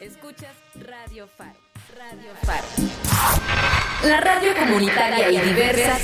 Escuchas 0.00 0.54
Radio 0.74 1.28
Faro. 1.36 1.58
Radio 1.96 2.32
Faro. 2.42 2.66
La 4.04 4.20
radio 4.20 4.54
comunitaria 4.54 5.30
y 5.30 5.40
diversa 5.40 5.98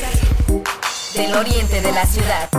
del 1.14 1.34
oriente 1.34 1.80
de 1.80 1.92
la 1.92 2.06
ciudad. 2.06 2.50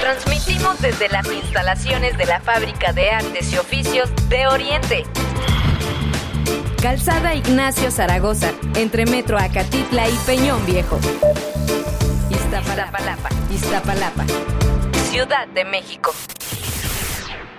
Transmitimos 0.00 0.80
desde 0.80 1.08
las 1.08 1.26
instalaciones 1.30 2.16
de 2.16 2.26
la 2.26 2.40
Fábrica 2.40 2.92
de 2.92 3.10
Artes 3.10 3.52
y 3.52 3.58
Oficios 3.58 4.10
de 4.28 4.46
Oriente. 4.46 5.04
Calzada 6.80 7.34
Ignacio 7.34 7.90
Zaragoza, 7.90 8.52
entre 8.76 9.06
Metro 9.06 9.38
Acatitla 9.38 10.08
y 10.08 10.16
Peñón 10.26 10.64
Viejo. 10.66 10.98
Iztapalapa, 12.30 13.28
Iztapalapa, 13.50 14.24
Ciudad 15.14 15.46
de 15.46 15.64
México. 15.64 16.12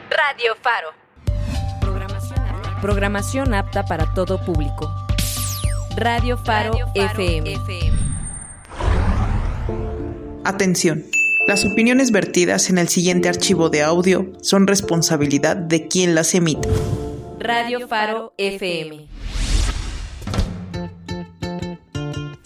Radio 0.09 0.57
Faro. 0.61 0.89
Programación 2.81 3.53
apta, 3.53 3.85
para 3.85 4.13
todo 4.13 4.43
público. 4.43 4.93
Radio 5.95 6.37
Faro, 6.37 6.73
FM. 6.93 7.57
Atención. 10.43 11.05
Las 11.47 11.63
opiniones 11.63 12.11
vertidas 12.11 12.69
en 12.69 12.77
el 12.77 12.89
siguiente 12.89 13.29
archivo 13.29 13.69
de 13.69 13.83
audio 13.83 14.33
son 14.41 14.67
responsabilidad 14.67 15.55
de 15.55 15.87
quien 15.87 16.13
las 16.13 16.35
emite. 16.35 16.67
Radio 17.39 17.87
Faro 17.87 18.33
FM. 18.37 19.07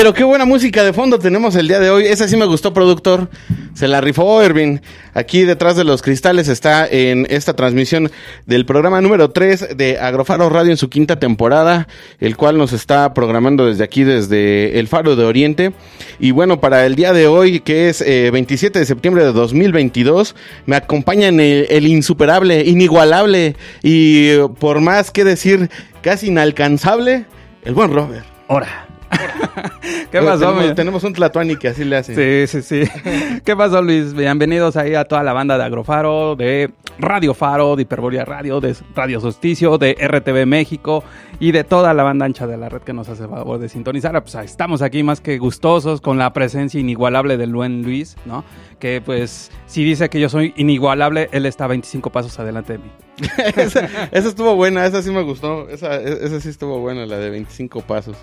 Pero 0.00 0.14
qué 0.14 0.24
buena 0.24 0.46
música 0.46 0.82
de 0.82 0.94
fondo 0.94 1.18
tenemos 1.18 1.54
el 1.56 1.68
día 1.68 1.78
de 1.78 1.90
hoy. 1.90 2.06
Esa 2.06 2.26
sí 2.26 2.34
me 2.34 2.46
gustó, 2.46 2.72
productor. 2.72 3.28
Se 3.74 3.86
la 3.86 4.00
rifó 4.00 4.40
Ervin. 4.40 4.80
Aquí 5.12 5.42
detrás 5.42 5.76
de 5.76 5.84
los 5.84 6.00
cristales 6.00 6.48
está 6.48 6.86
en 6.86 7.26
esta 7.28 7.54
transmisión 7.54 8.10
del 8.46 8.64
programa 8.64 9.02
número 9.02 9.30
3 9.30 9.76
de 9.76 9.98
Agrofaro 9.98 10.48
Radio 10.48 10.70
en 10.70 10.78
su 10.78 10.88
quinta 10.88 11.18
temporada, 11.18 11.86
el 12.18 12.38
cual 12.38 12.56
nos 12.56 12.72
está 12.72 13.12
programando 13.12 13.66
desde 13.66 13.84
aquí, 13.84 14.02
desde 14.02 14.78
el 14.78 14.88
Faro 14.88 15.16
de 15.16 15.24
Oriente. 15.26 15.74
Y 16.18 16.30
bueno, 16.30 16.62
para 16.62 16.86
el 16.86 16.94
día 16.94 17.12
de 17.12 17.26
hoy, 17.26 17.60
que 17.60 17.90
es 17.90 18.00
eh, 18.00 18.30
27 18.32 18.78
de 18.78 18.86
septiembre 18.86 19.22
de 19.22 19.32
2022, 19.34 20.34
me 20.64 20.76
acompañan 20.76 21.40
el, 21.40 21.66
el 21.68 21.86
insuperable, 21.86 22.64
inigualable 22.64 23.54
y 23.82 24.28
eh, 24.28 24.48
por 24.58 24.80
más 24.80 25.10
que 25.10 25.24
decir, 25.24 25.68
casi 26.00 26.28
inalcanzable, 26.28 27.26
el 27.66 27.74
buen 27.74 27.92
Robert. 27.92 28.24
Ahora. 28.48 28.89
¿Qué 30.10 30.18
Eh, 30.18 30.22
pasó, 30.22 30.40
tenemos, 30.46 30.68
mi- 30.68 30.74
tenemos 30.74 31.04
un 31.04 31.12
Tlatuani 31.12 31.56
que 31.56 31.68
así 31.68 31.84
le 31.84 31.96
hace. 31.96 32.46
Sí, 32.46 32.62
sí, 32.62 32.84
sí. 32.84 32.90
¿Qué 33.44 33.56
pasó, 33.56 33.82
Luis? 33.82 34.14
Bienvenidos 34.14 34.76
ahí 34.76 34.94
a 34.94 35.04
toda 35.04 35.22
la 35.22 35.32
banda 35.32 35.56
de 35.58 35.64
Agrofaro, 35.64 36.36
de 36.36 36.70
Radio 36.98 37.34
Faro, 37.34 37.76
de 37.76 37.82
Hiperbolia 37.82 38.24
Radio, 38.24 38.60
de 38.60 38.74
Radio 38.94 39.20
Solsticio, 39.20 39.78
de 39.78 39.94
RTV 40.00 40.46
México 40.46 41.02
y 41.38 41.52
de 41.52 41.64
toda 41.64 41.94
la 41.94 42.02
banda 42.02 42.26
ancha 42.26 42.46
de 42.46 42.56
la 42.56 42.68
red 42.68 42.82
que 42.82 42.92
nos 42.92 43.08
hace 43.08 43.26
favor 43.26 43.58
de 43.58 43.68
sintonizar. 43.68 44.20
Pues 44.22 44.34
ahí 44.36 44.46
estamos 44.46 44.82
aquí 44.82 45.02
más 45.02 45.20
que 45.20 45.38
gustosos 45.38 46.00
con 46.00 46.18
la 46.18 46.32
presencia 46.32 46.78
inigualable 46.80 47.36
del 47.36 47.52
buen 47.54 47.82
Luis, 47.82 48.16
¿no? 48.26 48.44
Que 48.78 49.00
pues 49.00 49.50
si 49.66 49.84
dice 49.84 50.08
que 50.08 50.20
yo 50.20 50.28
soy 50.28 50.52
inigualable, 50.56 51.28
él 51.32 51.46
está 51.46 51.66
25 51.66 52.10
pasos 52.10 52.38
adelante 52.38 52.74
de 52.74 52.78
mí. 52.78 52.90
esa, 53.56 53.88
esa 54.12 54.28
estuvo 54.28 54.54
buena, 54.56 54.86
esa 54.86 55.02
sí 55.02 55.10
me 55.10 55.22
gustó. 55.22 55.68
Esa, 55.68 55.96
e- 55.96 56.24
esa 56.26 56.40
sí 56.40 56.48
estuvo 56.48 56.78
buena, 56.80 57.06
la 57.06 57.18
de 57.18 57.30
25 57.30 57.82
pasos. 57.82 58.16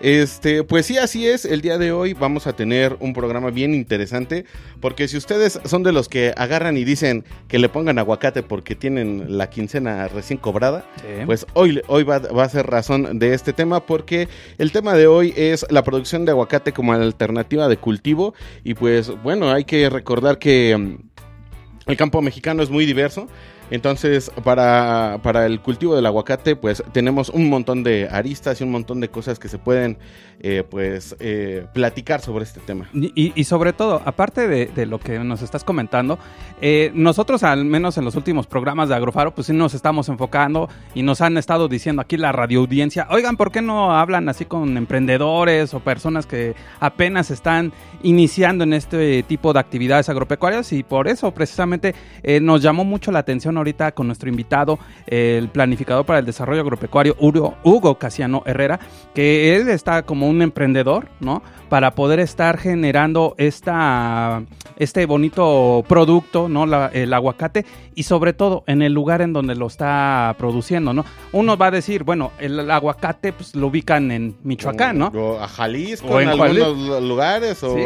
Este, 0.00 0.62
pues 0.62 0.86
sí, 0.86 0.98
así 0.98 1.26
es. 1.26 1.44
El 1.44 1.60
día 1.62 1.78
de 1.78 1.92
hoy 1.92 2.12
vamos 2.12 2.46
a 2.46 2.54
tener 2.54 2.96
un 3.00 3.12
programa 3.14 3.50
bien 3.50 3.74
interesante. 3.74 4.44
Porque 4.80 5.08
si 5.08 5.16
ustedes 5.16 5.58
son 5.64 5.82
de 5.82 5.92
los 5.92 6.08
que 6.08 6.32
agarran 6.36 6.76
y 6.76 6.84
dicen 6.84 7.24
que 7.48 7.58
le 7.58 7.68
pongan 7.68 7.98
aguacate 7.98 8.42
porque 8.42 8.74
tienen 8.74 9.38
la 9.38 9.48
quincena 9.48 10.08
recién 10.08 10.38
cobrada, 10.38 10.84
Sí. 10.96 11.24
pues 11.26 11.46
hoy, 11.54 11.80
hoy 11.88 12.04
va, 12.04 12.18
va 12.18 12.44
a 12.44 12.48
ser 12.48 12.66
razón 12.66 13.18
de 13.18 13.34
este 13.34 13.52
tema. 13.52 13.84
Porque 13.86 14.28
el 14.58 14.72
tema 14.72 14.94
de 14.94 15.06
hoy 15.06 15.32
es 15.36 15.66
la 15.70 15.82
producción 15.82 16.24
de 16.24 16.32
aguacate 16.32 16.72
como 16.72 16.92
alternativa 16.92 17.68
de 17.68 17.76
cultivo. 17.76 18.34
Y 18.64 18.74
pues 18.74 19.10
bueno, 19.22 19.50
hay 19.50 19.64
que 19.64 19.88
recordar 19.90 20.38
que. 20.38 20.76
mm, 20.76 21.90
el 21.90 21.96
campo 21.96 22.20
mexicano 22.20 22.62
es 22.62 22.70
muy 22.70 22.84
diverso. 22.84 23.28
Entonces, 23.70 24.30
para, 24.44 25.18
para 25.22 25.46
el 25.46 25.60
cultivo 25.60 25.96
del 25.96 26.06
aguacate, 26.06 26.54
pues 26.56 26.82
tenemos 26.92 27.28
un 27.30 27.48
montón 27.50 27.82
de 27.82 28.08
aristas 28.10 28.60
y 28.60 28.64
un 28.64 28.70
montón 28.70 29.00
de 29.00 29.08
cosas 29.08 29.38
que 29.38 29.48
se 29.48 29.58
pueden, 29.58 29.98
eh, 30.40 30.62
pues, 30.68 31.16
eh, 31.18 31.66
platicar 31.72 32.20
sobre 32.20 32.44
este 32.44 32.60
tema. 32.60 32.88
Y, 32.94 33.32
y- 33.34 33.44
sobre 33.44 33.72
todo, 33.72 34.02
aparte 34.04 34.46
de, 34.48 34.66
de 34.66 34.86
lo 34.86 34.98
que 35.00 35.18
nos 35.18 35.42
estás 35.42 35.64
comentando, 35.64 36.18
eh, 36.60 36.90
nosotros 36.94 37.42
al 37.42 37.64
menos 37.64 37.96
en 37.98 38.04
los 38.04 38.14
últimos 38.16 38.46
programas 38.46 38.88
de 38.88 38.94
Agrofaro, 38.94 39.34
pues 39.34 39.46
sí 39.48 39.52
nos 39.52 39.74
estamos 39.74 40.08
enfocando 40.08 40.68
y 40.94 41.02
nos 41.02 41.20
han 41.20 41.36
estado 41.36 41.68
diciendo 41.68 42.02
aquí 42.02 42.16
la 42.16 42.32
radioaudiencia, 42.32 43.06
oigan, 43.10 43.36
¿por 43.36 43.50
qué 43.50 43.62
no 43.62 43.96
hablan 43.96 44.28
así 44.28 44.44
con 44.44 44.76
emprendedores 44.76 45.74
o 45.74 45.80
personas 45.80 46.26
que 46.26 46.54
apenas 46.80 47.30
están 47.30 47.72
iniciando 48.02 48.64
en 48.64 48.72
este 48.74 49.22
tipo 49.24 49.52
de 49.52 49.60
actividades 49.60 50.08
agropecuarias? 50.08 50.72
Y 50.72 50.82
por 50.82 51.08
eso 51.08 51.32
precisamente 51.32 51.94
eh, 52.22 52.40
nos 52.40 52.62
llamó 52.62 52.84
mucho 52.84 53.10
la 53.10 53.20
atención 53.20 53.55
ahorita 53.58 53.92
con 53.92 54.06
nuestro 54.06 54.28
invitado, 54.28 54.78
el 55.06 55.48
planificador 55.48 56.04
para 56.06 56.18
el 56.18 56.26
desarrollo 56.26 56.60
agropecuario, 56.62 57.16
Hugo, 57.18 57.94
Casiano 57.98 58.42
Herrera, 58.46 58.80
que 59.14 59.56
él 59.56 59.68
está 59.68 60.02
como 60.02 60.28
un 60.28 60.42
emprendedor, 60.42 61.08
¿no? 61.20 61.42
Para 61.68 61.94
poder 61.94 62.20
estar 62.20 62.58
generando 62.58 63.34
esta, 63.38 64.42
este 64.76 65.06
bonito 65.06 65.84
producto, 65.88 66.48
¿no? 66.48 66.66
La- 66.66 66.90
el 66.92 67.12
aguacate 67.12 67.64
y 67.94 68.04
sobre 68.04 68.32
todo 68.32 68.62
en 68.66 68.82
el 68.82 68.92
lugar 68.92 69.20
en 69.22 69.32
donde 69.32 69.54
lo 69.54 69.66
está 69.66 70.34
produciendo, 70.38 70.92
¿no? 70.94 71.04
Uno 71.32 71.56
va 71.56 71.66
a 71.66 71.70
decir, 71.70 72.04
bueno, 72.04 72.32
el 72.38 72.70
aguacate 72.70 73.32
pues 73.32 73.54
lo 73.54 73.66
ubican 73.68 74.10
en 74.10 74.36
Michoacán, 74.44 74.98
¿no? 74.98 75.06
O 75.08 75.40
a 75.40 75.48
Jalisco, 75.48 76.06
O 76.08 76.20
en, 76.20 76.28
en 76.30 76.40
algunos 76.40 77.02
lugares, 77.02 77.62
o... 77.62 77.74
Sí. 77.74 77.82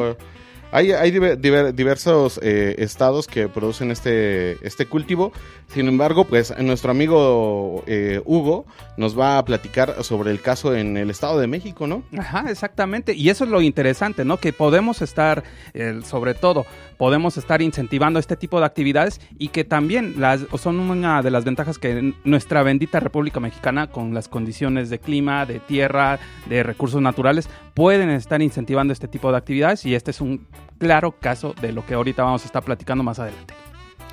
Hay, 0.73 0.93
hay 0.93 1.11
diver- 1.11 1.37
diver- 1.41 1.73
diversos 1.75 2.39
eh, 2.43 2.77
estados 2.79 3.27
que 3.27 3.49
producen 3.49 3.91
este, 3.91 4.53
este 4.67 4.87
cultivo. 4.87 5.33
Sin 5.69 5.87
embargo, 5.89 6.25
pues 6.25 6.53
nuestro 6.59 6.91
amigo 6.91 7.85
eh, 7.87 8.21
Hugo 8.25 8.67
nos 8.97 9.19
va 9.19 9.39
a 9.39 9.45
platicar 9.45 10.03
sobre 10.03 10.31
el 10.33 10.41
caso 10.41 10.75
en 10.75 10.97
el 10.97 11.11
Estado 11.11 11.39
de 11.39 11.47
México, 11.47 11.87
¿no? 11.87 12.03
Ajá, 12.19 12.47
exactamente. 12.51 13.15
Y 13.15 13.31
eso 13.31 13.45
es 13.45 13.51
lo 13.51 13.61
interesante, 13.61 14.25
¿no? 14.25 14.37
Que 14.39 14.53
podemos 14.53 15.01
estar, 15.03 15.45
eh, 15.75 16.01
sobre 16.05 16.35
todo, 16.35 16.67
podemos 16.99 17.37
estar 17.37 17.63
incentivando 17.63 18.19
este 18.19 18.37
tipo 18.37 18.59
de 18.61 18.67
actividades 18.67 19.21
y 19.39 19.49
que 19.49 19.65
también 19.65 20.15
las, 20.19 20.41
son 20.59 20.81
una 20.81 21.23
de 21.23 21.31
las 21.31 21.45
ventajas 21.45 21.79
que 21.79 22.15
nuestra 22.25 22.63
bendita 22.63 22.99
República 23.01 23.39
Mexicana, 23.41 23.89
con 23.91 24.13
las 24.13 24.29
condiciones 24.29 24.91
de 24.91 24.99
clima, 24.99 25.47
de 25.47 25.61
tierra, 25.61 26.19
de 26.49 26.63
recursos 26.63 27.01
naturales, 27.01 27.49
pueden 27.75 28.11
estar 28.11 28.43
incentivando 28.43 28.93
este 28.93 29.09
tipo 29.09 29.31
de 29.31 29.39
actividades 29.39 29.87
y 29.87 29.95
este 29.95 30.11
es 30.11 30.21
un 30.21 30.47
claro 30.81 31.13
caso 31.13 31.55
de 31.61 31.71
lo 31.71 31.87
que 31.87 31.95
ahorita 31.95 32.25
vamos 32.25 32.43
a 32.43 32.47
estar 32.47 32.65
platicando 32.65 33.05
más 33.05 33.21
adelante. 33.21 33.55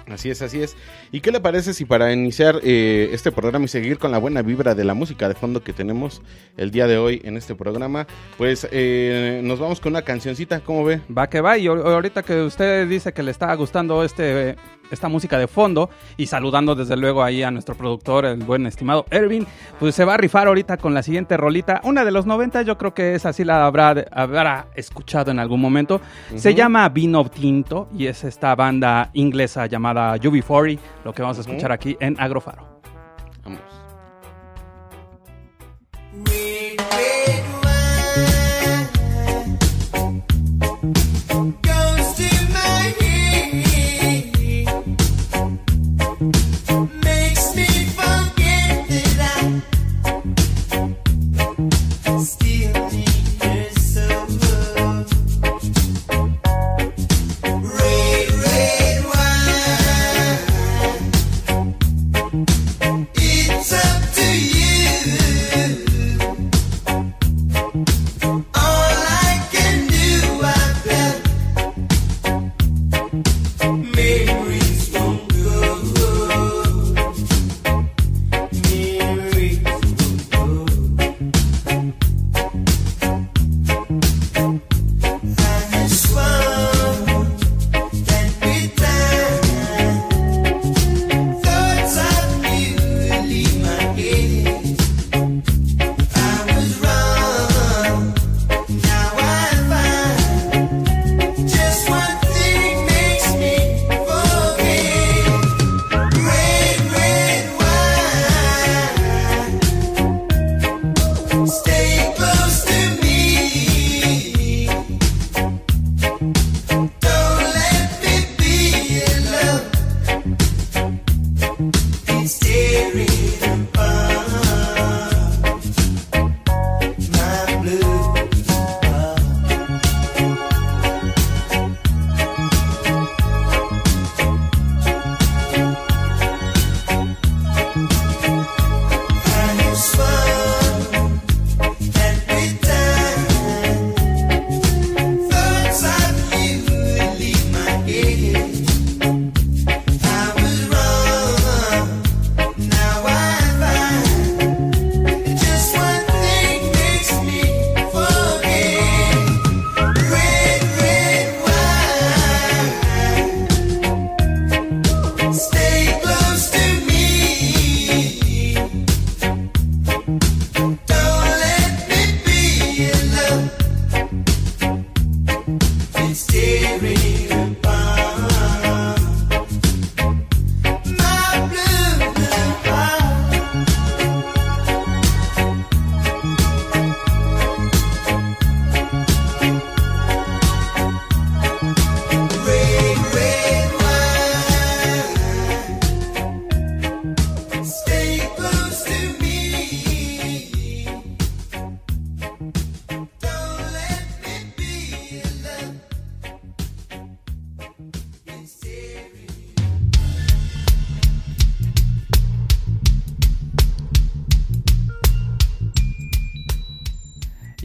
Así 0.10 0.30
es, 0.30 0.42
así 0.42 0.62
es. 0.62 0.78
¿Y 1.12 1.20
qué 1.20 1.34
le 1.34 1.42
parece 1.42 1.74
si 1.74 1.84
para 1.84 2.14
iniciar 2.14 2.62
eh, 2.64 3.10
este 3.12 3.30
programa 3.30 3.66
y 3.66 3.68
seguir 3.68 3.98
con 3.98 4.10
la 4.10 4.18
buena 4.20 4.42
vibra 4.42 4.74
de 4.74 4.86
la 4.86 4.94
música 4.94 5.28
de 5.28 5.34
fondo 5.36 5.62
que 5.66 5.74
tenemos 5.74 6.22
el 6.56 6.72
día 6.72 6.88
de 6.88 6.98
hoy 6.98 7.22
en 7.26 7.36
este 7.36 7.56
programa, 7.56 8.08
pues 8.38 8.66
eh, 8.72 9.42
nos 9.44 9.60
vamos 9.60 9.82
con 9.82 9.92
una 9.92 10.04
cancioncita, 10.04 10.62
¿cómo 10.62 10.86
ve? 10.86 11.02
Va 11.16 11.28
que 11.30 11.42
va, 11.42 11.58
y 11.58 11.66
ahor- 11.66 11.84
ahorita 11.86 12.24
que 12.24 12.42
usted 12.42 12.88
dice 12.88 13.12
que 13.12 13.22
le 13.22 13.32
está 13.32 13.54
gustando 13.56 14.02
este, 14.02 14.56
esta 14.92 15.08
música 15.08 15.38
de 15.38 15.48
fondo, 15.48 15.90
y 16.18 16.28
saludando 16.28 16.76
desde 16.76 16.98
luego 16.98 17.24
ahí 17.24 17.44
a 17.44 17.52
nuestro 17.52 17.76
productor, 17.76 18.26
el 18.26 18.38
buen 18.38 18.66
estimado 18.68 19.06
Ervin, 19.10 19.46
pues 19.80 19.96
se 19.96 20.06
va 20.06 20.16
a 20.16 20.18
rifar 20.18 20.48
ahorita 20.48 20.78
con 20.78 20.94
la 20.94 21.04
siguiente 21.04 21.38
rolita, 21.38 21.82
una 21.84 22.06
de 22.06 22.12
los 22.12 22.26
90, 22.26 22.62
yo 22.64 22.78
creo 22.78 22.94
que 22.94 23.16
esa 23.16 23.34
sí 23.34 23.44
la 23.44 23.66
habrá, 23.66 24.06
habrá 24.12 24.68
escuchado 24.76 25.32
en 25.32 25.40
algún 25.40 25.62
momento. 25.62 26.02
Se 26.36 26.54
llama 26.54 26.88
Vino 26.90 27.24
Tinto, 27.30 27.88
y 27.98 28.08
es 28.08 28.24
esta 28.24 28.56
banda 28.56 29.10
inglesa 29.14 29.66
llamada 29.66 30.16
UB40, 30.18 30.80
lo 31.04 31.14
que 31.14 31.22
vamos 31.22 31.38
a 31.38 31.42
escuchar 31.42 31.72
aquí 31.72 31.98
en 32.00 32.20
Agrofaro. 32.20 32.78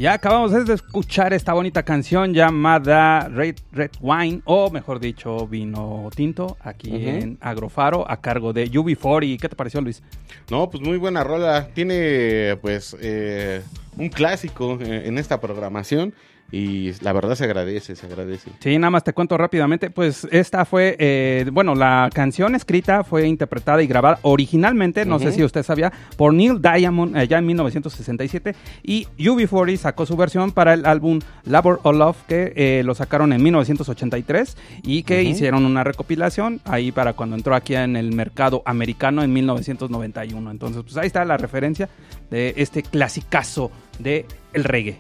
Ya 0.03 0.15
acabamos 0.15 0.51
de 0.51 0.75
escuchar 0.75 1.33
esta 1.33 1.53
bonita 1.53 1.85
canción 1.85 2.35
llamada 2.35 3.29
Red, 3.29 3.55
Red 3.71 3.93
Wine, 4.01 4.43
o 4.47 4.69
mejor 4.69 4.99
dicho, 4.99 5.47
vino 5.47 6.11
tinto, 6.13 6.57
aquí 6.61 6.91
en 6.93 7.39
Agrofaro, 7.41 8.11
a 8.11 8.21
cargo 8.21 8.53
de 8.53 8.69
UB40. 8.69 9.39
¿Qué 9.41 9.49
te 9.49 9.55
pareció, 9.55 9.81
Luis? 9.81 10.03
No, 10.51 10.69
pues 10.69 10.83
muy 10.83 10.97
buena 10.97 11.23
rola. 11.23 11.69
Tiene 11.73 12.59
pues 12.61 12.97
eh, 13.01 13.63
un 13.97 14.09
clásico 14.09 14.77
eh, 14.81 15.05
en 15.07 15.19
esta 15.19 15.41
programación 15.41 16.13
y 16.53 16.93
la 17.01 17.15
verdad 17.15 17.35
se 17.35 17.45
agradece, 17.45 17.97
se 17.97 18.05
agradece. 18.07 18.51
Sí, 18.61 18.79
nada 18.79 18.91
más 18.91 19.03
te 19.05 19.15
cuento 19.15 19.39
rápidamente. 19.39 19.89
Pues 19.89 20.29
esta 20.31 20.67
fue, 20.67 20.97
eh, 20.99 21.47
bueno, 21.51 21.75
la 21.75 22.11
canción 22.13 22.55
escrita 22.55 23.05
fue 23.05 23.27
interpretada 23.27 23.83
y 23.83 23.87
grabada 23.87 24.19
originalmente, 24.21 25.07
no 25.07 25.19
sé 25.19 25.33
si 25.33 25.43
usted 25.43 25.63
sabía, 25.63 25.91
por 26.19 26.35
Neil 26.35 26.61
Diamond 26.61 27.17
allá 27.17 27.39
en 27.39 27.47
1967 27.47 28.55
y 28.83 29.07
UB40 29.19 29.77
sacó 29.79 30.05
su 30.05 30.15
versión 30.15 30.53
para 30.53 30.75
el 30.75 30.85
álbum 30.85 31.21
Labor 31.45 31.81
of 31.85 31.97
Love 31.97 32.17
que 32.29 32.53
eh, 32.55 32.83
lo 32.85 32.95
sacaron 32.95 33.33
en 33.33 33.43
1983 33.43 34.57
y 34.83 35.05
que 35.05 35.23
Ujú. 35.23 35.31
hicieron 35.31 35.65
una 35.65 35.85
recopilación 35.85 36.61
ahí 36.65 36.93
para 36.93 37.15
cuando 37.15 37.35
entró 37.35 37.55
aquí 37.55 37.75
en 37.75 37.97
el 37.97 38.13
mercado 38.13 38.63
americano 38.67 39.23
en 39.23 39.33
1991. 39.33 40.51
Entonces, 40.51 40.83
pues 40.83 40.99
ahí 40.99 41.07
está 41.07 41.25
la 41.25 41.39
referencia 41.39 41.89
de 42.31 42.53
este 42.59 42.83
clasicazo 42.83 43.71
de 43.99 44.27
el 44.53 44.65
reggae. 44.65 44.99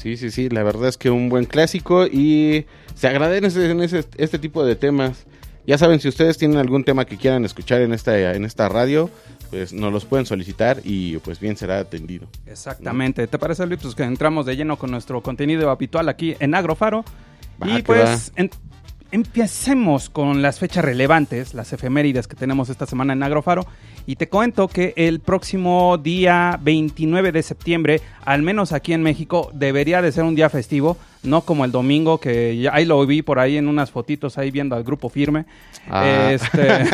Sí, 0.00 0.16
sí, 0.16 0.30
sí, 0.30 0.48
la 0.48 0.62
verdad 0.62 0.88
es 0.88 0.96
que 0.98 1.10
un 1.10 1.28
buen 1.28 1.44
clásico 1.46 2.06
y 2.06 2.66
se 2.94 3.08
agradece 3.08 3.70
en 3.70 3.82
ese, 3.82 4.04
este 4.16 4.38
tipo 4.38 4.64
de 4.64 4.76
temas. 4.76 5.24
Ya 5.66 5.78
saben, 5.78 5.98
si 5.98 6.08
ustedes 6.08 6.36
tienen 6.36 6.58
algún 6.58 6.84
tema 6.84 7.06
que 7.06 7.16
quieran 7.16 7.44
escuchar 7.46 7.80
en 7.80 7.94
esta, 7.94 8.34
en 8.34 8.44
esta 8.44 8.68
radio, 8.68 9.08
pues 9.50 9.72
nos 9.72 9.92
los 9.92 10.04
pueden 10.04 10.26
solicitar 10.26 10.80
y 10.84 11.16
pues 11.18 11.40
bien 11.40 11.56
será 11.56 11.78
atendido. 11.78 12.26
Exactamente. 12.46 13.26
¿Te 13.26 13.38
parece, 13.38 13.64
Luis? 13.66 13.80
Pues 13.80 13.94
que 13.94 14.02
entramos 14.02 14.44
de 14.44 14.56
lleno 14.56 14.76
con 14.76 14.90
nuestro 14.90 15.22
contenido 15.22 15.70
habitual 15.70 16.08
aquí 16.10 16.36
en 16.38 16.54
Agrofaro. 16.54 17.02
Va, 17.62 17.78
y 17.78 17.82
pues 17.82 18.32
en- 18.36 18.50
empecemos 19.10 20.10
con 20.10 20.42
las 20.42 20.58
fechas 20.58 20.84
relevantes, 20.84 21.54
las 21.54 21.72
efemérides 21.72 22.26
que 22.28 22.36
tenemos 22.36 22.68
esta 22.68 22.84
semana 22.84 23.12
en 23.12 23.22
Agrofaro. 23.22 23.66
Y 24.06 24.16
te 24.16 24.28
cuento 24.28 24.68
que 24.68 24.92
el 24.96 25.20
próximo 25.20 25.96
día 25.96 26.58
29 26.62 27.32
de 27.32 27.42
septiembre, 27.42 28.00
al 28.24 28.42
menos 28.42 28.72
aquí 28.72 28.92
en 28.92 29.02
México, 29.02 29.50
debería 29.54 30.02
de 30.02 30.12
ser 30.12 30.24
un 30.24 30.34
día 30.34 30.50
festivo, 30.50 30.98
no 31.22 31.40
como 31.40 31.64
el 31.64 31.72
domingo, 31.72 32.18
que 32.18 32.56
ya 32.58 32.74
ahí 32.74 32.84
lo 32.84 33.04
vi 33.06 33.22
por 33.22 33.38
ahí 33.38 33.56
en 33.56 33.66
unas 33.66 33.90
fotitos 33.90 34.36
ahí 34.36 34.50
viendo 34.50 34.76
al 34.76 34.84
grupo 34.84 35.08
firme. 35.08 35.46
Ah. 35.88 36.30
Este, 36.30 36.84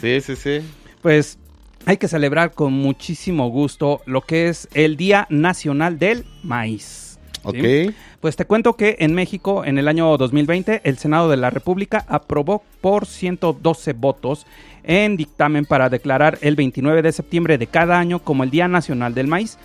sí, 0.00 0.20
sí, 0.20 0.36
sí. 0.36 0.66
pues 1.02 1.38
hay 1.84 1.98
que 1.98 2.08
celebrar 2.08 2.52
con 2.52 2.72
muchísimo 2.72 3.50
gusto 3.50 4.00
lo 4.06 4.22
que 4.22 4.48
es 4.48 4.68
el 4.72 4.96
Día 4.96 5.26
Nacional 5.28 5.98
del 5.98 6.24
Maíz. 6.42 7.18
Ok. 7.42 7.56
¿sí? 7.56 7.94
Pues 8.20 8.36
te 8.36 8.46
cuento 8.46 8.74
que 8.74 8.96
en 9.00 9.12
México, 9.12 9.66
en 9.66 9.76
el 9.76 9.86
año 9.86 10.16
2020, 10.16 10.80
el 10.84 10.96
Senado 10.96 11.28
de 11.28 11.36
la 11.36 11.50
República 11.50 12.06
aprobó 12.08 12.62
por 12.80 13.04
112 13.04 13.92
votos 13.92 14.46
en 14.84 15.16
dictamen 15.16 15.64
para 15.64 15.88
declarar 15.88 16.38
el 16.40 16.56
29 16.56 17.02
de 17.02 17.12
septiembre 17.12 17.58
de 17.58 17.66
cada 17.66 17.98
año 17.98 18.18
como 18.18 18.44
el 18.44 18.50
Día 18.50 18.68
Nacional 18.68 19.14
del 19.14 19.26
Maíz. 19.26 19.58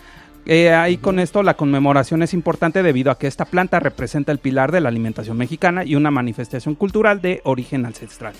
Eh, 0.46 0.74
ahí 0.74 0.98
con 0.98 1.20
esto 1.20 1.44
la 1.44 1.56
conmemoración 1.56 2.24
es 2.24 2.34
importante 2.34 2.82
debido 2.82 3.12
a 3.12 3.20
que 3.20 3.28
esta 3.28 3.46
planta 3.46 3.80
representa 3.80 4.32
el 4.32 4.40
pilar 4.40 4.72
de 4.72 4.82
la 4.82 4.90
alimentación 4.90 5.38
mexicana 5.38 5.84
y 5.84 5.96
una 5.96 6.12
manifestación 6.12 6.76
cultural 6.76 7.22
de 7.22 7.42
origen 7.44 7.86
ancestral. 7.86 8.34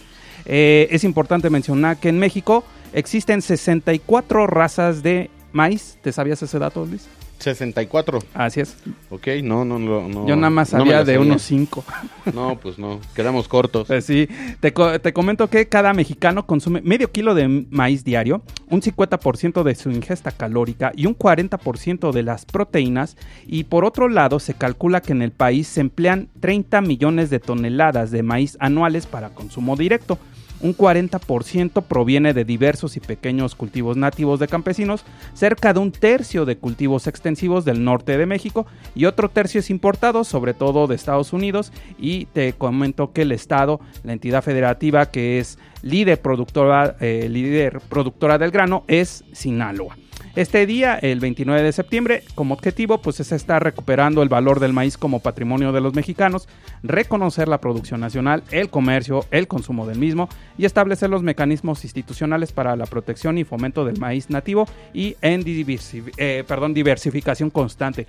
Eh, 0.46 0.88
es 0.92 1.04
importante 1.04 1.50
mencionar 1.50 1.98
que 1.98 2.10
en 2.10 2.18
México 2.18 2.64
existen 2.94 3.42
64 3.42 4.48
razas 4.48 5.04
de 5.04 5.30
maíz. 5.52 5.98
¿Te 6.02 6.12
sabías 6.12 6.42
ese 6.42 6.58
dato, 6.58 6.86
Luis? 6.86 7.08
64. 7.40 8.20
Así 8.34 8.60
es. 8.60 8.78
Ok, 9.10 9.28
no, 9.44 9.66
no, 9.66 9.80
no. 9.80 10.08
no 10.08 10.28
Yo 10.28 10.36
nada 10.36 10.50
más 10.50 10.70
sabía 10.70 11.04
de 11.04 11.18
unos 11.18 11.42
5. 11.42 11.84
No, 12.34 12.60
pues 12.60 12.78
no, 12.78 13.00
quedamos 13.16 13.48
cortos. 13.48 13.88
Pues 13.88 14.06
sí, 14.06 14.28
te, 14.60 14.72
co- 14.72 15.00
te 15.00 15.14
comento 15.14 15.50
que 15.50 15.68
cada 15.68 15.94
mexicano 15.94 16.46
consume 16.46 16.80
medio 16.82 17.12
kilo 17.12 17.34
de 17.34 17.48
maíz 17.72 18.04
diario, 18.04 18.44
un 18.70 18.82
50% 18.82 19.64
de 19.64 19.74
su 19.74 19.90
ingesta 19.90 20.32
calórica 20.32 20.92
y 20.96 21.08
un 21.08 21.18
40% 21.18 22.12
de 22.12 22.22
las 22.24 22.46
proteínas. 22.46 23.18
Y 23.48 23.64
por 23.64 23.84
otro 23.84 24.10
lado, 24.10 24.40
se 24.40 24.54
calcula 24.54 25.02
que 25.02 25.14
en 25.14 25.24
el 25.24 25.32
país 25.32 25.68
se 25.68 25.82
emplean 25.82 26.30
30 26.40 26.82
millones 26.82 27.32
de 27.32 27.40
toneladas 27.40 28.12
de 28.12 28.22
maíz 28.22 28.58
anuales 28.60 29.08
para 29.08 29.30
consumo 29.30 29.76
directo. 29.76 30.20
Un 30.62 30.76
40% 30.76 31.84
proviene 31.84 32.34
de 32.34 32.44
diversos 32.44 32.98
y 32.98 33.00
pequeños 33.00 33.56
cultivos 33.56 33.96
nativos 33.96 34.40
de 34.40 34.48
campesinos, 34.48 35.06
cerca 35.34 35.74
de 35.74 35.80
un 35.80 35.92
tercio 35.92 36.46
de 36.46 36.58
cultivos 36.58 37.08
extensivos 37.08 37.64
del 37.64 37.84
norte 37.84 38.18
de 38.18 38.26
México 38.26 38.66
y 38.94 39.06
otro 39.06 39.30
tercio 39.30 39.60
es 39.60 39.70
importado, 39.70 40.24
sobre 40.24 40.54
todo 40.54 40.88
de 40.88 40.96
Estados 40.96 41.32
Unidos. 41.32 41.72
Y 41.98 42.26
te 42.26 42.54
comento 42.54 43.14
que 43.14 43.22
el 43.22 43.32
Estado, 43.32 43.80
la 44.04 44.14
entidad 44.14 44.44
federativa 44.44 45.06
que 45.08 45.40
es 45.40 45.58
líder 45.82 46.22
productora, 46.22 46.98
eh, 47.00 47.28
líder 47.30 47.80
productora 47.88 48.38
del 48.38 48.52
grano, 48.52 48.84
es 48.88 49.24
Sinaloa. 49.32 49.96
Este 50.36 50.66
día, 50.66 50.96
el 50.96 51.20
29 51.20 51.64
de 51.64 51.72
septiembre, 51.72 52.24
como 52.36 52.54
objetivo, 52.54 53.02
pues 53.02 53.20
es 53.20 53.32
estar 53.32 53.64
recuperando 53.64 54.22
el 54.22 54.30
valor 54.30 54.60
del 54.60 54.74
maíz 54.74 54.98
como 54.98 55.22
patrimonio 55.22 55.72
de 55.72 55.82
los 55.82 55.96
mexicanos, 55.96 56.48
reconocer 56.84 57.48
la 57.48 57.60
producción 57.60 58.00
nacional, 58.00 58.44
el 58.52 58.70
comercio, 58.70 59.26
el 59.32 59.48
consumo 59.48 59.88
del 59.88 59.98
mismo 59.98 60.30
y 60.58 60.66
establecer 60.66 61.10
los 61.10 61.24
mecanismos 61.24 61.84
institucionales 61.84 62.52
para 62.52 62.76
la 62.76 62.86
protección 62.86 63.38
y 63.38 63.44
fomento 63.44 63.86
del 63.86 64.00
maíz 64.00 64.30
nativo 64.30 64.68
y 64.94 65.16
en 65.22 65.44
eh, 66.18 66.44
perdón, 66.48 66.74
diversificación 66.74 67.50
constante. 67.50 68.08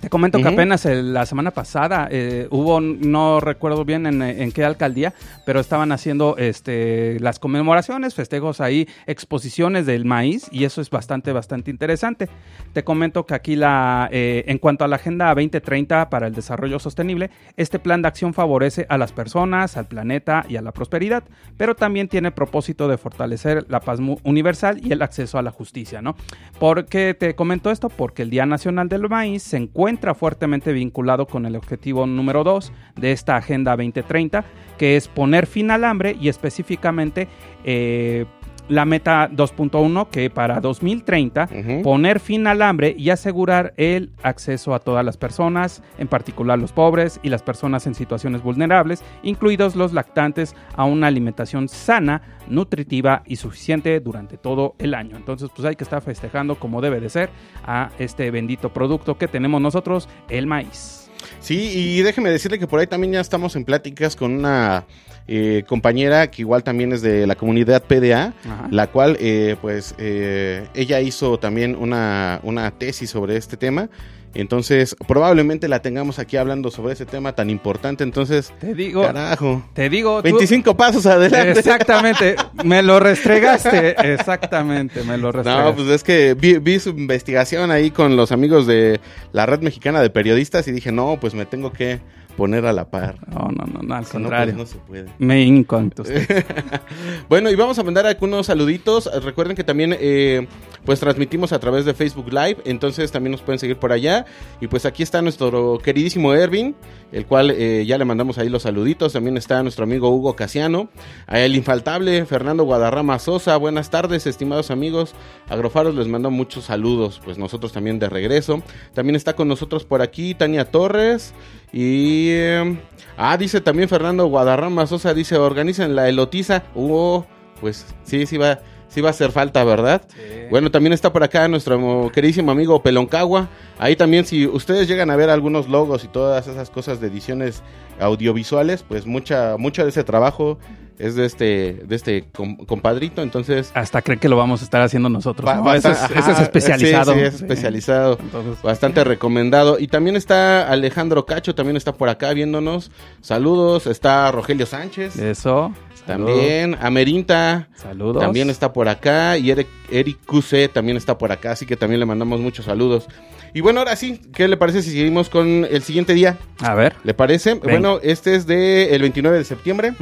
Te 0.00 0.08
comento 0.10 0.38
que 0.38 0.44
Ujú. 0.44 0.52
apenas 0.54 0.86
el- 0.86 1.12
la 1.12 1.26
semana 1.26 1.50
pasada 1.50 2.06
eh, 2.08 2.46
hubo, 2.50 2.80
no 2.80 3.40
recuerdo 3.40 3.84
bien 3.84 4.06
en, 4.06 4.22
en 4.22 4.52
qué 4.52 4.64
alcaldía, 4.64 5.12
pero 5.44 5.58
estaban 5.58 5.90
haciendo 5.90 6.36
este, 6.38 7.18
las 7.18 7.40
conmemoraciones, 7.40 8.14
festejos 8.14 8.60
ahí, 8.60 8.86
exposiciones 9.08 9.86
del 9.86 10.04
maíz 10.04 10.46
y 10.52 10.62
eso 10.62 10.80
es 10.80 10.88
bastante, 10.90 11.32
bastante 11.32 11.72
interesante. 11.72 12.28
Te 12.72 12.84
comento 12.84 13.26
que 13.26 13.34
aquí 13.34 13.56
la, 13.56 14.08
eh, 14.12 14.44
en 14.46 14.58
cuanto 14.58 14.84
a 14.84 14.88
la 14.88 14.96
Agenda 14.96 15.26
2030 15.34 16.08
para 16.10 16.28
el 16.28 16.34
Desarrollo 16.34 16.78
Sostenible, 16.78 17.30
este 17.56 17.80
plan 17.80 18.00
de 18.00 18.06
acción 18.06 18.34
favorece 18.34 18.86
a 18.88 18.98
las 18.98 19.10
personas, 19.10 19.76
al 19.76 19.86
planeta 19.86 20.46
y 20.48 20.54
a 20.58 20.62
la 20.62 20.70
prosperidad, 20.70 21.24
pero 21.56 21.74
también 21.74 22.06
tiene 22.06 22.30
propósito 22.30 22.86
de 22.86 22.98
fortalecer 22.98 23.66
la 23.68 23.80
paz 23.80 23.98
universal 24.22 24.78
y 24.80 24.92
el 24.92 25.02
acceso 25.02 25.38
a 25.38 25.42
la 25.42 25.50
justicia, 25.50 26.00
¿no? 26.02 26.14
¿Por 26.60 26.86
qué 26.86 27.14
te 27.18 27.34
comento 27.34 27.72
esto? 27.72 27.88
Porque 27.88 28.22
el 28.22 28.30
Día 28.30 28.46
Nacional 28.46 28.88
del 28.88 29.08
Maíz 29.08 29.42
se 29.42 29.56
encuentra 29.56 29.87
fuertemente 30.14 30.72
vinculado 30.72 31.26
con 31.26 31.46
el 31.46 31.56
objetivo 31.56 32.06
número 32.06 32.44
2 32.44 32.72
de 32.96 33.12
esta 33.12 33.36
Agenda 33.36 33.72
2030, 33.72 34.44
que 34.76 34.96
es 34.96 35.08
poner 35.08 35.46
fin 35.46 35.70
al 35.70 35.84
hambre 35.84 36.16
y 36.20 36.28
específicamente 36.28 37.28
eh, 37.64 38.26
la 38.68 38.84
meta 38.84 39.30
2.1, 39.30 40.08
que 40.10 40.30
para 40.30 40.60
2030 40.60 41.48
Ujú. 41.50 41.82
poner 41.82 42.20
fin 42.20 42.46
al 42.46 42.62
hambre 42.62 42.94
y 42.96 43.10
asegurar 43.10 43.74
el 43.76 44.10
acceso 44.22 44.74
a 44.74 44.78
todas 44.78 45.04
las 45.04 45.16
personas, 45.16 45.82
en 45.98 46.08
particular 46.08 46.58
los 46.58 46.72
pobres 46.72 47.20
y 47.22 47.28
las 47.28 47.42
personas 47.42 47.86
en 47.86 47.94
situaciones 47.94 48.42
vulnerables, 48.42 49.02
incluidos 49.22 49.76
los 49.76 49.92
lactantes, 49.92 50.54
a 50.76 50.84
una 50.84 51.06
alimentación 51.06 51.68
sana, 51.68 52.22
nutritiva 52.48 53.22
y 53.26 53.36
suficiente 53.36 54.00
durante 54.00 54.36
todo 54.36 54.74
el 54.78 54.94
año. 54.94 55.16
Entonces, 55.16 55.50
pues 55.54 55.66
hay 55.66 55.76
que 55.76 55.84
estar 55.84 56.02
festejando 56.02 56.56
como 56.56 56.80
debe 56.80 57.00
de 57.00 57.08
ser 57.08 57.30
a 57.64 57.90
este 57.98 58.30
bendito 58.30 58.72
producto 58.72 59.18
que 59.18 59.28
tenemos 59.28 59.60
nosotros, 59.60 60.08
el 60.28 60.46
maíz. 60.46 61.10
Sí, 61.40 61.70
y 61.74 62.02
déjeme 62.02 62.30
decirle 62.30 62.58
que 62.58 62.66
por 62.66 62.80
ahí 62.80 62.86
también 62.86 63.12
ya 63.12 63.20
estamos 63.20 63.56
en 63.56 63.64
pláticas 63.64 64.16
con 64.16 64.32
una 64.32 64.84
eh, 65.28 65.62
compañera 65.68 66.30
que 66.30 66.42
igual 66.42 66.64
también 66.64 66.92
es 66.92 67.02
de 67.02 67.26
la 67.26 67.34
comunidad 67.36 67.82
PDA, 67.84 68.32
Ajá. 68.44 68.68
la 68.70 68.86
cual 68.88 69.16
eh, 69.20 69.56
pues 69.60 69.94
eh, 69.98 70.66
ella 70.74 71.00
hizo 71.00 71.38
también 71.38 71.76
una, 71.76 72.40
una 72.42 72.70
tesis 72.70 73.10
sobre 73.10 73.36
este 73.36 73.56
tema. 73.56 73.88
Entonces, 74.34 74.94
probablemente 75.08 75.68
la 75.68 75.80
tengamos 75.80 76.18
aquí 76.18 76.36
hablando 76.36 76.70
sobre 76.70 76.92
ese 76.92 77.06
tema 77.06 77.34
tan 77.34 77.48
importante. 77.48 78.04
Entonces, 78.04 78.52
Te 78.60 78.74
digo, 78.74 79.02
carajo. 79.02 79.64
te 79.72 79.88
digo, 79.88 80.18
tú- 80.18 80.24
25 80.24 80.76
pasos 80.76 81.06
adelante. 81.06 81.58
Exactamente, 81.58 82.36
me 82.62 82.82
lo 82.82 83.00
restregaste, 83.00 83.96
exactamente, 84.12 85.02
me 85.04 85.16
lo 85.16 85.32
restregaste. 85.32 85.70
No, 85.70 85.74
pues 85.74 85.88
es 85.88 86.04
que 86.04 86.34
vi, 86.34 86.58
vi 86.58 86.78
su 86.78 86.90
investigación 86.90 87.70
ahí 87.70 87.90
con 87.90 88.16
los 88.16 88.30
amigos 88.30 88.66
de 88.66 89.00
la 89.32 89.46
Red 89.46 89.60
Mexicana 89.60 90.02
de 90.02 90.10
Periodistas 90.10 90.68
y 90.68 90.72
dije, 90.72 90.92
no, 90.92 91.18
pues 91.18 91.34
me 91.34 91.46
tengo 91.46 91.72
que 91.72 92.00
poner 92.38 92.66
a 92.66 92.72
la 92.72 92.88
par. 92.88 93.16
No, 93.28 93.48
no, 93.50 93.66
no, 93.66 93.82
no, 93.82 93.94
al 93.96 94.04
Si 94.06 94.16
no, 94.16 94.22
contrario. 94.22 94.54
pues 94.54 94.68
no 94.68 94.72
se 94.72 94.86
puede. 94.86 95.08
Me 95.18 95.60
usted. 95.60 96.46
Bueno, 97.28 97.50
y 97.50 97.56
vamos 97.56 97.80
a 97.80 97.82
mandar 97.82 98.06
algunos 98.06 98.46
saluditos. 98.46 99.10
Recuerden 99.24 99.56
que 99.56 99.64
también 99.64 99.94
eh, 99.98 100.46
pues 100.84 101.00
transmitimos 101.00 101.52
a 101.52 101.58
través 101.58 101.84
de 101.84 101.94
Facebook 101.94 102.32
Live, 102.32 102.58
entonces 102.64 103.10
también 103.10 103.32
nos 103.32 103.42
pueden 103.42 103.58
seguir 103.58 103.76
por 103.76 103.90
allá. 103.90 104.24
Y 104.60 104.68
pues 104.68 104.86
aquí 104.86 105.02
está 105.02 105.20
nuestro 105.20 105.80
queridísimo 105.82 106.32
Ervin, 106.32 106.76
el 107.10 107.26
cual 107.26 107.50
eh, 107.50 107.84
ya 107.84 107.98
le 107.98 108.04
mandamos 108.04 108.38
ahí 108.38 108.48
los 108.48 108.62
saluditos. 108.62 109.14
También 109.14 109.36
está 109.36 109.60
nuestro 109.64 109.82
amigo 109.82 110.08
Hugo 110.08 110.36
Casiano, 110.36 110.90
el 111.26 111.56
infaltable 111.56 112.24
Fernando 112.24 112.62
Guadarrama 112.62 113.18
Sosa. 113.18 113.56
Buenas 113.56 113.90
tardes, 113.90 114.28
estimados 114.28 114.70
amigos. 114.70 115.12
Agrofaros 115.48 115.96
les 115.96 116.06
mando 116.06 116.30
muchos 116.30 116.66
saludos, 116.66 117.20
pues 117.24 117.36
nosotros 117.36 117.72
también 117.72 117.98
de 117.98 118.08
regreso. 118.08 118.62
También 118.94 119.16
está 119.16 119.34
con 119.34 119.48
nosotros 119.48 119.84
por 119.84 120.02
aquí 120.02 120.36
Tania 120.36 120.70
Torres 120.70 121.34
y... 121.72 122.28
eh, 122.30 122.78
ah, 123.16 123.36
dice 123.36 123.60
también 123.60 123.88
Fernando 123.88 124.26
Guadarrama 124.26 124.86
Sosa, 124.86 125.14
dice, 125.14 125.36
organicen 125.36 125.94
la 125.94 126.08
elotiza. 126.08 126.62
Uh, 126.74 127.22
pues 127.60 127.86
sí, 128.04 128.26
sí 128.26 128.36
va, 128.36 128.60
sí 128.88 129.00
va 129.00 129.08
a 129.08 129.10
hacer 129.10 129.30
falta, 129.32 129.62
¿verdad? 129.64 130.02
Bueno, 130.50 130.70
también 130.70 130.92
está 130.92 131.12
por 131.12 131.22
acá 131.22 131.46
nuestro 131.48 132.10
queridísimo 132.12 132.50
amigo 132.50 132.82
Peloncagua. 132.82 133.48
Ahí 133.78 133.96
también, 133.96 134.24
si 134.26 134.46
ustedes 134.46 134.88
llegan 134.88 135.10
a 135.10 135.16
ver 135.16 135.30
algunos 135.30 135.68
logos 135.68 136.04
y 136.04 136.08
todas 136.08 136.46
esas 136.48 136.70
cosas 136.70 137.00
de 137.00 137.08
ediciones 137.08 137.62
audiovisuales, 138.00 138.82
pues 138.82 139.06
mucha, 139.06 139.56
mucho 139.58 139.82
de 139.84 139.90
ese 139.90 140.04
trabajo 140.04 140.58
es 140.98 141.14
de 141.14 141.26
este, 141.26 141.82
de 141.86 141.94
este 141.94 142.24
com- 142.32 142.56
compadrito, 142.56 143.22
entonces... 143.22 143.70
Hasta 143.74 144.02
creen 144.02 144.18
que 144.18 144.28
lo 144.28 144.36
vamos 144.36 144.62
a 144.62 144.64
estar 144.64 144.82
haciendo 144.82 145.08
nosotros. 145.08 145.48
Eso, 145.48 145.74
es, 145.74 145.84
eso 145.84 145.90
es 146.18 146.26
ajá, 146.28 146.42
especializado. 146.42 147.12
Sí, 147.12 147.20
sí, 147.20 147.24
es 147.26 147.34
Sí. 147.36 147.44
especializado. 147.44 148.18
Entonces, 148.20 148.60
Bastante 148.62 149.04
recomendado. 149.04 149.78
Y 149.78 149.86
también 149.86 150.16
está 150.16 150.68
Alejandro 150.68 151.24
Cacho, 151.24 151.54
también 151.54 151.76
está 151.76 151.92
por 151.94 152.08
acá 152.08 152.32
viéndonos. 152.32 152.90
Saludos. 153.20 153.86
Está 153.86 154.32
Rogelio 154.32 154.66
Sánchez. 154.66 155.16
Eso. 155.18 155.72
También. 156.08 156.76
Amerinta. 156.80 157.68
Saludos. 157.74 158.22
También 158.22 158.50
está 158.50 158.72
por 158.72 158.88
acá. 158.88 159.36
Y 159.36 159.50
Eric, 159.50 159.68
Eric 159.90 160.18
QC 160.26 160.72
también 160.72 160.96
está 160.96 161.18
por 161.18 161.32
acá. 161.32 161.52
Así 161.52 161.66
que 161.66 161.76
también 161.76 162.00
le 162.00 162.06
mandamos 162.06 162.40
muchos 162.40 162.64
saludos. 162.64 163.06
Y 163.54 163.60
bueno, 163.60 163.80
ahora 163.80 163.96
sí, 163.96 164.20
¿qué 164.34 164.46
le 164.46 164.56
parece 164.56 164.82
si 164.82 164.90
seguimos 164.90 165.30
con 165.30 165.66
el 165.70 165.82
siguiente 165.82 166.12
día? 166.12 166.36
A 166.60 166.74
ver. 166.74 166.94
¿Le 167.02 167.14
parece? 167.14 167.54
Bueno, 167.54 167.98
este 168.02 168.34
es 168.34 168.46
de 168.46 168.94
el 168.94 169.00
29 169.02 169.38
de 169.38 169.44
septiembre 169.44 169.94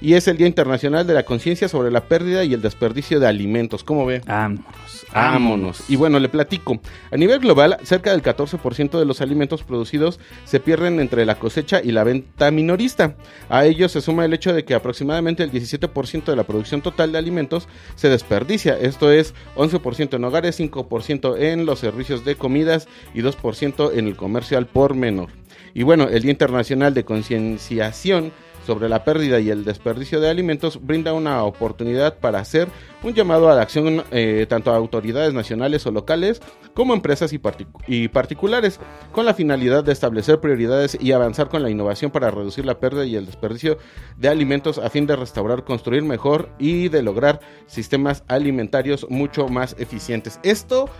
y 0.00 0.14
es 0.14 0.28
el 0.28 0.36
Día 0.36 0.46
Internacional 0.46 1.06
de 1.06 1.14
la 1.14 1.24
Conciencia 1.24 1.68
sobre 1.68 1.90
la 1.90 2.04
Pérdida 2.04 2.44
y 2.44 2.54
el 2.54 2.62
Desperdicio 2.62 3.18
de 3.18 3.26
Alimentos. 3.26 3.82
¿Cómo 3.82 4.06
ve? 4.06 4.22
Vámonos. 4.26 4.64
Vámonos. 5.12 5.90
Y 5.90 5.96
bueno, 5.96 6.20
le 6.20 6.28
platico. 6.28 6.80
A 7.10 7.16
nivel 7.16 7.40
global, 7.40 7.76
cerca 7.82 8.12
del 8.12 8.22
14% 8.22 8.98
de 8.98 9.04
los 9.04 9.20
alimentos 9.20 9.64
producidos 9.64 10.20
se 10.44 10.60
pierden 10.60 11.00
entre 11.00 11.26
la 11.26 11.34
cosecha 11.36 11.80
y 11.82 11.90
la 11.90 12.04
venta 12.04 12.50
minorista. 12.50 13.16
A 13.48 13.64
ello 13.64 13.88
se 13.88 14.00
suma 14.00 14.24
el 14.24 14.32
hecho 14.32 14.52
de 14.52 14.64
que 14.64 14.74
aproximadamente 14.74 15.35
el 15.42 15.52
17% 15.52 16.24
de 16.24 16.36
la 16.36 16.44
producción 16.44 16.82
total 16.82 17.12
de 17.12 17.18
alimentos 17.18 17.68
se 17.94 18.08
desperdicia. 18.08 18.78
Esto 18.78 19.10
es 19.10 19.34
11% 19.56 20.14
en 20.14 20.24
hogares, 20.24 20.58
5% 20.58 21.38
en 21.38 21.66
los 21.66 21.78
servicios 21.78 22.24
de 22.24 22.36
comidas 22.36 22.88
y 23.14 23.22
2% 23.22 23.92
en 23.94 24.06
el 24.06 24.16
comercio 24.16 24.58
al 24.58 24.66
por 24.66 24.94
menor. 24.94 25.30
Y 25.74 25.82
bueno, 25.82 26.08
el 26.08 26.22
Día 26.22 26.30
Internacional 26.30 26.94
de 26.94 27.04
Concienciación 27.04 28.32
sobre 28.66 28.88
la 28.88 29.04
pérdida 29.04 29.40
y 29.40 29.50
el 29.50 29.64
desperdicio 29.64 30.20
de 30.20 30.28
alimentos 30.28 30.84
brinda 30.84 31.12
una 31.12 31.44
oportunidad 31.44 32.18
para 32.18 32.40
hacer 32.40 32.68
un 33.02 33.14
llamado 33.14 33.50
a 33.50 33.54
la 33.54 33.62
acción 33.62 34.04
eh, 34.10 34.46
tanto 34.48 34.72
a 34.72 34.76
autoridades 34.76 35.32
nacionales 35.32 35.86
o 35.86 35.92
locales 35.92 36.42
como 36.74 36.92
empresas 36.92 37.32
y, 37.32 37.40
y 37.86 38.08
particulares 38.08 38.80
con 39.12 39.24
la 39.24 39.34
finalidad 39.34 39.84
de 39.84 39.92
establecer 39.92 40.40
prioridades 40.40 40.98
y 41.00 41.12
avanzar 41.12 41.48
con 41.48 41.62
la 41.62 41.70
innovación 41.70 42.10
para 42.10 42.30
reducir 42.30 42.66
la 42.66 42.80
pérdida 42.80 43.04
y 43.04 43.16
el 43.16 43.26
desperdicio 43.26 43.78
de 44.16 44.28
alimentos 44.28 44.78
a 44.78 44.90
fin 44.90 45.06
de 45.06 45.16
restaurar, 45.16 45.64
construir 45.64 46.02
mejor 46.02 46.50
y 46.58 46.88
de 46.88 47.02
lograr 47.02 47.40
sistemas 47.66 48.24
alimentarios 48.28 49.06
mucho 49.08 49.48
más 49.48 49.76
eficientes. 49.78 50.40
Esto 50.42 50.90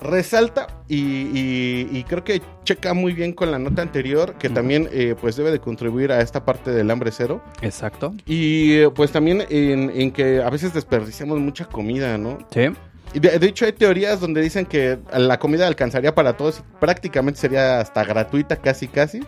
resalta 0.00 0.66
y, 0.88 0.96
y- 0.96 1.88
y 1.92 2.04
creo 2.04 2.24
que 2.24 2.42
checa 2.64 2.94
muy 2.94 3.12
bien 3.12 3.32
con 3.32 3.50
la 3.50 3.58
nota 3.58 3.82
anterior 3.82 4.34
que 4.38 4.48
también 4.48 4.88
eh, 4.92 5.14
pues 5.20 5.36
debe 5.36 5.50
de 5.50 5.60
contribuir 5.60 6.10
a 6.12 6.20
esta 6.20 6.44
parte 6.44 6.70
del 6.70 6.90
hambre 6.90 7.10
cero 7.12 7.42
Exacto. 7.62 8.14
y 8.26 8.74
eh, 8.78 8.90
pues 8.94 9.12
también 9.12 9.44
en, 9.50 9.90
en 9.90 10.10
que 10.10 10.42
a 10.42 10.50
veces 10.50 10.72
desperdiciamos 10.74 11.38
mucha 11.38 11.66
comida, 11.66 12.16
¿no? 12.18 12.38
Sí. 12.52 12.62
Y 13.12 13.18
de, 13.18 13.38
de 13.38 13.46
hecho 13.48 13.64
hay 13.64 13.72
teorías 13.72 14.20
donde 14.20 14.40
dicen 14.40 14.66
que 14.66 14.98
la 15.16 15.38
comida 15.38 15.66
alcanzaría 15.66 16.14
para 16.14 16.36
todos 16.36 16.60
y 16.60 16.62
prácticamente 16.80 17.40
sería 17.40 17.80
hasta 17.80 18.04
gratuita 18.04 18.56
casi 18.56 18.86
casi 18.86 19.20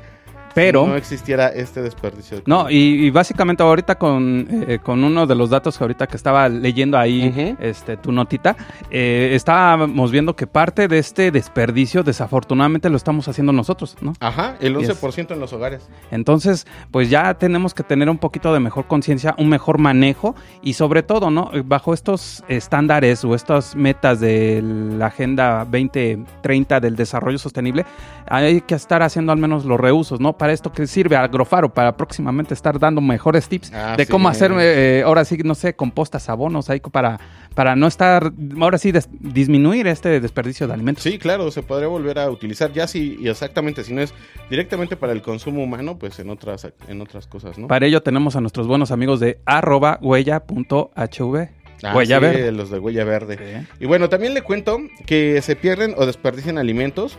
Pero. 0.55 0.87
no 0.87 0.97
existiera 0.97 1.49
este 1.49 1.83
desperdicio. 1.83 2.39
de 2.39 2.43
No, 2.47 2.71
y, 2.71 3.07
y 3.07 3.11
básicamente 3.11 3.63
ahorita 3.63 3.97
con, 3.97 4.47
eh, 4.51 4.79
con 4.83 5.03
uno 5.05 5.27
de 5.27 5.35
los 5.35 5.51
datos 5.51 5.79
que 5.79 5.85
ahorita 5.85 6.07
que 6.07 6.17
estaba 6.17 6.49
leyendo 6.49 6.99
ahí 6.99 7.57
este, 7.61 7.97
tu 7.97 8.13
notita, 8.13 8.57
eh, 8.91 9.31
estábamos 9.35 10.11
viendo 10.11 10.35
que 10.37 10.47
parte 10.47 10.89
de 10.89 10.99
este 10.99 11.31
desperdicio 11.31 12.03
desafortunadamente 12.03 12.91
lo 12.91 12.97
estamos 12.97 13.29
haciendo 13.29 13.53
nosotros, 13.53 13.97
¿no? 14.01 14.13
Ajá, 14.21 14.57
el 14.61 14.77
Yes. 14.77 15.01
11% 15.01 15.33
en 15.33 15.41
los 15.41 15.53
hogares. 15.53 15.89
Entonces, 16.11 16.67
pues 16.91 17.11
ya 17.11 17.35
tenemos 17.35 17.75
que 17.75 17.83
tener 17.83 18.09
un 18.11 18.19
poquito 18.19 18.53
de 18.53 18.61
mejor 18.61 18.87
conciencia, 18.87 19.35
un 19.39 19.49
mejor 19.49 19.79
manejo 19.79 20.35
y 20.63 20.75
sobre 20.75 21.03
todo, 21.03 21.31
¿no? 21.31 21.51
Bajo 21.65 21.95
estos 21.95 22.43
estándares 22.49 23.25
o 23.25 23.35
estas 23.35 23.77
metas 23.77 24.21
de 24.21 24.61
la 24.63 25.07
Agenda 25.07 25.65
2030 25.65 26.81
del 26.81 26.97
desarrollo 26.97 27.39
sostenible, 27.39 27.85
hay 28.27 28.61
que 28.63 28.75
estar 28.75 29.03
haciendo 29.03 29.33
al 29.33 29.39
menos 29.39 29.65
los 29.65 29.79
reusos, 29.79 30.21
¿no? 30.21 30.37
Para 30.43 30.55
esto 30.55 30.73
que 30.73 30.89
sirve 30.89 31.15
Agrofaro, 31.15 31.73
para 31.73 31.97
próximamente 31.97 32.53
estar 32.53 32.77
dando 32.77 33.01
mejores 33.01 33.49
tips 33.49 33.73
Ah, 33.73 33.95
de 33.97 34.07
sí. 34.07 34.11
cómo 34.11 34.29
hacer, 34.29 34.51
eh, 34.59 35.05
ahora 35.07 35.25
sí, 35.25 35.37
no 35.45 35.55
sé, 35.55 35.77
compostas, 35.77 36.29
abonos, 36.29 36.69
ahí 36.69 36.81
para, 36.81 37.21
para 37.55 37.77
no 37.77 37.87
estar, 37.87 38.33
ahora 38.61 38.77
sí, 38.77 38.91
des- 38.91 39.09
disminuir 39.21 39.87
este 39.87 40.19
desperdicio 40.19 40.67
de 40.67 40.75
alimentos. 40.75 41.05
Sí, 41.05 41.17
claro, 41.21 41.49
se 41.53 41.63
podría 41.63 41.87
volver 41.87 42.19
a 42.19 42.29
utilizar 42.29 42.73
ya 42.73 42.89
si 42.89 43.17
y 43.21 43.29
exactamente 43.29 43.85
si 43.85 43.95
no 43.95 44.01
es 44.01 44.13
directamente 44.51 44.97
para 44.97 45.13
el 45.13 45.23
consumo 45.23 45.63
humano, 45.63 45.97
pues 45.97 46.19
en 46.19 46.29
otras 46.29 46.67
en 46.89 47.01
otras 47.01 47.29
cosas, 47.29 47.57
¿no? 47.57 47.69
Para 47.69 47.87
ello 47.87 48.03
tenemos 48.03 48.35
a 48.35 48.41
nuestros 48.41 48.67
buenos 48.67 48.91
amigos 48.91 49.21
de 49.21 49.39
arroba 49.47 50.01
huella.hv. 50.03 51.49
Ah, 51.85 51.97
huella 51.97 52.17
sí, 52.19 52.23
verde. 52.25 52.53
los 52.53 52.71
de 52.71 52.79
huella 52.79 53.05
verde. 53.05 53.39
Sí. 53.39 53.67
Y 53.81 53.87
bueno, 53.87 54.09
también 54.09 54.35
le 54.35 54.43
cuento 54.43 54.79
que 55.07 55.41
se 55.43 55.57
pierden 55.57 55.95
o 55.97 56.07
desperdician 56.07 56.59
alimentos. 56.59 57.19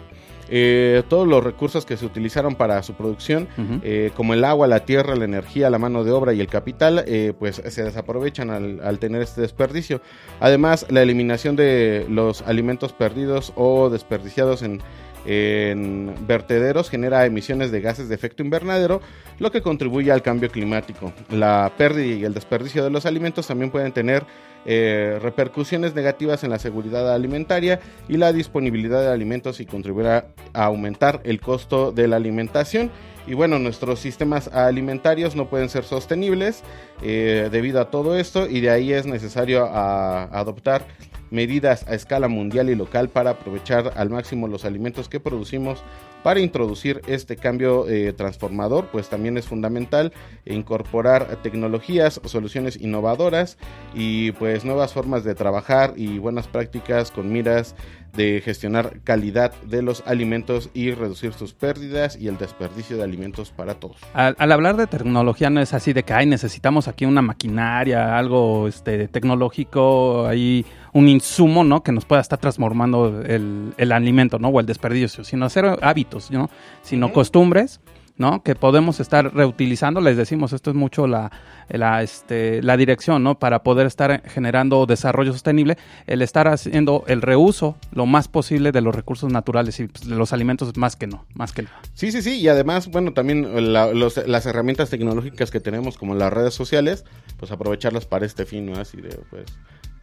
Eh, 0.50 1.04
todos 1.08 1.28
los 1.28 1.44
recursos 1.44 1.86
que 1.86 1.98
se 1.98 2.06
utilizaron 2.06 2.56
para 2.56 2.82
su 2.84 2.94
producción, 2.94 3.48
eh, 3.84 4.12
como 4.16 4.34
el 4.34 4.44
agua, 4.44 4.68
la 4.68 4.82
tierra, 4.82 5.16
la 5.16 5.26
energía, 5.26 5.70
la 5.70 5.80
mano 5.80 6.04
de 6.04 6.12
obra 6.12 6.34
y 6.34 6.42
el 6.42 6.48
capital, 6.48 7.04
eh, 7.08 7.34
pues 7.38 7.62
se 7.66 7.84
desaprovechan 7.84 8.50
al, 8.50 8.82
al 8.84 9.00
tener 9.00 9.22
este 9.22 9.42
desperdicio. 9.42 10.02
Además, 10.40 10.86
la 10.90 11.02
eliminación 11.02 11.56
de 11.56 12.06
los 12.10 12.42
alimentos 12.44 12.94
perdidos 12.94 13.54
o 13.56 13.90
desperdiciados 13.90 14.62
en, 14.62 14.82
en 15.26 16.14
vertederos 16.28 16.90
genera 16.90 17.26
emisiones 17.26 17.72
de 17.72 17.82
gases 17.82 18.10
de 18.10 18.16
efecto 18.16 18.44
invernadero, 18.44 19.02
lo 19.40 19.52
que 19.52 19.62
contribuye 19.62 20.12
al 20.12 20.22
cambio 20.22 20.50
climático. 20.50 21.14
La 21.30 21.72
pérdida 21.78 22.16
y 22.16 22.26
el 22.26 22.34
desperdicio 22.34 22.84
de 22.84 22.90
los 22.90 23.06
alimentos 23.06 23.48
también 23.48 23.72
pueden 23.72 23.92
tener 23.92 24.26
eh, 24.66 25.20
repercusiones 25.22 25.94
negativas 25.94 26.44
en 26.44 26.50
la 26.50 26.60
seguridad 26.60 27.14
alimentaria 27.14 27.82
y 28.08 28.16
la 28.16 28.32
disponibilidad 28.32 29.02
de 29.02 29.12
alimentos 29.12 29.60
y 29.60 29.66
contribuirá 29.66 30.28
a 30.54 30.66
aumentar 30.66 31.22
el 31.26 31.42
costo 31.42 31.92
de 31.92 32.08
la 32.08 32.16
alimentación. 32.16 32.90
Y 33.28 33.34
bueno, 33.34 33.60
nuestros 33.60 34.00
sistemas 34.00 34.50
alimentarios 34.50 35.36
no 35.36 35.50
pueden 35.50 35.70
ser 35.70 35.84
sostenibles 35.84 36.64
eh, 37.02 37.50
debido 37.52 37.80
a 37.80 37.90
todo 37.90 38.18
esto 38.18 38.48
y 38.50 38.60
de 38.62 38.70
ahí 38.70 38.92
es 38.92 39.06
necesario 39.06 39.66
adoptar 39.66 40.86
medidas 41.34 41.86
a 41.88 41.96
escala 41.96 42.28
mundial 42.28 42.70
y 42.70 42.76
local 42.76 43.10
para 43.10 43.32
aprovechar 43.32 43.92
al 43.98 44.10
máximo 44.10 44.48
los 44.48 44.64
alimentos 44.64 45.10
que 45.10 45.20
producimos 45.20 45.84
para 46.24 46.40
introducir 46.40 47.02
este 47.08 47.36
cambio 47.36 47.90
eh, 47.90 48.14
transformador, 48.14 48.88
pues 48.92 49.10
también 49.10 49.38
es 49.38 49.46
fundamental 49.46 50.14
incorporar 50.46 51.36
tecnologías, 51.44 52.22
soluciones 52.24 52.80
innovadoras 52.80 53.58
y 53.94 54.32
pues 54.34 54.64
nuevas 54.64 54.94
formas 54.94 55.24
de 55.26 55.36
trabajar 55.36 55.94
y 55.98 56.20
buenas 56.20 56.48
prácticas 56.48 57.12
con 57.12 57.34
miras 57.34 57.76
de 58.16 58.42
gestionar 58.46 59.00
calidad 59.04 59.54
de 59.64 59.82
los 59.82 60.04
alimentos 60.06 60.70
y 60.74 60.92
reducir 60.92 61.34
sus 61.34 61.54
pérdidas 61.54 62.16
y 62.16 62.28
el 62.28 62.38
desperdicio 62.38 62.96
de 62.96 63.04
alimentos 63.04 63.50
para 63.52 63.74
todos. 63.74 63.98
Al, 64.14 64.36
al 64.38 64.52
hablar 64.52 64.78
de 64.78 64.86
tecnología 64.88 65.50
no 65.50 65.62
es 65.62 65.74
así 65.74 65.94
de 65.94 66.04
que 66.04 66.14
ay, 66.14 66.28
necesitamos 66.28 66.88
aquí 66.88 67.06
una 67.06 67.24
maquinaria, 67.24 68.18
algo 68.18 68.68
este, 68.68 69.08
tecnológico, 69.08 70.28
ahí 70.28 70.64
un 70.94 71.08
insumo, 71.10 71.64
¿no? 71.64 71.84
Que 71.84 71.92
nos 71.92 72.06
pueda 72.06 72.22
estar 72.22 72.40
transformando 72.40 73.22
el, 73.26 73.74
el 73.78 73.92
alimento, 73.92 74.40
¿no? 74.40 74.50
O 74.50 74.60
el 74.60 74.66
desperdicio, 74.66 75.24
sino 75.24 75.46
hacer 75.46 75.66
hábitos, 75.82 76.30
¿no? 76.32 76.50
Sino 76.84 77.12
costumbres, 77.12 77.82
¿no? 78.16 78.44
Que 78.44 78.54
podemos 78.54 79.00
estar 79.00 79.34
reutilizando. 79.34 80.00
Les 80.02 80.16
decimos, 80.18 80.54
esto 80.54 80.70
es 80.70 80.76
mucho 80.76 81.08
la, 81.08 81.32
la, 81.68 82.04
este, 82.04 82.62
la 82.62 82.78
dirección, 82.78 83.24
¿no? 83.24 83.40
Para 83.40 83.64
poder 83.64 83.88
estar 83.88 84.22
generando 84.30 84.86
desarrollo 84.86 85.34
sostenible, 85.34 85.80
el 86.06 86.22
estar 86.22 86.48
haciendo 86.48 87.04
el 87.08 87.24
reuso 87.24 87.76
lo 87.92 88.06
más 88.06 88.28
posible 88.28 88.72
de 88.72 88.82
los 88.82 88.94
recursos 88.94 89.32
naturales 89.32 89.80
y 89.80 89.88
pues, 89.88 90.08
de 90.08 90.16
los 90.16 90.32
alimentos 90.32 90.78
más 90.78 90.96
que 90.96 91.08
no, 91.08 91.26
más 91.34 91.54
que 91.54 91.64
no. 91.64 91.70
Sí, 91.96 92.12
sí, 92.12 92.22
sí, 92.22 92.36
y 92.40 92.48
además, 92.50 92.88
bueno, 92.90 93.14
también 93.14 93.74
la- 93.74 93.92
los- 93.92 94.28
las 94.28 94.46
herramientas 94.46 94.92
tecnológicas 94.92 95.50
que 95.50 95.60
tenemos 95.60 95.98
como 95.98 96.14
las 96.14 96.32
redes 96.32 96.54
sociales, 96.54 97.04
pues 97.38 97.52
aprovecharlas 97.52 98.06
para 98.06 98.28
este 98.28 98.46
fin, 98.46 98.68
¿no? 98.68 98.80
Así 98.80 99.02
de, 99.02 99.18
pues, 99.32 99.46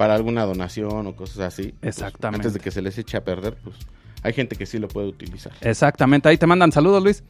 para 0.00 0.14
alguna 0.14 0.46
donación 0.46 1.06
o 1.08 1.14
cosas 1.14 1.40
así. 1.40 1.74
pues, 1.78 1.94
Exactamente. 1.98 2.38
antes 2.46 2.54
de 2.54 2.60
que 2.60 2.70
se 2.70 2.80
les 2.80 2.96
eche 2.96 3.18
a 3.18 3.20
perder, 3.22 3.54
pues 3.62 3.76
hay 4.22 4.32
gente 4.32 4.56
que 4.56 4.64
sí 4.64 4.78
lo 4.78 4.88
puede 4.88 5.08
utilizar. 5.08 5.52
Exactamente, 5.60 6.26
ahí 6.26 6.38
te 6.38 6.46
mandan 6.46 6.72
saludos, 6.72 7.02
Luis. 7.02 7.22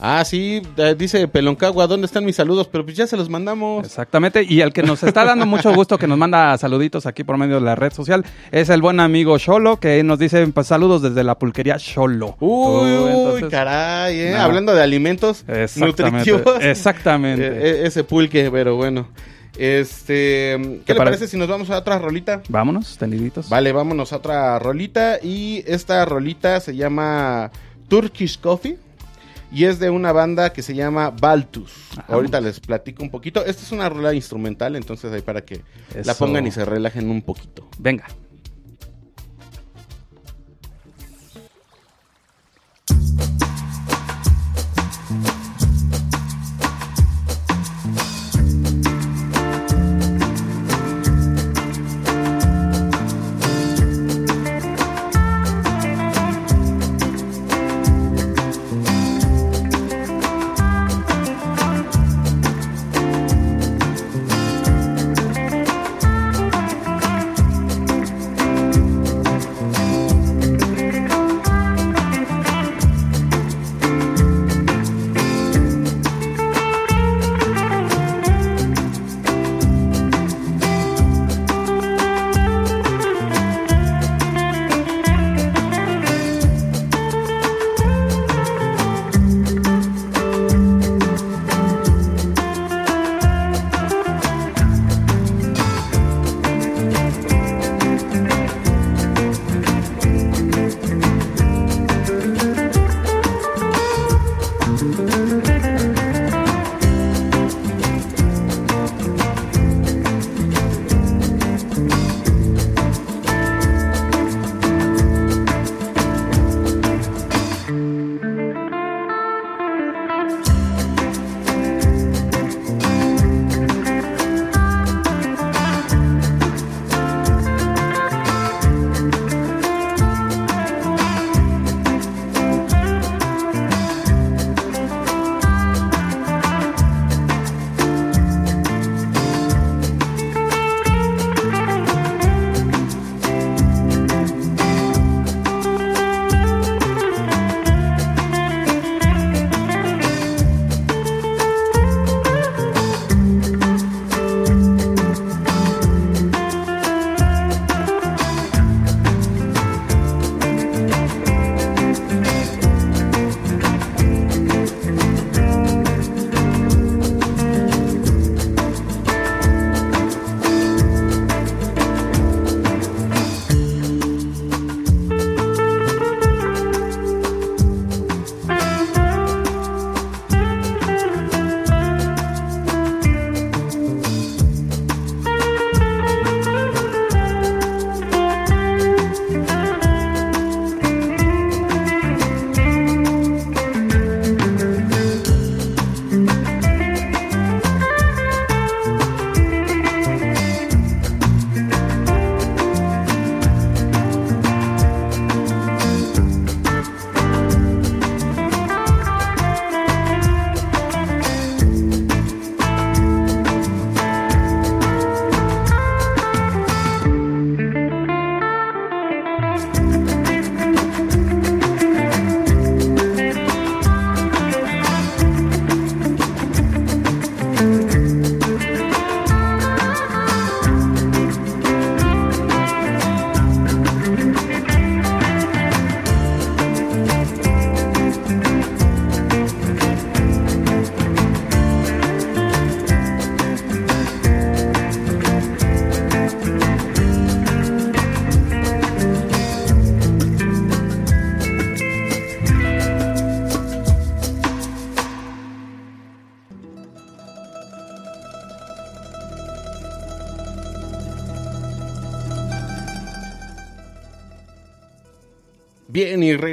Ah, 0.00 0.24
sí, 0.24 0.60
dice 0.98 1.28
Peloncagua, 1.28 1.86
¿dónde 1.86 2.06
están 2.06 2.24
mis 2.24 2.34
saludos? 2.34 2.66
Pero 2.66 2.84
pues 2.84 2.96
ya 2.96 3.06
se 3.06 3.16
los 3.16 3.28
mandamos. 3.28 3.86
Exactamente, 3.86 4.42
y 4.42 4.60
el 4.60 4.72
que 4.72 4.82
nos 4.82 5.04
está 5.04 5.24
dando 5.24 5.46
mucho 5.46 5.72
gusto 5.72 5.98
que 5.98 6.08
nos 6.08 6.18
manda 6.18 6.58
saluditos 6.58 7.06
aquí 7.06 7.22
por 7.22 7.36
medio 7.36 7.56
de 7.56 7.60
la 7.60 7.76
red 7.76 7.92
social 7.92 8.24
es 8.50 8.70
el 8.70 8.82
buen 8.82 8.98
amigo 8.98 9.38
Sholo, 9.38 9.78
que 9.78 10.02
nos 10.02 10.18
dice 10.18 10.44
pues, 10.48 10.66
saludos 10.66 11.02
desde 11.02 11.22
la 11.22 11.38
pulquería 11.38 11.76
Sholo. 11.78 12.36
Uy, 12.40 12.48
Uh, 12.50 13.04
uy, 13.04 13.10
entonces- 13.10 13.50
caray, 13.50 14.18
¿eh? 14.20 14.32
No. 14.32 14.40
Hablando 14.40 14.74
de 14.74 14.82
alimentos 14.82 15.44
Exactamente, 15.46 16.02
nutritivos. 16.32 16.64
exactamente. 16.64 17.46
Eh, 17.46 17.60
eh, 17.82 17.86
ese 17.86 18.02
pulque, 18.02 18.50
pero 18.50 18.74
bueno. 18.74 19.06
Este, 19.58 20.56
¿qué 20.60 20.80
¿Te 20.86 20.92
le 20.94 20.98
pare- 20.98 21.10
parece 21.10 21.28
si 21.28 21.36
nos 21.36 21.48
vamos 21.48 21.70
a 21.70 21.78
otra 21.78 21.98
rolita? 21.98 22.42
Vámonos, 22.48 22.96
tendiditos. 22.98 23.48
Vale, 23.48 23.72
vámonos 23.72 24.12
a 24.12 24.16
otra 24.16 24.58
rolita. 24.58 25.18
Y 25.22 25.62
esta 25.66 26.04
rolita 26.04 26.60
se 26.60 26.76
llama 26.76 27.50
Turkish 27.88 28.40
Coffee. 28.40 28.78
Y 29.52 29.64
es 29.64 29.80
de 29.80 29.90
una 29.90 30.12
banda 30.12 30.52
que 30.52 30.62
se 30.62 30.74
llama 30.76 31.10
Baltus. 31.10 31.72
Ajá. 31.98 32.14
Ahorita 32.14 32.40
les 32.40 32.60
platico 32.60 33.02
un 33.02 33.10
poquito. 33.10 33.44
Esta 33.44 33.62
es 33.64 33.72
una 33.72 33.88
rola 33.88 34.14
instrumental, 34.14 34.76
entonces 34.76 35.12
ahí 35.12 35.22
para 35.22 35.40
que 35.44 35.62
la 36.04 36.14
pongan 36.14 36.46
y 36.46 36.52
se 36.52 36.64
relajen 36.64 37.10
un 37.10 37.20
poquito. 37.22 37.68
Venga. 37.78 38.04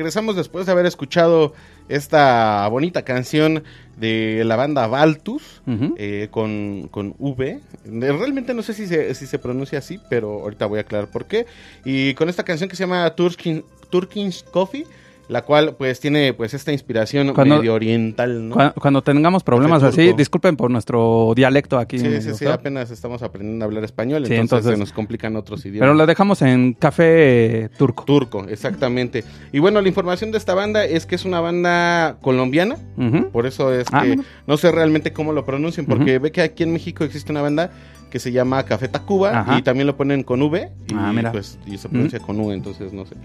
Regresamos 0.08 0.38
después 0.38 0.66
de 0.66 0.72
haber 0.72 0.86
escuchado 0.86 1.54
esta 1.90 2.66
bonita 2.70 3.02
canción 3.02 3.66
de 3.98 4.42
la 4.46 4.56
banda 4.56 4.88
Baltus 4.88 5.62
eh, 5.98 6.30
con, 6.32 6.88
con 6.92 7.14
V. 7.20 7.50
Eh, 7.50 7.60
Realmente 7.84 8.54
no 8.54 8.62
sé 8.62 8.74
si 8.74 8.88
se, 8.88 9.14
si 9.16 9.26
se 9.28 9.38
pronuncia 9.38 9.80
así, 9.80 10.00
pero 10.10 10.44
ahorita 10.44 10.66
voy 10.66 10.78
a 10.78 10.84
aclarar 10.84 11.10
por 11.10 11.26
qué. 11.26 11.46
Y 11.84 12.14
con 12.14 12.30
esta 12.30 12.44
canción 12.44 12.70
que 12.70 12.78
se 12.78 12.84
llama 12.84 13.10
Turkin, 13.16 13.66
Turkish 13.90 14.46
Coffee, 14.46 14.88
la 15.30 15.44
cual 15.44 15.76
pues 15.78 16.00
tiene 16.00 16.34
pues 16.34 16.54
esta 16.54 16.72
inspiración 16.72 17.34
Cuando- 17.34 17.58
medio 17.58 17.74
oriental, 17.74 18.48
¿no? 18.50 18.56
Cu- 18.56 18.80
Cuando, 18.80 19.02
tengamos 19.02 19.44
problemas 19.44 19.84
así, 19.84 20.14
disculpen 20.14 20.56
por 20.56 20.72
nuestro 20.72 21.34
dialecto 21.36 21.78
aquí. 21.80 22.00
Sí, 22.00 22.22
sí, 22.22 22.34
sí, 22.34 22.46
apenas 22.46 22.92
estamos 22.92 23.22
aprendiendo 23.24 23.64
a 23.64 23.68
hablar 23.68 23.84
español, 23.84 24.26
Sí, 24.26 24.34
entonces, 24.34 24.58
entonces- 24.60 24.74
se 24.74 24.80
nos 24.80 24.94
complican 24.94 25.36
otros 25.36 25.66
idiomas. 25.66 25.82
Pero 25.82 25.94
lo 25.96 26.06
dejamos 26.06 26.42
en 26.42 26.74
café 26.74 27.70
turco. 27.78 28.04
Turco, 28.06 28.46
exactamente. 28.48 29.24
Y 29.52 29.60
bueno, 29.60 29.82
la 29.82 29.88
información 29.88 30.32
de 30.32 30.38
esta 30.38 30.54
banda 30.56 30.86
es 30.86 31.06
que 31.06 31.16
es 31.16 31.26
una 31.26 31.40
banda 31.42 32.18
colombiana, 32.22 32.78
Ujú. 32.98 33.30
por 33.32 33.46
eso 33.46 33.74
es 33.74 33.88
Ah, 33.92 34.04
que 34.04 34.10
mira. 34.10 34.24
no 34.46 34.58
sé 34.58 34.72
realmente 34.72 35.14
cómo 35.14 35.34
lo 35.34 35.46
pronuncian, 35.46 35.86
porque 35.86 36.20
ve 36.20 36.32
que 36.32 36.42
aquí 36.42 36.64
en 36.64 36.74
México 36.74 37.04
existe 37.04 37.32
una 37.32 37.42
banda 37.42 37.72
que 38.10 38.20
se 38.20 38.32
llama 38.32 38.64
Café 38.64 38.88
Tacuba 38.88 39.40
Ajá. 39.42 39.58
y 39.58 39.62
también 39.62 39.88
lo 39.88 39.98
ponen 39.98 40.24
con 40.24 40.42
V 40.42 40.70
y, 40.90 40.94
Ah, 40.96 41.12
mira. 41.14 41.32
pues, 41.32 41.58
y 41.66 41.78
se 41.78 41.90
pronuncia 41.90 42.20
con 42.20 42.40
U, 42.40 42.52
entonces 42.52 42.94
no 42.94 43.06
sé. 43.06 43.16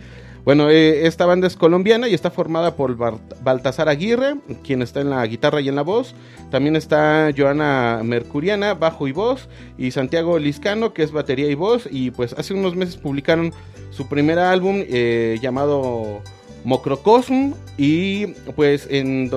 Bueno, 0.45 0.71
eh, 0.71 1.07
esta 1.07 1.25
banda 1.25 1.47
es 1.47 1.55
colombiana 1.55 2.09
y 2.09 2.15
está 2.15 2.31
formada 2.33 2.75
por 2.75 2.97
Baltasar 3.45 3.89
Aguirre, 3.89 4.35
quien 4.65 4.83
está 4.83 5.01
en 5.01 5.11
la 5.11 5.25
guitarra 5.25 5.61
y 5.61 5.69
en 5.69 5.77
la 5.77 5.83
voz. 5.83 6.17
También 6.51 6.75
está 6.75 7.31
Joana 7.37 8.01
Mercuriana, 8.03 8.75
bajo 8.75 9.07
y 9.07 9.13
voz, 9.13 9.49
y 9.79 9.93
Santiago 9.93 10.41
Liscano, 10.41 10.93
que 10.95 11.05
es 11.05 11.13
batería 11.13 11.49
y 11.49 11.55
voz. 11.55 11.89
Y 11.89 12.11
pues 12.11 12.33
hace 12.37 12.55
unos 12.55 12.75
meses 12.75 12.97
publicaron 12.97 13.53
su 13.91 14.09
primer 14.09 14.41
álbum 14.41 14.83
eh, 14.89 15.39
llamado 15.41 16.21
Mocrocosm 16.65 17.53
y 17.77 18.27
pues 18.57 18.87
en 18.91 19.29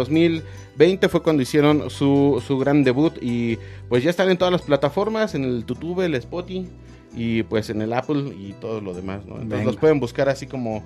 2020 0.77 1.09
fue 1.09 1.21
cuando 1.21 1.41
hicieron 1.41 1.89
su, 1.89 2.41
su 2.45 2.57
gran 2.57 2.83
debut 2.83 3.13
y 3.21 3.57
pues 3.89 4.03
ya 4.03 4.09
están 4.09 4.29
en 4.29 4.37
todas 4.37 4.51
las 4.51 4.61
plataformas, 4.61 5.33
en 5.35 5.43
el 5.43 5.65
YouTube, 5.65 6.01
el 6.01 6.15
Spotify 6.15 6.67
y 7.15 7.43
pues 7.43 7.69
en 7.69 7.81
el 7.81 7.93
Apple 7.93 8.33
y 8.37 8.53
todo 8.59 8.81
lo 8.81 8.93
demás, 8.93 9.19
¿no? 9.25 9.33
Entonces 9.35 9.49
Venga. 9.59 9.63
los 9.65 9.77
pueden 9.77 9.99
buscar 10.01 10.27
así 10.27 10.47
como 10.47 10.83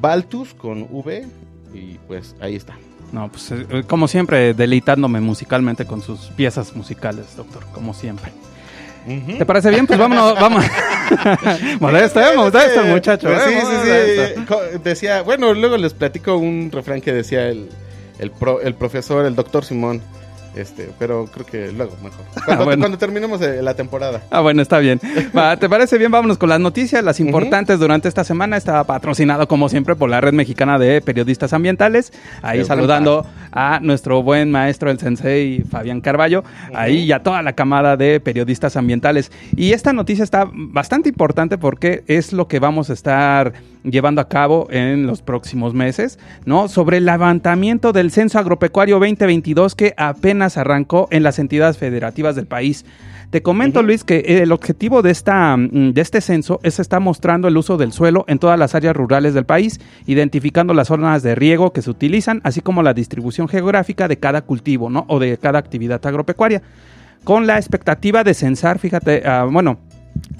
Baltus 0.00 0.54
con 0.54 0.86
V 0.90 1.26
y 1.74 1.98
pues 2.06 2.36
ahí 2.40 2.54
está. 2.54 2.76
No, 3.10 3.28
pues 3.30 3.50
eh, 3.50 3.82
como 3.86 4.06
siempre, 4.08 4.54
deleitándome 4.54 5.20
musicalmente 5.20 5.84
con 5.84 6.00
sus 6.02 6.20
piezas 6.36 6.74
musicales, 6.76 7.36
doctor, 7.36 7.64
como 7.74 7.92
siempre. 7.94 8.30
¿Te 9.36 9.44
parece 9.44 9.70
bien? 9.70 9.86
Pues 9.88 9.98
vámonos, 9.98 10.34
vamos. 10.40 10.64
modesto, 11.80 12.20
eh, 12.20 12.36
modesto 12.36 12.84
muchacho. 12.84 13.26
Pues 13.28 13.42
eh, 13.46 13.60
sí, 13.60 14.32
sí, 14.36 14.40
sí. 14.40 14.46
Co- 14.46 14.78
Decía, 14.82 15.22
bueno, 15.22 15.52
luego 15.54 15.76
les 15.76 15.92
platico 15.94 16.36
un 16.36 16.70
refrán 16.72 17.00
que 17.00 17.12
decía 17.12 17.48
el, 17.48 17.68
el, 18.18 18.30
pro- 18.30 18.60
el 18.60 18.74
profesor, 18.74 19.24
el 19.26 19.34
doctor 19.34 19.64
Simón. 19.64 20.00
Este, 20.54 20.90
pero 20.98 21.24
creo 21.32 21.46
que 21.46 21.72
luego 21.72 21.96
mejor. 22.04 22.26
Cuando, 22.44 22.64
bueno. 22.66 22.80
cuando 22.82 22.98
terminemos 22.98 23.40
eh, 23.40 23.62
la 23.62 23.72
temporada. 23.72 24.20
Ah, 24.30 24.40
bueno, 24.40 24.60
está 24.60 24.80
bien. 24.80 25.00
Va, 25.34 25.56
¿Te 25.56 25.66
parece 25.66 25.96
bien? 25.96 26.10
Vámonos 26.10 26.36
con 26.36 26.50
las 26.50 26.60
noticias, 26.60 27.02
las 27.02 27.20
importantes 27.20 27.78
durante 27.78 28.06
esta 28.06 28.22
semana. 28.22 28.58
Está 28.58 28.84
patrocinado, 28.84 29.48
como 29.48 29.70
siempre, 29.70 29.96
por 29.96 30.10
la 30.10 30.20
Red 30.20 30.34
Mexicana 30.34 30.78
de 30.78 31.00
Periodistas 31.00 31.54
Ambientales. 31.54 32.12
Ahí 32.42 32.58
Qué 32.58 32.64
saludando 32.66 33.24
a 33.50 33.80
nuestro 33.80 34.22
buen 34.22 34.50
maestro, 34.50 34.90
el 34.90 34.98
sensei 34.98 35.62
Fabián 35.62 36.02
Carballo. 36.02 36.44
Ahí 36.74 36.98
y 37.04 37.12
a 37.12 37.22
toda 37.22 37.40
la 37.40 37.54
camada 37.54 37.96
de 37.96 38.20
periodistas 38.20 38.76
ambientales. 38.76 39.32
Y 39.56 39.72
esta 39.72 39.94
noticia 39.94 40.22
está 40.22 40.50
bastante 40.52 41.08
importante 41.08 41.56
porque 41.56 42.04
es 42.08 42.34
lo 42.34 42.46
que 42.46 42.58
vamos 42.58 42.90
a 42.90 42.92
estar 42.92 43.54
llevando 43.84 44.20
a 44.20 44.28
cabo 44.28 44.68
en 44.70 45.06
los 45.06 45.22
próximos 45.22 45.74
meses, 45.74 46.18
¿no? 46.44 46.68
Sobre 46.68 46.98
el 46.98 47.06
levantamiento 47.06 47.92
del 47.92 48.10
Censo 48.10 48.38
Agropecuario 48.38 48.98
2022 48.98 49.74
que 49.74 49.94
apenas 49.96 50.56
arrancó 50.56 51.08
en 51.10 51.22
las 51.22 51.38
entidades 51.38 51.78
federativas 51.78 52.36
del 52.36 52.46
país. 52.46 52.84
Te 53.32 53.40
comento, 53.40 53.82
Luis, 53.82 54.04
que 54.04 54.42
el 54.42 54.52
objetivo 54.52 55.00
de, 55.00 55.10
esta, 55.10 55.56
mm, 55.56 55.94
de 55.94 56.00
este 56.02 56.20
censo 56.20 56.60
es 56.62 56.78
estar 56.78 57.00
mostrando 57.00 57.48
el 57.48 57.56
uso 57.56 57.78
del 57.78 57.92
suelo 57.92 58.26
en 58.28 58.38
todas 58.38 58.58
las 58.58 58.74
áreas 58.74 58.94
rurales 58.94 59.32
del 59.32 59.46
país, 59.46 59.80
identificando 60.04 60.74
las 60.74 60.88
zonas 60.88 61.22
de 61.22 61.34
riego 61.34 61.72
que 61.72 61.80
se 61.80 61.88
utilizan, 61.88 62.42
así 62.44 62.60
como 62.60 62.82
la 62.82 62.92
distribución 62.92 63.48
geográfica 63.48 64.06
de 64.06 64.18
cada 64.18 64.42
cultivo, 64.42 64.90
¿no? 64.90 65.06
O 65.08 65.18
de 65.18 65.38
cada 65.38 65.58
actividad 65.58 66.04
agropecuaria. 66.04 66.60
Con 67.24 67.46
la 67.46 67.56
expectativa 67.56 68.22
de 68.22 68.34
censar, 68.34 68.78
fíjate, 68.78 69.22
ah, 69.26 69.46
bueno, 69.50 69.78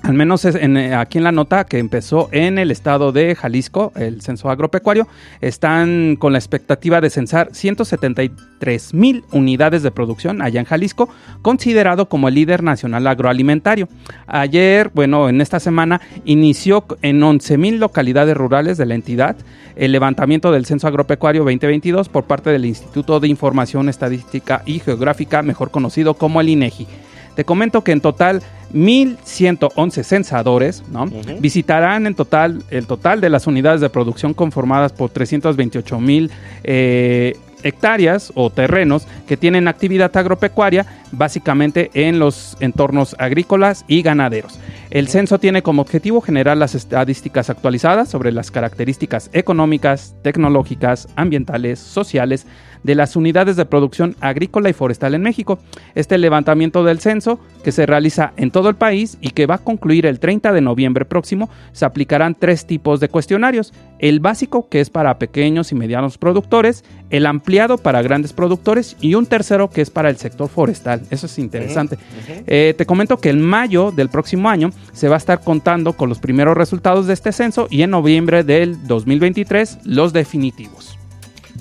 al 0.02 0.14
menos 0.14 0.44
en, 0.44 0.76
eh, 0.76 0.94
aquí 0.94 1.18
en 1.18 1.24
la 1.24 1.32
nota 1.32 1.64
que 1.64 1.78
empezó 1.78 2.28
en 2.32 2.58
el 2.58 2.70
estado 2.70 3.12
de 3.12 3.35
Jalisco, 3.37 3.92
el 3.94 4.20
censo 4.20 4.50
agropecuario, 4.50 5.06
están 5.40 6.16
con 6.16 6.32
la 6.32 6.38
expectativa 6.38 7.00
de 7.00 7.08
censar 7.08 7.50
173 7.52 8.94
mil 8.94 9.24
unidades 9.30 9.82
de 9.82 9.92
producción 9.92 10.42
allá 10.42 10.61
en 10.61 10.66
Jalisco, 10.66 11.08
considerado 11.40 12.08
como 12.08 12.28
el 12.28 12.35
líder 12.35 12.62
nacional 12.62 13.06
agroalimentario. 13.06 13.88
Ayer, 14.26 14.90
bueno, 14.92 15.28
en 15.28 15.40
esta 15.40 15.61
semana 15.61 16.00
inició 16.24 16.85
en 17.02 17.22
11 17.22 17.58
mil 17.58 17.78
localidades 17.78 18.37
rurales 18.37 18.78
de 18.78 18.87
la 18.87 18.94
entidad 18.94 19.37
el 19.76 19.92
levantamiento 19.92 20.52
del 20.52 20.66
censo 20.66 20.87
agropecuario 20.87 21.44
2022 21.44 22.08
por 22.08 22.24
parte 22.24 22.50
del 22.50 22.66
Instituto 22.66 23.20
de 23.20 23.28
Información 23.28 23.88
Estadística 23.88 24.62
y 24.66 24.80
Geográfica, 24.80 25.42
mejor 25.42 25.70
conocido 25.70 26.14
como 26.14 26.40
el 26.40 26.50
INEGI. 26.50 26.87
Te 27.34 27.44
comento 27.44 27.82
que 27.82 27.92
en 27.92 28.00
total 28.00 28.42
1.111 28.74 30.02
censadores 30.02 30.82
¿no? 30.88 31.06
visitarán 31.40 32.06
en 32.06 32.14
total 32.14 32.62
el 32.70 32.86
total 32.86 33.20
de 33.20 33.30
las 33.30 33.46
unidades 33.46 33.80
de 33.80 33.90
producción 33.90 34.34
conformadas 34.34 34.92
por 34.92 35.10
328 35.10 36.00
mil 36.00 36.30
eh, 36.64 37.36
hectáreas 37.62 38.32
o 38.34 38.50
terrenos 38.50 39.06
que 39.26 39.36
tienen 39.36 39.68
actividad 39.68 40.16
agropecuaria 40.16 40.86
básicamente 41.12 41.90
en 41.94 42.18
los 42.18 42.56
entornos 42.60 43.14
agrícolas 43.18 43.84
y 43.86 44.02
ganaderos. 44.02 44.58
El 44.90 45.08
censo 45.08 45.38
tiene 45.38 45.62
como 45.62 45.82
objetivo 45.82 46.20
generar 46.20 46.56
las 46.56 46.74
estadísticas 46.74 47.50
actualizadas 47.50 48.08
sobre 48.08 48.32
las 48.32 48.50
características 48.50 49.30
económicas, 49.32 50.14
tecnológicas, 50.22 51.08
ambientales, 51.16 51.78
sociales 51.78 52.46
de 52.82 52.94
las 52.94 53.16
unidades 53.16 53.56
de 53.56 53.64
producción 53.64 54.16
agrícola 54.20 54.70
y 54.70 54.72
forestal 54.72 55.14
en 55.14 55.22
México. 55.22 55.58
Este 55.94 56.18
levantamiento 56.18 56.84
del 56.84 57.00
censo, 57.00 57.38
que 57.62 57.72
se 57.72 57.86
realiza 57.86 58.32
en 58.36 58.50
todo 58.50 58.68
el 58.68 58.74
país 58.74 59.18
y 59.20 59.30
que 59.30 59.46
va 59.46 59.56
a 59.56 59.58
concluir 59.58 60.06
el 60.06 60.18
30 60.18 60.52
de 60.52 60.60
noviembre 60.60 61.04
próximo, 61.04 61.48
se 61.72 61.84
aplicarán 61.84 62.34
tres 62.34 62.66
tipos 62.66 63.00
de 63.00 63.08
cuestionarios. 63.08 63.72
El 63.98 64.20
básico, 64.20 64.68
que 64.68 64.80
es 64.80 64.90
para 64.90 65.18
pequeños 65.18 65.72
y 65.72 65.74
medianos 65.74 66.18
productores, 66.18 66.84
el 67.10 67.26
ampliado 67.26 67.78
para 67.78 68.02
grandes 68.02 68.32
productores 68.32 68.96
y 69.00 69.14
un 69.14 69.26
tercero 69.26 69.70
que 69.70 69.82
es 69.82 69.90
para 69.90 70.10
el 70.10 70.16
sector 70.16 70.48
forestal. 70.48 71.02
Eso 71.10 71.26
es 71.26 71.38
interesante. 71.38 71.98
Eh, 72.46 72.74
te 72.76 72.86
comento 72.86 73.18
que 73.18 73.30
en 73.30 73.40
mayo 73.40 73.92
del 73.92 74.08
próximo 74.08 74.48
año 74.48 74.70
se 74.92 75.08
va 75.08 75.16
a 75.16 75.18
estar 75.18 75.40
contando 75.40 75.92
con 75.92 76.08
los 76.08 76.18
primeros 76.18 76.56
resultados 76.56 77.06
de 77.06 77.14
este 77.14 77.32
censo 77.32 77.68
y 77.70 77.82
en 77.82 77.90
noviembre 77.90 78.44
del 78.44 78.86
2023 78.86 79.78
los 79.84 80.12
definitivos. 80.12 81.01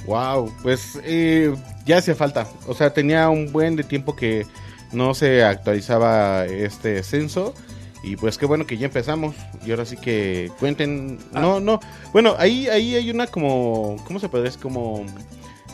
Wow, 0.06 0.52
pues 0.62 1.00
eh, 1.04 1.56
ya 1.86 1.98
hacía 1.98 2.16
falta. 2.16 2.48
O 2.68 2.74
sea, 2.74 2.94
tenía 2.94 3.30
un 3.30 3.52
buen 3.52 3.76
de 3.76 3.84
tiempo 3.84 4.16
que 4.16 4.46
no 4.92 5.14
se 5.14 5.44
actualizaba 5.44 6.46
este 6.46 7.04
censo. 7.04 7.54
Y 8.04 8.16
pues 8.16 8.40
qué 8.40 8.48
bueno 8.48 8.66
que 8.66 8.78
ya 8.78 8.88
empezamos. 8.88 9.36
Y 9.66 9.72
ahora 9.72 9.86
sí 9.86 9.96
que 9.96 10.52
cuenten. 10.60 11.20
No, 11.32 11.60
no. 11.60 11.80
Bueno, 12.14 12.36
ahí, 12.40 12.68
ahí 12.68 12.96
hay 12.96 13.12
una 13.12 13.28
como. 13.28 13.98
¿Cómo 14.08 14.20
se 14.20 14.28
puede 14.28 14.46
decir? 14.46 14.60
Como 14.60 15.06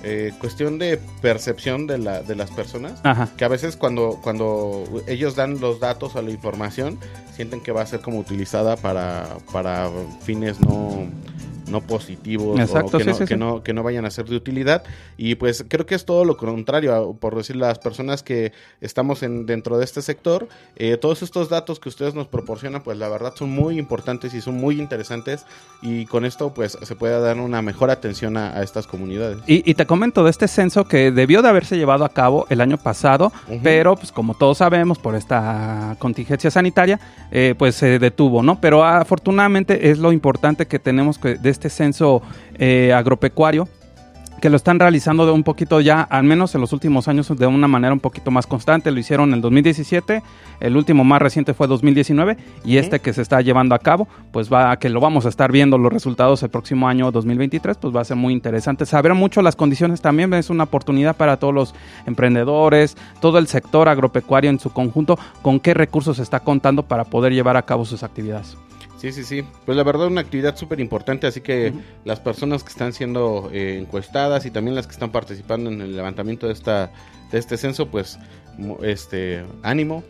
eh, 0.03 0.33
cuestión 0.39 0.77
de 0.77 0.99
percepción 1.21 1.87
de, 1.87 1.97
la, 1.97 2.21
de 2.21 2.35
las 2.35 2.51
personas. 2.51 2.99
Ajá. 3.03 3.29
Que 3.37 3.45
a 3.45 3.47
veces 3.47 3.77
cuando, 3.77 4.19
cuando 4.21 4.83
ellos 5.07 5.35
dan 5.35 5.59
los 5.61 5.79
datos 5.79 6.15
o 6.15 6.21
la 6.21 6.31
información, 6.31 6.99
sienten 7.35 7.61
que 7.61 7.71
va 7.71 7.81
a 7.81 7.85
ser 7.85 8.01
como 8.01 8.19
utilizada 8.19 8.75
para, 8.75 9.37
para 9.51 9.89
fines 10.21 10.59
no, 10.59 11.07
no 11.67 11.81
positivos 11.81 12.59
Exacto, 12.59 12.97
o 12.97 12.99
que, 12.99 13.03
sí, 13.03 13.09
no, 13.09 13.15
sí, 13.15 13.25
que, 13.25 13.33
sí. 13.33 13.39
no, 13.39 13.63
que 13.63 13.73
no 13.73 13.83
vayan 13.83 14.05
a 14.05 14.09
ser 14.09 14.25
de 14.25 14.35
utilidad. 14.35 14.83
Y 15.17 15.35
pues 15.35 15.65
creo 15.67 15.85
que 15.85 15.95
es 15.95 16.05
todo 16.05 16.25
lo 16.25 16.37
contrario, 16.37 17.15
por 17.19 17.35
decir 17.35 17.55
las 17.55 17.79
personas 17.79 18.23
que 18.23 18.51
estamos 18.81 19.23
en, 19.23 19.45
dentro 19.45 19.77
de 19.77 19.85
este 19.85 20.01
sector, 20.01 20.47
eh, 20.75 20.97
todos 20.97 21.21
estos 21.23 21.49
datos 21.49 21.79
que 21.79 21.89
ustedes 21.89 22.13
nos 22.13 22.27
proporcionan, 22.27 22.83
pues 22.83 22.97
la 22.97 23.09
verdad 23.09 23.33
son 23.35 23.49
muy 23.49 23.79
importantes 23.79 24.33
y 24.33 24.41
son 24.41 24.55
muy 24.55 24.79
interesantes 24.79 25.45
y 25.81 26.05
con 26.05 26.25
esto 26.25 26.53
pues 26.53 26.77
se 26.81 26.95
puede 26.95 27.19
dar 27.19 27.37
una 27.37 27.61
mejor 27.61 27.89
atención 27.89 28.37
a, 28.37 28.57
a 28.57 28.63
estas 28.63 28.87
comunidades. 28.87 29.39
Y, 29.47 29.69
y 29.69 29.73
te 29.75 29.85
comento 29.85 30.23
de 30.23 30.29
este 30.29 30.47
censo 30.47 30.85
que 30.85 31.11
debió 31.11 31.41
de 31.41 31.49
haberse 31.49 31.77
llevado 31.77 32.05
a 32.05 32.09
cabo 32.09 32.45
el 32.49 32.61
año 32.61 32.77
pasado, 32.77 33.31
pero 33.63 33.95
pues 33.95 34.11
como 34.11 34.33
todos 34.33 34.59
sabemos 34.59 34.99
por 34.99 35.15
esta 35.15 35.95
contingencia 35.99 36.51
sanitaria, 36.51 36.99
eh, 37.31 37.55
pues 37.57 37.75
se 37.75 37.99
detuvo, 37.99 38.43
¿no? 38.43 38.59
Pero 38.59 38.83
afortunadamente 38.83 39.89
es 39.89 39.99
lo 39.99 40.11
importante 40.11 40.65
que 40.67 40.79
tenemos 40.79 41.17
que, 41.17 41.35
de 41.35 41.49
este 41.57 41.69
censo 41.69 42.21
eh, 42.57 42.93
agropecuario 42.93 43.67
que 44.41 44.49
lo 44.49 44.55
están 44.55 44.79
realizando 44.79 45.25
de 45.25 45.31
un 45.31 45.43
poquito 45.43 45.81
ya, 45.81 46.01
al 46.01 46.23
menos 46.23 46.53
en 46.53 46.61
los 46.61 46.71
últimos 46.73 47.07
años, 47.07 47.27
de 47.35 47.47
una 47.47 47.67
manera 47.67 47.93
un 47.93 47.99
poquito 47.99 48.29
más 48.31 48.45
constante. 48.45 48.91
Lo 48.91 48.99
hicieron 48.99 49.29
en 49.29 49.35
el 49.35 49.41
2017, 49.41 50.21
el 50.59 50.77
último 50.77 51.03
más 51.03 51.21
reciente 51.21 51.53
fue 51.53 51.67
2019 51.67 52.37
y 52.63 52.77
este 52.77 52.99
que 52.99 53.13
se 53.13 53.21
está 53.21 53.41
llevando 53.41 53.73
a 53.73 53.79
cabo, 53.79 54.07
pues 54.31 54.51
va 54.51 54.71
a 54.71 54.77
que 54.77 54.89
lo 54.89 54.99
vamos 54.99 55.25
a 55.25 55.29
estar 55.29 55.51
viendo 55.51 55.77
los 55.77 55.91
resultados 55.91 56.43
el 56.43 56.49
próximo 56.49 56.87
año 56.87 57.11
2023, 57.11 57.77
pues 57.77 57.95
va 57.95 58.01
a 58.01 58.05
ser 58.05 58.17
muy 58.17 58.33
interesante. 58.33 58.85
Saber 58.85 59.13
mucho 59.13 59.41
las 59.41 59.55
condiciones 59.55 60.01
también 60.01 60.33
es 60.33 60.49
una 60.49 60.65
oportunidad 60.65 61.15
para 61.15 61.37
todos 61.37 61.53
los 61.53 61.75
emprendedores, 62.05 62.95
todo 63.19 63.39
el 63.39 63.47
sector 63.47 63.89
agropecuario 63.89 64.49
en 64.49 64.59
su 64.59 64.71
conjunto, 64.71 65.17
con 65.41 65.59
qué 65.59 65.73
recursos 65.73 66.17
se 66.17 66.23
está 66.23 66.41
contando 66.41 66.83
para 66.83 67.05
poder 67.05 67.33
llevar 67.33 67.57
a 67.57 67.63
cabo 67.63 67.85
sus 67.85 68.03
actividades. 68.03 68.57
Sí, 68.97 69.11
sí, 69.11 69.23
sí. 69.23 69.43
Pues 69.65 69.77
la 69.77 69.83
verdad 69.83 70.07
una 70.07 70.21
actividad 70.21 70.55
súper 70.55 70.79
importante, 70.79 71.27
así 71.27 71.41
que 71.41 71.71
las 72.03 72.19
personas 72.19 72.63
que 72.63 72.69
están 72.69 72.93
siendo 72.93 73.49
eh, 73.53 73.77
encuestadas 73.79 74.45
y 74.45 74.51
también 74.51 74.75
las 74.75 74.87
que 74.87 74.93
están 74.93 75.11
participando 75.11 75.69
en 75.69 75.81
el 75.81 75.95
levantamiento 75.95 76.47
de 76.47 76.53
esta 76.53 76.91
de 77.31 77.37
este 77.37 77.57
censo, 77.57 77.89
pues 77.89 78.17
este 78.81 79.43
ánimo, 79.63 80.03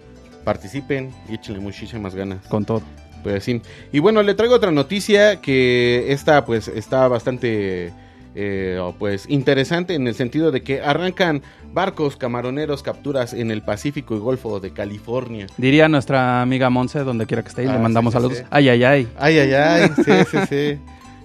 participen 0.44 1.14
y 1.28 1.36
échenle 1.36 1.60
muchísimas 1.60 2.16
ganas. 2.16 2.46
Con 2.48 2.66
todo. 2.66 2.82
Pues 3.24 3.44
sí. 3.44 3.62
Y 3.92 4.00
bueno, 4.00 4.24
le 4.24 4.36
traigo 4.36 4.56
otra 4.56 4.72
noticia 4.72 5.42
que 5.42 6.12
esta 6.14 6.46
pues 6.46 6.68
está 6.68 7.08
bastante 7.08 7.92
eh, 8.40 8.80
pues 9.00 9.26
interesante 9.30 9.96
en 9.96 10.08
el 10.08 10.14
sentido 10.14 10.52
de 10.52 10.62
que 10.62 10.80
arrancan 10.82 11.42
barcos 11.74 12.18
camaroneros 12.18 12.84
capturas 12.84 13.34
en 13.34 13.50
el 13.50 13.64
Pacífico 13.64 14.16
y 14.16 14.20
Golfo 14.20 14.60
de 14.60 14.72
California. 14.72 15.48
Diría 15.58 15.90
nuestra 15.90 16.44
amiga 16.44 16.70
Monse, 16.70 17.00
donde 17.00 17.26
quiera 17.26 17.42
que 17.42 17.50
esté, 17.50 17.64
y 17.64 17.68
Ah, 17.68 17.74
le 17.74 17.80
mandamos 17.80 18.14
sí, 18.14 18.18
saludos. 18.20 18.38
sí. 18.38 18.44
Ay, 18.52 18.70
ay, 18.70 18.84
ay. 18.84 19.08
Ay, 19.18 19.40
ay, 19.40 19.54
ay, 19.54 19.90
sí, 19.98 20.12
sí, 20.30 20.38
sí. 20.48 20.80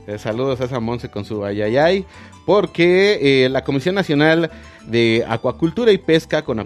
Eh, 0.07 0.18
saludos 0.18 0.61
a 0.62 0.64
esa 0.64 0.81
Monse 0.81 1.11
con 1.11 1.25
su 1.27 1.44
ay, 1.44 1.61
ay, 1.61 1.77
ay. 1.77 2.07
Porque 2.46 3.44
eh, 3.44 3.48
la 3.51 3.62
Comisión 3.62 3.94
Nacional 3.94 4.51
de 4.87 5.25
Acuacultura 5.29 5.92
y 5.92 5.98
Pesca, 5.98 6.42
con 6.42 6.59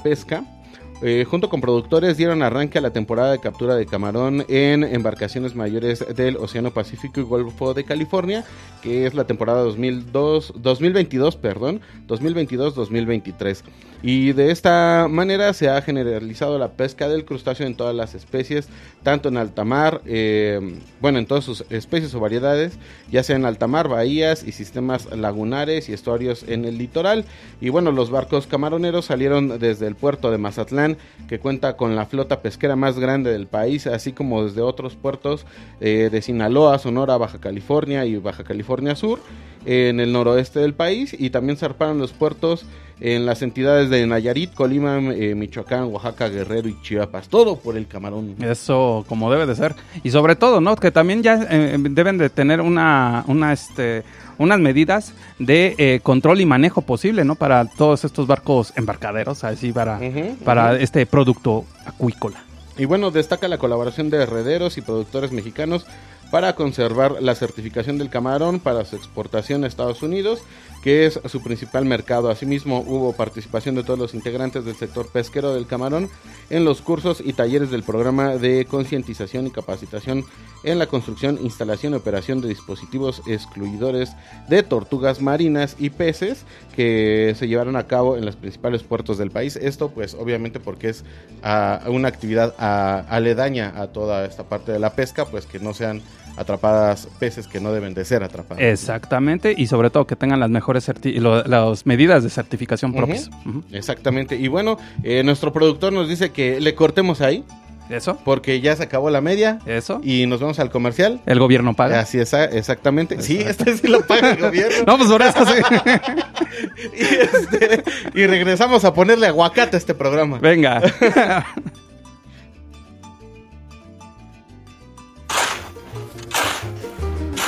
Pesca, 1.00 1.24
junto 1.28 1.50
con 1.50 1.61
productores 1.61 2.16
dieron 2.16 2.42
arranque 2.42 2.78
a 2.78 2.80
la 2.80 2.90
temporada 2.90 3.32
de 3.32 3.38
captura 3.38 3.76
de 3.76 3.87
camarón 3.87 4.44
en 4.48 4.82
embarcaciones 4.82 5.54
mayores 5.54 6.04
del 6.16 6.37
Océano 6.37 6.72
Pacífico 6.72 7.20
y 7.20 7.24
Golfo 7.24 7.74
de 7.74 7.85
California, 7.85 8.44
que 8.82 9.06
es 9.06 9.14
la 9.14 9.26
temporada 9.26 9.62
2002, 9.62 10.54
2022, 10.56 11.37
perdón, 11.37 11.80
2022-2023. 12.09 13.62
Y 14.02 14.32
de 14.32 14.50
esta 14.50 15.09
manera 15.11 15.52
se 15.52 15.68
ha 15.68 15.82
generalizado 15.82 16.59
la 16.59 16.72
pesca 16.72 17.09
del 17.09 17.24
crustáceo 17.24 17.66
en 17.66 17.76
todas 17.76 17.94
las 17.94 18.14
especies, 18.14 18.68
tanto 19.02 19.28
en 19.28 19.37
alta 19.37 19.64
mar, 19.64 20.00
eh, 20.06 20.78
bueno, 21.00 21.18
en 21.18 21.26
todas 21.26 21.44
sus 21.44 21.64
especies 21.70 22.14
o 22.14 22.20
variedades, 22.20 22.78
ya 23.11 23.22
sea 23.22 23.37
en 23.37 23.46
alta 23.46 23.66
mar, 23.66 23.88
bahías 23.88 24.44
y 24.44 24.52
sistemas 24.52 25.06
lagunares 25.16 25.88
y 25.88 25.92
estuarios 25.92 26.44
en 26.46 26.64
el 26.64 26.78
litoral. 26.78 27.24
Y 27.61 27.70
bueno, 27.70 27.90
los 27.90 28.11
barcos 28.11 28.46
camaroneros 28.46 29.06
salieron 29.06 29.59
desde 29.59 29.87
el 29.87 29.96
puerto 29.96 30.30
de 30.30 30.38
Mazatlán, 30.38 30.86
que 31.29 31.38
cuenta 31.38 31.77
con 31.77 31.96
la 31.96 32.07
flota 32.07 32.40
pesquera 32.40 32.77
más 32.77 32.99
grande 32.99 33.33
del 33.33 33.46
país, 33.46 33.87
así 33.87 34.12
como 34.12 34.44
desde 34.44 34.61
otros 34.61 34.94
puertos 34.94 35.46
eh, 35.81 36.09
de 36.12 36.22
Sinaloa, 36.22 36.79
Sonora, 36.79 37.16
Baja 37.16 37.38
California 37.40 38.05
y 38.05 38.16
Baja 38.16 38.44
California 38.44 38.94
Sur, 38.94 39.20
en 39.64 39.99
el 39.99 40.12
noroeste 40.12 40.61
del 40.61 40.75
país, 40.75 41.16
y 41.18 41.31
también 41.31 41.57
zarparon 41.57 41.99
los 41.99 42.12
puertos 42.12 42.66
en 43.01 43.27
las 43.27 43.42
entidades 43.42 43.90
de 43.90 44.07
Nayarit, 44.07 44.55
Colima, 44.55 44.99
eh, 44.99 45.35
Michoacán, 45.35 45.85
Oaxaca, 45.85 46.29
Guerrero 46.29 46.68
y 46.68 46.81
Chiapas. 46.81 47.29
Todo 47.29 47.57
por 47.59 47.77
el 47.77 47.87
camarón. 47.87 48.37
Eso 48.40 49.05
como 49.09 49.31
debe 49.31 49.46
de 49.46 49.55
ser. 49.55 49.75
Y 50.03 50.11
sobre 50.11 50.37
todo, 50.37 50.61
¿no? 50.61 50.77
Que 50.77 50.90
también 50.90 51.22
ya 51.22 51.46
eh, 51.51 51.77
deben 51.79 52.16
de 52.16 52.31
tener 52.31 52.61
una, 52.61 53.25
una 53.27 53.53
este, 53.53 54.03
unas 54.38 54.59
medidas 54.59 55.12
de 55.38 55.75
eh, 55.79 56.01
control 56.03 56.40
y 56.40 56.46
manejo 56.46 56.83
posible, 56.83 57.25
¿no? 57.25 57.35
Para 57.35 57.64
todos 57.64 58.05
estos 58.05 58.27
barcos 58.27 58.72
embarcaderos, 58.77 59.44
así 59.44 59.72
para, 59.72 60.01
para 60.44 60.77
este 60.79 61.07
producto 61.07 61.64
acuícola. 61.85 62.42
Y 62.79 62.85
bueno, 62.85 63.11
destaca 63.11 63.49
la 63.49 63.59
colaboración 63.59 64.11
de 64.11 64.22
herrederos 64.22 64.77
y 64.77 64.83
productores 64.83 65.33
mexicanos 65.33 65.87
para 66.31 66.55
conservar 66.55 67.16
la 67.20 67.35
certificación 67.35 67.99
del 67.99 68.11
camarón 68.11 68.61
para 68.61 68.85
su 68.85 68.96
exportación 68.96 69.64
a 69.64 69.66
Estados 69.66 70.03
Unidos, 70.03 70.40
que 70.87 71.05
es 71.05 71.18
su 71.27 71.42
principal 71.42 71.85
mercado. 71.85 72.31
Asimismo, 72.31 72.79
hubo 72.79 73.12
participación 73.12 73.75
de 73.75 73.83
todos 73.83 73.99
los 73.99 74.14
integrantes 74.14 74.64
del 74.64 74.77
sector 74.77 75.09
pesquero 75.09 75.53
del 75.53 75.66
camarón 75.66 76.09
en 76.49 76.64
los 76.64 76.81
cursos 76.81 77.20
y 77.25 77.33
talleres 77.33 77.72
del 77.72 77.83
programa 77.83 78.37
de 78.37 78.66
concientización 78.66 79.49
y 79.49 79.51
capacitación 79.51 80.25
en 80.62 80.79
la 80.79 80.87
construcción, 80.87 81.40
instalación 81.42 81.92
y 81.92 81.96
operación 81.96 82.40
de 82.40 82.46
dispositivos 82.46 83.20
excluidores 83.27 84.12
de 84.49 84.62
tortugas 84.62 85.20
marinas 85.20 85.75
y 85.77 85.90
peces 85.90 86.44
que 86.77 87.35
se 87.37 87.49
llevaron 87.49 87.75
a 87.75 87.88
cabo 87.88 88.16
en 88.16 88.25
los 88.25 88.37
principales 88.37 88.85
puertos 88.85 89.18
del 89.18 89.33
país. 89.33 89.57
Esto 89.57 89.90
pues 89.90 90.14
obviamente 90.14 90.61
porque 90.61 90.90
es 90.90 91.05
ah, 91.42 91.81
una 91.88 92.07
actividad 92.07 92.55
ah, 92.61 93.05
aledaña 93.09 93.72
a 93.75 93.88
toda 93.88 94.25
esta 94.25 94.44
parte 94.44 94.70
de 94.70 94.79
la 94.79 94.94
pesca, 94.94 95.25
pues 95.25 95.46
que 95.46 95.59
no 95.59 95.75
sean 95.75 96.01
atrapadas 96.37 97.09
peces 97.18 97.46
que 97.46 97.61
no 97.61 97.72
deben 97.72 97.94
de 97.94 98.05
ser 98.05 98.22
atrapados. 98.22 98.62
Exactamente, 98.62 99.55
y 99.57 99.66
sobre 99.66 99.90
todo 99.90 100.07
que 100.07 100.16
tengan 100.16 100.40
las 100.40 100.51
mejores 100.51 100.90
lo- 101.05 101.42
las 101.44 101.87
medidas 101.87 102.22
de 102.22 102.31
certificación 102.31 102.92
propias. 102.92 103.31
Exactamente. 103.72 104.37
Y 104.37 104.49
bueno, 104.49 104.79
eh, 105.03 105.22
nuestro 105.25 105.53
productor 105.53 105.92
nos 105.92 106.09
dice 106.09 106.31
que 106.31 106.61
le 106.61 106.75
cortemos 106.75 107.20
ahí 107.20 107.44
Eso, 107.88 108.18
porque 108.25 108.61
ya 108.61 108.75
se 108.75 108.83
acabó 108.83 109.11
la 109.11 109.20
media 109.20 109.61
eso. 109.64 110.01
y 110.03 110.27
nos 110.27 110.40
vamos 110.40 110.59
al 110.59 110.70
comercial. 110.70 111.20
El 111.25 111.38
gobierno 111.38 111.75
paga. 111.75 112.01
Así 112.01 112.18
es, 112.18 112.33
exactamente. 112.33 113.22
Sí, 113.22 113.38
este 113.38 113.77
sí 113.77 113.87
lo 113.87 114.01
paga 114.03 114.33
el 114.33 114.40
gobierno. 114.40 114.77
No, 114.87 114.99
pues 114.99 115.09
por 115.09 115.22
eso 115.22 115.44
sí. 115.46 115.62
y, 116.99 117.03
este, 117.03 117.85
y 118.14 118.27
regresamos 118.27 118.85
a 118.85 118.92
ponerle 118.92 119.29
aguacate 119.29 119.77
a 119.77 119.79
este 119.79 119.94
programa. 119.94 120.38
Venga. 120.40 120.83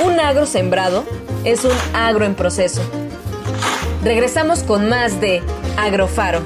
Un 0.04 0.20
agro 0.20 0.46
sembrado 0.46 1.04
es 1.44 1.64
un 1.64 1.76
agro 1.92 2.24
en 2.24 2.36
proceso. 2.36 2.80
Regresamos 4.04 4.62
con 4.62 4.88
más 4.88 5.20
de 5.20 5.42
Agrofaro. 5.76 6.40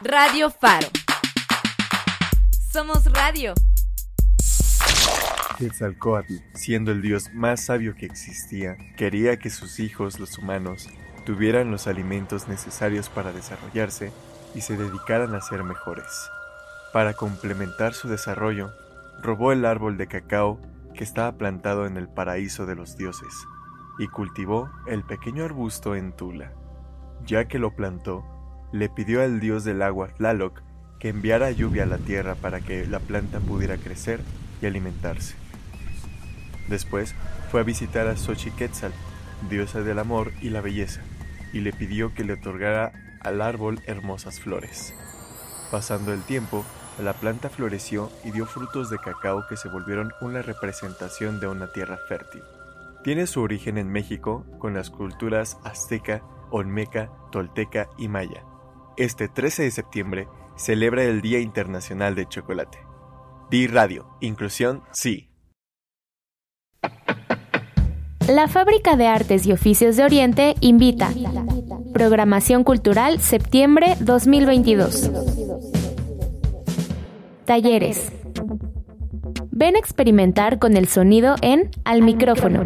Radio 0.00 0.50
Faro. 0.50 0.88
Somos 2.72 3.04
radio. 3.12 3.54
Quetzalcóatl, 5.58 6.34
siendo 6.54 6.90
el 6.90 7.00
dios 7.00 7.32
más 7.32 7.66
sabio 7.66 7.94
que 7.94 8.06
existía, 8.06 8.76
quería 8.96 9.36
que 9.38 9.50
sus 9.50 9.78
hijos, 9.78 10.18
los 10.18 10.36
humanos, 10.38 10.88
tuvieran 11.24 11.70
los 11.70 11.86
alimentos 11.86 12.48
necesarios 12.48 13.08
para 13.08 13.32
desarrollarse 13.32 14.10
y 14.56 14.62
se 14.62 14.76
dedicaran 14.76 15.32
a 15.36 15.40
ser 15.40 15.62
mejores. 15.62 16.08
Para 16.92 17.14
complementar 17.14 17.94
su 17.94 18.08
desarrollo, 18.08 18.70
robó 19.22 19.52
el 19.52 19.64
árbol 19.64 19.96
de 19.96 20.08
cacao 20.08 20.60
que 20.94 21.04
estaba 21.04 21.32
plantado 21.32 21.86
en 21.86 21.96
el 21.96 22.06
paraíso 22.06 22.66
de 22.66 22.76
los 22.76 22.98
dioses 22.98 23.32
y 23.98 24.08
cultivó 24.08 24.70
el 24.86 25.02
pequeño 25.02 25.44
arbusto 25.44 25.96
en 25.96 26.12
Tula. 26.12 26.52
Ya 27.24 27.46
que 27.46 27.58
lo 27.58 27.74
plantó, 27.74 28.24
le 28.72 28.90
pidió 28.90 29.22
al 29.22 29.40
dios 29.40 29.64
del 29.64 29.80
agua 29.80 30.08
Tlaloc 30.18 30.60
que 30.98 31.08
enviara 31.08 31.50
lluvia 31.50 31.84
a 31.84 31.86
la 31.86 31.98
tierra 31.98 32.34
para 32.34 32.60
que 32.60 32.86
la 32.86 33.00
planta 33.00 33.40
pudiera 33.40 33.78
crecer 33.78 34.20
y 34.60 34.66
alimentarse. 34.66 35.34
Después 36.68 37.14
fue 37.50 37.60
a 37.60 37.64
visitar 37.64 38.06
a 38.06 38.16
Xochiquetzal, 38.16 38.92
diosa 39.48 39.80
del 39.80 39.98
amor 39.98 40.32
y 40.42 40.50
la 40.50 40.60
belleza, 40.60 41.00
y 41.52 41.60
le 41.60 41.72
pidió 41.72 42.14
que 42.14 42.24
le 42.24 42.34
otorgara 42.34 42.92
al 43.22 43.40
árbol 43.40 43.80
hermosas 43.86 44.40
flores. 44.40 44.94
Pasando 45.70 46.12
el 46.12 46.22
tiempo, 46.22 46.64
la 47.00 47.12
planta 47.14 47.48
floreció 47.48 48.10
y 48.24 48.30
dio 48.30 48.46
frutos 48.46 48.90
de 48.90 48.98
cacao 48.98 49.44
que 49.48 49.56
se 49.56 49.68
volvieron 49.68 50.12
una 50.20 50.42
representación 50.42 51.40
de 51.40 51.46
una 51.46 51.72
tierra 51.72 51.98
fértil. 52.08 52.42
Tiene 53.02 53.26
su 53.26 53.40
origen 53.40 53.78
en 53.78 53.90
México 53.90 54.44
con 54.58 54.74
las 54.74 54.90
culturas 54.90 55.58
azteca, 55.64 56.22
olmeca, 56.50 57.10
tolteca 57.30 57.88
y 57.98 58.08
maya. 58.08 58.44
Este 58.96 59.28
13 59.28 59.64
de 59.64 59.70
septiembre 59.70 60.28
celebra 60.56 61.02
el 61.04 61.22
Día 61.22 61.40
Internacional 61.40 62.14
del 62.14 62.28
Chocolate. 62.28 62.78
Di 63.50 63.66
Radio, 63.66 64.16
inclusión 64.20 64.82
sí. 64.92 65.30
La 68.28 68.46
Fábrica 68.46 68.96
de 68.96 69.08
Artes 69.08 69.46
y 69.46 69.52
Oficios 69.52 69.96
de 69.96 70.04
Oriente 70.04 70.54
invita. 70.60 71.10
Programación 71.92 72.62
Cultural 72.62 73.20
Septiembre 73.20 73.96
2022. 73.98 75.41
Talleres. 77.44 78.12
Ven 79.50 79.76
a 79.76 79.78
experimentar 79.78 80.58
con 80.58 80.76
el 80.76 80.88
sonido 80.88 81.34
en 81.42 81.70
Al 81.84 82.02
micrófono. 82.02 82.64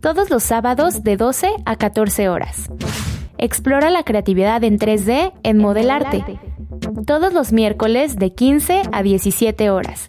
Todos 0.00 0.30
los 0.30 0.42
sábados 0.42 1.02
de 1.02 1.16
12 1.16 1.50
a 1.64 1.76
14 1.76 2.28
horas. 2.28 2.70
Explora 3.38 3.90
la 3.90 4.02
creatividad 4.02 4.64
en 4.64 4.78
3D 4.78 5.32
en 5.42 5.58
Modelarte. 5.58 6.40
Todos 7.06 7.32
los 7.32 7.52
miércoles 7.52 8.16
de 8.16 8.34
15 8.34 8.82
a 8.92 9.02
17 9.02 9.70
horas. 9.70 10.08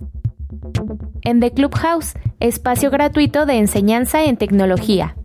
En 1.21 1.39
The 1.39 1.51
Clubhouse, 1.51 2.13
espacio 2.39 2.91
gratuito 2.91 3.45
de 3.45 3.57
enseñanza 3.57 4.23
en 4.23 4.38
tecnología. 4.38 5.15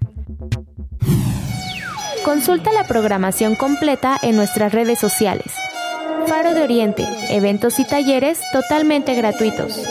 Consulta 2.25 2.73
la 2.73 2.85
programación 2.85 3.55
completa 3.55 4.19
en 4.23 4.37
nuestras 4.37 4.73
redes 4.73 4.99
sociales. 4.99 5.60
Faro 6.31 6.55
de 6.55 6.63
Oriente, 6.63 7.05
eventos 7.31 7.81
y 7.81 7.85
talleres 7.85 8.41
totalmente 8.53 9.17
gratuitos. 9.17 9.83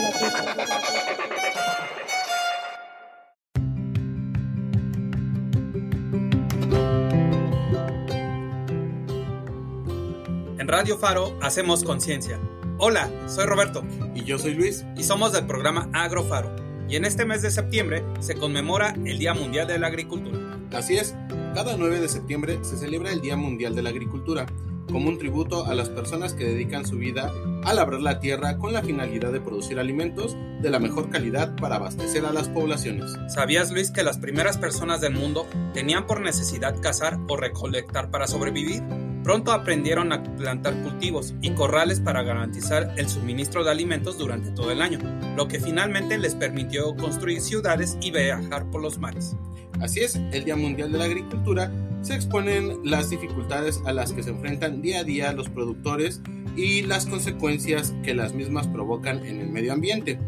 En 10.58 10.66
Radio 10.66 10.96
Faro 10.96 11.36
hacemos 11.42 11.84
conciencia. 11.84 12.40
Hola, 12.78 13.10
soy 13.26 13.44
Roberto. 13.44 13.84
Y 14.14 14.24
yo 14.24 14.38
soy 14.38 14.54
Luis. 14.54 14.86
Y 14.96 15.02
somos 15.02 15.32
del 15.32 15.44
programa 15.44 15.90
Agrofaro. 15.92 16.56
Y 16.88 16.96
en 16.96 17.04
este 17.04 17.26
mes 17.26 17.42
de 17.42 17.50
septiembre 17.50 18.02
se 18.20 18.36
conmemora 18.36 18.94
el 19.04 19.18
Día 19.18 19.34
Mundial 19.34 19.66
de 19.66 19.78
la 19.78 19.88
Agricultura. 19.88 20.38
Así 20.72 20.96
es, 20.96 21.14
cada 21.54 21.76
9 21.76 22.00
de 22.00 22.08
septiembre 22.08 22.60
se 22.62 22.78
celebra 22.78 23.12
el 23.12 23.20
Día 23.20 23.36
Mundial 23.36 23.74
de 23.74 23.82
la 23.82 23.90
Agricultura, 23.90 24.46
como 24.90 25.08
un 25.08 25.18
tributo 25.18 25.66
a 25.66 25.74
las 25.74 25.88
personas 25.88 26.34
que 26.34 26.44
dedican 26.44 26.86
su 26.86 26.96
vida 26.96 27.32
a 27.64 27.74
labrar 27.74 28.00
la 28.00 28.20
tierra 28.20 28.58
con 28.58 28.72
la 28.72 28.82
finalidad 28.82 29.32
de 29.32 29.40
producir 29.40 29.78
alimentos 29.78 30.36
de 30.60 30.70
la 30.70 30.78
mejor 30.78 31.10
calidad 31.10 31.54
para 31.56 31.76
abastecer 31.76 32.24
a 32.24 32.32
las 32.32 32.48
poblaciones. 32.48 33.16
¿Sabías, 33.28 33.70
Luis, 33.70 33.90
que 33.90 34.02
las 34.02 34.18
primeras 34.18 34.58
personas 34.58 35.00
del 35.00 35.14
mundo 35.14 35.46
tenían 35.74 36.06
por 36.06 36.20
necesidad 36.20 36.80
cazar 36.80 37.18
o 37.28 37.36
recolectar 37.36 38.10
para 38.10 38.26
sobrevivir? 38.26 38.82
Pronto 39.22 39.52
aprendieron 39.52 40.12
a 40.12 40.22
plantar 40.22 40.82
cultivos 40.82 41.34
y 41.42 41.50
corrales 41.50 42.00
para 42.00 42.22
garantizar 42.22 42.94
el 42.96 43.08
suministro 43.08 43.64
de 43.64 43.70
alimentos 43.70 44.16
durante 44.16 44.50
todo 44.50 44.70
el 44.70 44.80
año, 44.80 44.98
lo 45.36 45.46
que 45.46 45.60
finalmente 45.60 46.16
les 46.18 46.34
permitió 46.34 46.96
construir 46.96 47.40
ciudades 47.40 47.98
y 48.00 48.10
viajar 48.10 48.70
por 48.70 48.80
los 48.80 48.98
mares. 48.98 49.36
Así 49.80 50.00
es, 50.00 50.16
el 50.32 50.44
Día 50.44 50.56
Mundial 50.56 50.92
de 50.92 50.98
la 50.98 51.04
Agricultura 51.04 51.70
se 52.02 52.14
exponen 52.14 52.78
las 52.84 53.10
dificultades 53.10 53.80
a 53.84 53.92
las 53.92 54.12
que 54.12 54.22
se 54.22 54.30
enfrentan 54.30 54.82
día 54.82 55.00
a 55.00 55.04
día 55.04 55.32
los 55.32 55.48
productores 55.48 56.22
y 56.56 56.82
las 56.82 57.06
consecuencias 57.06 57.94
que 58.02 58.14
las 58.14 58.34
mismas 58.34 58.66
provocan 58.68 59.24
en 59.24 59.40
el 59.40 59.48
medio 59.48 59.72
ambiente, 59.72 60.18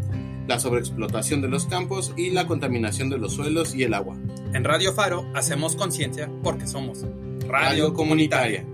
la 0.47 0.59
sobreexplotación 0.59 1.41
de 1.41 1.49
los 1.49 1.67
campos 1.67 2.13
y 2.17 2.31
la 2.31 2.47
contaminación 2.47 3.11
de 3.11 3.19
los 3.19 3.35
suelos 3.35 3.75
y 3.75 3.85
el 3.85 3.95
agua. 3.95 4.17
En 4.53 4.65
Radio 4.65 4.93
Faro 4.93 5.27
hacemos 5.35 5.77
conciencia 5.77 6.31
porque 6.43 6.67
somos 6.67 7.03
Radio, 7.03 7.49
Radio 7.49 7.95
Comunitaria. 7.95 8.67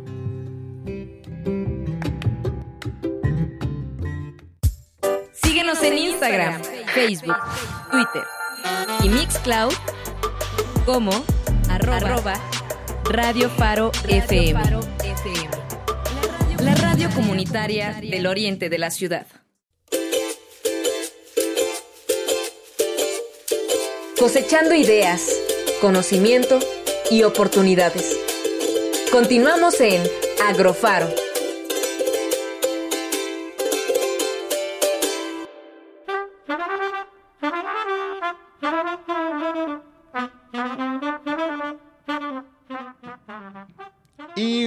Instagram, 6.18 6.60
Facebook, 6.94 7.36
Twitter 7.92 8.24
y 9.04 9.08
Mixcloud 9.08 9.72
como 10.84 11.12
arroba, 11.70 12.34
Radio 13.04 13.48
Faro 13.50 13.92
FM. 14.08 14.60
La 16.60 16.74
radio 16.74 17.08
comunitaria 17.10 18.00
del 18.00 18.26
oriente 18.26 18.68
de 18.68 18.78
la 18.78 18.90
ciudad. 18.90 19.26
Cosechando 24.18 24.74
ideas, 24.74 25.22
conocimiento 25.80 26.58
y 27.12 27.22
oportunidades. 27.22 28.18
Continuamos 29.12 29.80
en 29.80 30.02
Agrofaro. 30.48 31.27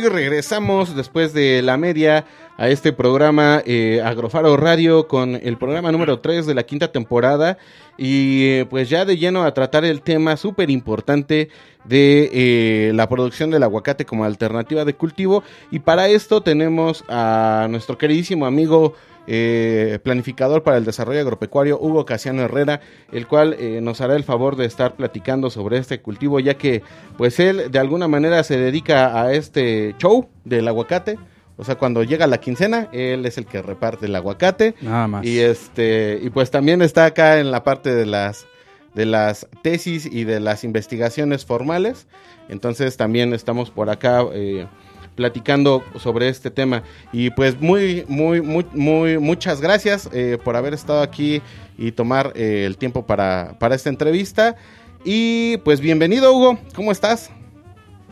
Regresamos 0.10 0.96
después 0.96 1.34
de 1.34 1.62
la 1.62 1.78
media 1.78 2.26
a 2.58 2.70
este 2.70 2.94
programa 2.94 3.62
eh, 3.66 4.02
Agrofaro 4.04 4.58
Radio 4.58 5.08
con 5.08 5.36
el 5.36 5.58
programa 5.58 5.92
número 5.92 6.20
3 6.20 6.46
de 6.46 6.56
la 6.56 6.64
quinta 6.64 6.92
temporada. 6.92 7.58
Y 7.98 8.46
eh, 8.46 8.66
pues 8.70 8.90
ya 8.90 9.06
de 9.06 9.18
lleno 9.18 9.44
a 9.44 9.54
tratar 9.54 9.86
el 9.86 10.02
tema 10.02 10.38
súper 10.38 10.70
importante 10.70 11.50
de 11.84 12.30
eh, 12.34 12.92
la 12.94 13.08
producción 13.08 13.52
del 13.52 13.64
aguacate 13.64 14.06
como 14.06 14.26
alternativa 14.26 14.86
de 14.86 14.96
cultivo. 14.96 15.44
Y 15.72 15.80
para 15.80 16.08
esto 16.08 16.42
tenemos 16.42 17.04
a 17.08 17.68
nuestro 17.70 17.98
queridísimo 17.98 18.46
amigo 18.46 18.96
eh, 19.28 20.00
planificador 20.04 20.64
para 20.64 20.78
el 20.78 20.86
desarrollo 20.86 21.20
agropecuario 21.22 21.80
Hugo 21.80 22.06
Casiano 22.06 22.42
Herrera, 22.42 22.82
el 23.12 23.28
cual 23.28 23.56
eh, 23.60 23.80
nos 23.82 24.02
hará 24.02 24.16
el 24.16 24.24
favor 24.24 24.56
de 24.56 24.66
estar 24.66 24.96
platicando 24.96 25.50
sobre 25.50 25.78
este 25.78 26.02
cultivo, 26.02 26.40
ya 26.40 26.56
que 26.56 26.82
pues 27.18 27.40
él 27.40 27.72
de 27.72 27.80
alguna 27.80 28.08
manera 28.08 28.44
se 28.44 28.58
dedica 28.58 29.22
a 29.22 29.34
este 29.34 29.96
show 30.00 30.30
del 30.44 30.68
aguacate. 30.68 31.18
O 31.58 31.64
sea, 31.64 31.76
cuando 31.76 32.04
llega 32.04 32.26
la 32.26 32.40
quincena, 32.40 32.90
él 32.92 33.26
es 33.26 33.38
el 33.38 33.46
que 33.46 33.62
reparte 33.62 34.08
el 34.08 34.16
aguacate. 34.16 34.74
Nada 34.82 35.08
más. 35.08 35.26
Y 35.26 35.40
este, 35.40 36.20
y 36.22 36.32
pues 36.32 36.50
también 36.50 36.82
está 36.82 37.06
acá 37.06 37.40
en 37.40 37.52
la 37.52 37.64
parte 37.64 37.94
de 37.94 38.08
las 38.08 38.48
de 38.94 39.06
las 39.06 39.48
tesis 39.62 40.06
y 40.06 40.24
de 40.24 40.40
las 40.40 40.64
investigaciones 40.64 41.46
formales. 41.46 42.08
Entonces 42.50 42.98
también 42.98 43.34
estamos 43.34 43.70
por 43.70 43.90
acá 43.90 44.24
eh, 44.34 44.68
platicando 45.16 45.84
sobre 45.98 46.30
este 46.30 46.52
tema. 46.52 46.84
Y 47.12 47.30
pues 47.32 47.60
muy, 47.60 48.06
muy, 48.08 48.42
muy, 48.42 48.66
muy 48.74 49.18
muchas 49.20 49.62
gracias 49.62 50.10
eh, 50.14 50.38
por 50.44 50.56
haber 50.56 50.74
estado 50.74 51.02
aquí 51.02 51.42
y 51.78 51.92
tomar 51.92 52.32
eh, 52.36 52.66
el 52.66 52.78
tiempo 52.78 53.06
para, 53.06 53.56
para 53.60 53.76
esta 53.76 53.90
entrevista. 53.90 54.56
Y 55.04 55.58
pues 55.58 55.80
bienvenido 55.80 56.34
Hugo, 56.34 56.60
¿cómo 56.76 56.92
estás? 56.92 57.32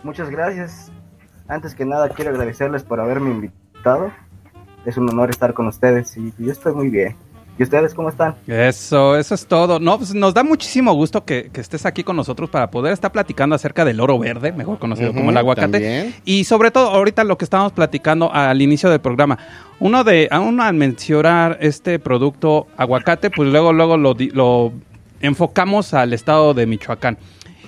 Muchas 0.03 0.29
gracias. 0.29 0.91
Antes 1.47 1.75
que 1.75 1.85
nada 1.85 2.09
quiero 2.09 2.31
agradecerles 2.31 2.83
por 2.83 2.99
haberme 2.99 3.31
invitado. 3.31 4.11
Es 4.85 4.97
un 4.97 5.09
honor 5.09 5.29
estar 5.29 5.53
con 5.53 5.67
ustedes 5.67 6.15
y 6.17 6.33
yo 6.37 6.51
estoy 6.51 6.73
muy 6.73 6.89
bien. 6.89 7.15
¿Y 7.59 7.63
ustedes 7.63 7.93
cómo 7.93 8.07
están? 8.07 8.35
Eso, 8.47 9.17
eso 9.17 9.35
es 9.35 9.45
todo. 9.45 9.81
No, 9.81 9.97
pues 9.97 10.15
nos 10.15 10.33
da 10.33 10.45
muchísimo 10.45 10.93
gusto 10.93 11.25
que, 11.25 11.49
que, 11.51 11.59
estés 11.59 11.85
aquí 11.85 12.05
con 12.05 12.15
nosotros 12.15 12.49
para 12.49 12.71
poder 12.71 12.93
estar 12.93 13.11
platicando 13.11 13.53
acerca 13.53 13.83
del 13.83 13.99
oro 13.99 14.17
verde, 14.17 14.53
mejor 14.53 14.79
conocido 14.79 15.09
uh 15.09 15.13
-huh, 15.13 15.17
como 15.17 15.31
el 15.31 15.37
aguacate. 15.37 15.71
También. 15.73 16.15
Y 16.23 16.45
sobre 16.45 16.71
todo, 16.71 16.87
ahorita 16.87 17.25
lo 17.25 17.37
que 17.37 17.43
estábamos 17.43 17.73
platicando 17.73 18.33
al 18.33 18.61
inicio 18.61 18.89
del 18.89 19.01
programa. 19.01 19.37
Uno 19.81 20.05
de, 20.05 20.29
uno 20.31 20.63
al 20.63 20.73
mencionar 20.75 21.57
este 21.59 21.99
producto 21.99 22.67
aguacate, 22.77 23.29
pues 23.29 23.49
luego, 23.49 23.73
luego 23.73 23.97
lo, 23.97 24.15
lo 24.31 24.71
enfocamos 25.19 25.93
al 25.93 26.13
estado 26.13 26.53
de 26.53 26.65
Michoacán. 26.65 27.17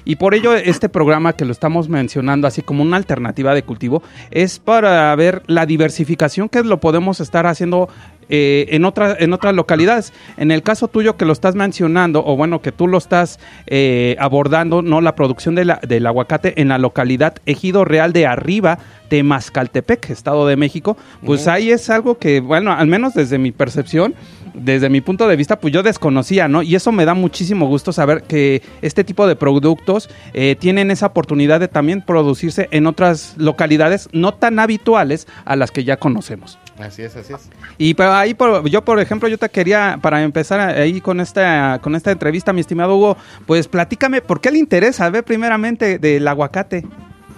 Y 0.03 0.15
por 0.15 0.33
ello 0.33 0.55
este 0.55 0.89
programa 0.89 1.33
que 1.33 1.45
lo 1.45 1.51
estamos 1.51 1.87
mencionando 1.87 2.47
así 2.47 2.61
como 2.61 2.81
una 2.81 2.97
alternativa 2.97 3.53
de 3.53 3.63
cultivo 3.63 4.01
es 4.31 4.57
para 4.57 5.15
ver 5.15 5.43
la 5.47 5.65
diversificación 5.65 6.49
que 6.49 6.63
lo 6.63 6.79
podemos 6.79 7.19
estar 7.19 7.45
haciendo 7.45 7.87
eh, 8.31 8.67
en, 8.69 8.85
otra, 8.85 9.15
en 9.19 9.33
otras 9.33 9.53
localidades. 9.53 10.13
En 10.37 10.51
el 10.51 10.63
caso 10.63 10.87
tuyo 10.87 11.17
que 11.17 11.25
lo 11.25 11.33
estás 11.33 11.53
mencionando, 11.53 12.23
o 12.25 12.37
bueno, 12.37 12.61
que 12.61 12.71
tú 12.71 12.87
lo 12.87 12.97
estás 12.97 13.39
eh, 13.67 14.15
abordando, 14.19 14.81
¿no? 14.81 15.01
La 15.01 15.15
producción 15.15 15.53
de 15.53 15.65
la, 15.65 15.79
del 15.85 16.07
aguacate 16.07 16.59
en 16.61 16.69
la 16.69 16.77
localidad 16.77 17.35
Ejido 17.45 17.85
Real 17.85 18.13
de 18.13 18.25
Arriba, 18.25 18.79
Temascaltepec, 19.09 20.09
Estado 20.09 20.47
de 20.47 20.55
México, 20.55 20.95
pues 21.25 21.45
uh 21.45 21.49
-huh. 21.49 21.53
ahí 21.53 21.71
es 21.71 21.89
algo 21.89 22.17
que, 22.17 22.39
bueno, 22.39 22.71
al 22.71 22.87
menos 22.87 23.13
desde 23.13 23.37
mi 23.37 23.51
percepción, 23.51 24.15
desde 24.53 24.89
mi 24.89 25.01
punto 25.01 25.27
de 25.27 25.35
vista, 25.35 25.59
pues 25.59 25.73
yo 25.73 25.83
desconocía, 25.83 26.47
¿no? 26.47 26.61
Y 26.61 26.75
eso 26.75 26.91
me 26.93 27.03
da 27.03 27.13
muchísimo 27.13 27.67
gusto 27.67 27.91
saber 27.91 28.23
que 28.23 28.61
este 28.81 29.03
tipo 29.03 29.27
de 29.27 29.35
productos 29.35 30.09
eh, 30.33 30.55
tienen 30.57 30.91
esa 30.91 31.07
oportunidad 31.07 31.59
de 31.59 31.67
también 31.67 32.01
producirse 32.01 32.69
en 32.71 32.87
otras 32.87 33.35
localidades 33.37 34.07
no 34.13 34.33
tan 34.33 34.59
habituales 34.59 35.27
a 35.43 35.57
las 35.57 35.71
que 35.71 35.83
ya 35.83 35.97
conocemos. 35.97 36.57
Así 36.79 37.03
es, 37.03 37.15
así 37.15 37.33
es. 37.33 37.49
Y 37.77 37.93
pero 37.93 38.13
ahí, 38.13 38.33
por, 38.33 38.67
yo 38.67 38.83
por 38.83 38.99
ejemplo, 38.99 39.27
yo 39.27 39.37
te 39.37 39.49
quería, 39.49 39.99
para 40.01 40.23
empezar 40.23 40.59
ahí 40.59 41.01
con 41.01 41.19
esta, 41.19 41.79
con 41.81 41.95
esta 41.95 42.11
entrevista, 42.11 42.53
mi 42.53 42.61
estimado 42.61 42.95
Hugo, 42.95 43.17
pues 43.45 43.67
platícame, 43.67 44.21
¿por 44.21 44.41
qué 44.41 44.51
le 44.51 44.57
interesa 44.57 45.09
ver 45.09 45.23
primeramente 45.23 45.99
del 45.99 46.27
aguacate? 46.27 46.81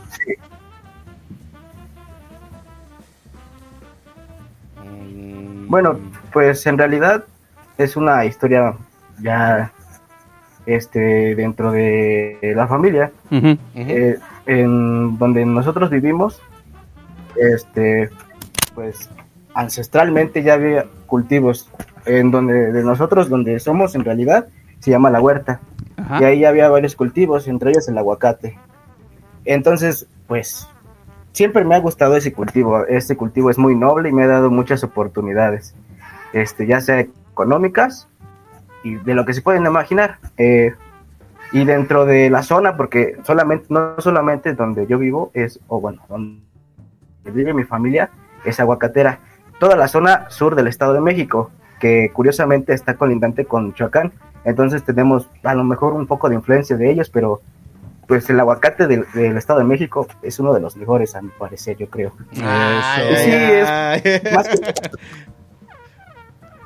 Sí. 0.10 0.34
Bueno, 5.68 6.00
pues 6.32 6.66
en 6.68 6.78
realidad 6.78 7.24
es 7.78 7.96
una 7.96 8.26
historia 8.26 8.76
ya 9.20 9.72
este 10.66 11.36
dentro 11.36 11.72
de 11.72 12.54
la 12.56 12.68
familia 12.68 13.12
uh 13.32 13.36
-huh, 13.36 13.58
uh 13.58 13.80
-huh. 13.80 13.86
Eh, 13.90 14.20
en 14.46 15.18
donde 15.18 15.46
nosotros 15.46 15.90
vivimos 15.90 16.42
este 17.36 18.10
pues 18.76 19.10
ancestralmente 19.54 20.44
ya 20.44 20.54
había 20.54 20.86
cultivos 21.06 21.70
en 22.06 22.32
donde 22.32 22.72
de 22.72 22.84
nosotros 22.84 23.30
donde 23.30 23.60
somos 23.60 23.96
en 23.96 24.04
realidad 24.04 24.48
se 24.80 24.92
llama 24.92 25.10
la 25.10 25.22
huerta. 25.22 25.62
Ajá. 25.96 26.22
y 26.22 26.24
ahí 26.24 26.40
ya 26.40 26.50
había 26.50 26.70
varios 26.70 26.96
cultivos 26.96 27.48
entre 27.48 27.70
ellos 27.70 27.88
el 27.88 27.98
aguacate. 27.98 28.58
Entonces 29.46 30.08
pues 30.28 30.68
siempre 31.32 31.64
me 31.64 31.76
ha 31.76 31.80
gustado 31.80 32.16
ese 32.16 32.34
cultivo. 32.34 32.86
Este 32.88 33.16
cultivo 33.16 33.50
es 33.50 33.58
muy 33.58 33.76
noble 33.76 34.10
y 34.10 34.12
me 34.12 34.24
ha 34.24 34.28
dado 34.28 34.50
muchas 34.50 34.84
oportunidades 34.84 35.76
este 36.34 36.66
ya 36.66 36.82
sea 36.82 37.00
económicas 37.00 38.10
y 38.84 38.96
de 38.96 39.14
lo 39.14 39.26
que 39.26 39.34
se 39.34 39.42
pueden 39.42 39.66
imaginar 39.66 40.18
eh, 40.38 40.74
y 41.52 41.64
dentro 41.64 42.06
de 42.06 42.30
la 42.30 42.44
zona 42.44 42.76
porque 42.76 43.18
solamente 43.24 43.68
no 43.70 43.96
solamente 44.00 44.54
donde 44.54 44.88
yo 44.88 44.98
vivo 44.98 45.32
es 45.34 45.60
o 45.68 45.80
bueno 45.80 46.02
donde 46.10 46.42
vive 47.26 47.54
mi 47.54 47.64
familia 47.64 48.10
es 48.44 48.60
aguacatera 48.60 49.20
toda 49.60 49.76
la 49.76 49.88
zona 49.88 50.30
sur 50.30 50.56
del 50.56 50.68
Estado 50.68 50.94
de 50.94 51.02
México, 51.02 51.52
que 51.80 52.12
curiosamente 52.14 52.74
está 52.74 52.96
colindante 52.96 53.46
con 53.46 53.68
Michoacán. 53.68 54.12
Entonces 54.46 54.84
tenemos 54.84 55.30
a 55.44 55.54
lo 55.54 55.64
mejor 55.64 55.94
un 55.94 56.08
poco 56.08 56.30
de 56.30 56.36
influencia 56.36 56.78
de 56.78 56.90
ellos, 56.90 57.10
pero 57.10 57.42
pues 58.08 58.30
el 58.30 58.40
aguacate 58.40 58.88
del, 58.88 59.06
del 59.14 59.38
Estado 59.38 59.60
de 59.60 59.66
México 59.66 60.08
es 60.22 60.40
uno 60.40 60.54
de 60.54 60.60
los 60.60 60.76
mejores, 60.76 61.16
a 61.16 61.22
mi 61.22 61.30
parecer, 61.30 61.78
yo 61.78 61.90
creo. 61.90 62.14
Ay, 62.42 63.16
sí, 63.16 63.32
es 63.32 64.34
más 64.34 64.48
que... 64.50 64.74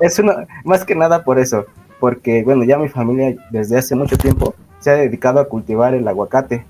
es 0.00 0.18
una, 0.18 0.46
más 0.64 0.84
que 0.84 0.94
nada 0.94 1.24
por 1.24 1.38
eso, 1.38 1.66
porque 2.00 2.42
bueno, 2.42 2.64
ya 2.64 2.78
mi 2.78 2.88
familia 2.88 3.36
desde 3.50 3.78
hace 3.78 3.94
mucho 3.94 4.16
tiempo 4.16 4.54
se 4.78 4.90
ha 4.90 4.94
dedicado 4.94 5.40
a 5.40 5.48
cultivar 5.48 5.94
el 5.94 6.06
aguacate. 6.06 6.64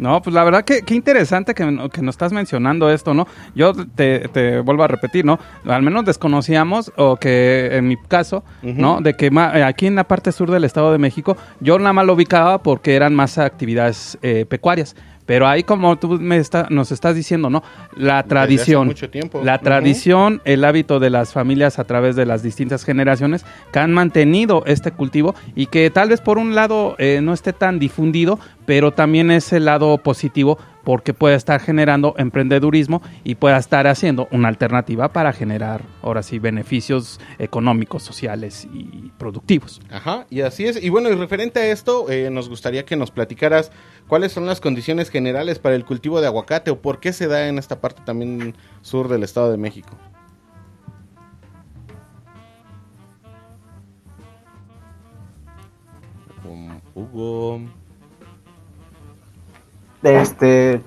No, 0.00 0.22
pues 0.22 0.32
la 0.32 0.44
verdad 0.44 0.64
que 0.64 0.80
qué 0.80 0.94
interesante 0.94 1.54
que, 1.54 1.62
que, 1.92 2.00
nos 2.00 2.14
estás 2.14 2.32
mencionando 2.32 2.90
esto, 2.90 3.12
¿no? 3.12 3.28
Yo 3.54 3.74
te, 3.74 4.28
te, 4.28 4.60
vuelvo 4.60 4.82
a 4.82 4.88
repetir, 4.88 5.26
¿no? 5.26 5.38
Al 5.66 5.82
menos 5.82 6.06
desconocíamos, 6.06 6.90
o 6.96 7.16
que 7.16 7.68
en 7.76 7.86
mi 7.86 7.98
caso, 7.98 8.42
¿no? 8.62 9.02
De 9.02 9.14
que 9.14 9.30
aquí 9.62 9.86
en 9.86 9.96
la 9.96 10.04
parte 10.04 10.32
sur 10.32 10.50
del 10.50 10.64
Estado 10.64 10.90
de 10.90 10.96
México, 10.96 11.36
yo 11.60 11.78
nada 11.78 11.92
más 11.92 12.06
lo 12.06 12.14
ubicaba 12.14 12.62
porque 12.62 12.94
eran 12.94 13.14
más 13.14 13.36
actividades 13.36 14.16
eh, 14.22 14.46
pecuarias. 14.48 14.96
Pero 15.30 15.46
ahí 15.46 15.62
como 15.62 15.96
tú 15.96 16.18
me 16.20 16.38
está, 16.38 16.66
nos 16.70 16.90
estás 16.90 17.14
diciendo, 17.14 17.50
¿no? 17.50 17.62
La 17.94 18.24
tradición, 18.24 18.92
la 19.44 19.58
tradición, 19.58 20.42
el 20.44 20.64
hábito 20.64 20.98
de 20.98 21.08
las 21.08 21.32
familias 21.32 21.78
a 21.78 21.84
través 21.84 22.16
de 22.16 22.26
las 22.26 22.42
distintas 22.42 22.84
generaciones 22.84 23.44
que 23.72 23.78
han 23.78 23.92
mantenido 23.92 24.64
este 24.66 24.90
cultivo 24.90 25.36
y 25.54 25.66
que 25.66 25.88
tal 25.90 26.08
vez 26.08 26.20
por 26.20 26.38
un 26.38 26.56
lado 26.56 26.96
eh, 26.98 27.20
no 27.22 27.32
esté 27.32 27.52
tan 27.52 27.78
difundido, 27.78 28.40
pero 28.70 28.92
también 28.92 29.32
es 29.32 29.52
el 29.52 29.64
lado 29.64 29.98
positivo 29.98 30.56
porque 30.84 31.12
puede 31.12 31.34
estar 31.34 31.60
generando 31.60 32.14
emprendedurismo 32.18 33.02
y 33.24 33.34
pueda 33.34 33.56
estar 33.56 33.88
haciendo 33.88 34.28
una 34.30 34.46
alternativa 34.46 35.12
para 35.12 35.32
generar, 35.32 35.82
ahora 36.02 36.22
sí, 36.22 36.38
beneficios 36.38 37.18
económicos, 37.40 38.04
sociales 38.04 38.68
y 38.72 39.10
productivos. 39.18 39.80
Ajá, 39.90 40.24
y 40.30 40.42
así 40.42 40.66
es. 40.66 40.80
Y 40.80 40.88
bueno, 40.88 41.10
y 41.10 41.16
referente 41.16 41.58
a 41.58 41.66
esto, 41.72 42.08
eh, 42.12 42.30
nos 42.30 42.48
gustaría 42.48 42.84
que 42.84 42.94
nos 42.94 43.10
platicaras 43.10 43.72
cuáles 44.06 44.30
son 44.30 44.46
las 44.46 44.60
condiciones 44.60 45.10
generales 45.10 45.58
para 45.58 45.74
el 45.74 45.84
cultivo 45.84 46.20
de 46.20 46.28
aguacate 46.28 46.70
o 46.70 46.80
por 46.80 47.00
qué 47.00 47.12
se 47.12 47.26
da 47.26 47.48
en 47.48 47.58
esta 47.58 47.80
parte 47.80 48.02
también 48.04 48.54
sur 48.82 49.08
del 49.08 49.24
Estado 49.24 49.50
de 49.50 49.56
México. 49.56 49.98
Hugo. 56.94 57.79
Este. 60.02 60.80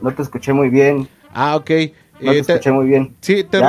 No 0.00 0.12
te 0.12 0.22
escuché 0.22 0.52
muy 0.52 0.68
bien. 0.68 1.08
Ah, 1.32 1.56
ok. 1.56 1.70
No 2.20 2.32
te, 2.32 2.38
eh, 2.38 2.40
escuché 2.40 2.70
muy 2.70 2.86
bien. 2.86 3.16
Sí, 3.20 3.44
te, 3.44 3.60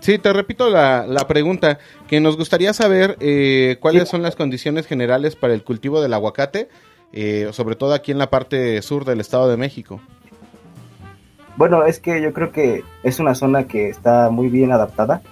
sí, 0.00 0.18
te 0.18 0.32
repito 0.32 0.68
la, 0.68 1.06
la, 1.06 1.26
pregunta. 1.26 1.78
Que 2.08 2.20
nos 2.20 2.36
gustaría 2.36 2.72
saber 2.72 3.16
eh, 3.20 3.78
cuáles 3.80 4.08
son 4.08 4.22
las 4.22 4.36
condiciones 4.36 4.86
generales 4.86 5.36
para 5.36 5.54
el 5.54 5.64
cultivo 5.64 6.00
del 6.00 6.12
aguacate, 6.14 6.68
eh, 7.12 7.48
sobre 7.52 7.76
todo 7.76 7.94
aquí 7.94 8.12
en 8.12 8.18
la 8.18 8.30
parte 8.30 8.82
sur 8.82 9.04
del 9.04 9.20
Estado 9.20 9.48
de 9.48 9.56
México. 9.56 10.00
Bueno, 11.56 11.84
es 11.84 12.00
que 12.00 12.22
yo 12.22 12.32
creo 12.32 12.50
que 12.50 12.82
es 13.02 13.18
una 13.20 13.34
zona 13.34 13.64
que 13.64 13.88
está 13.88 14.30
muy 14.30 14.48
bien 14.48 14.72
adaptada. 14.72 15.22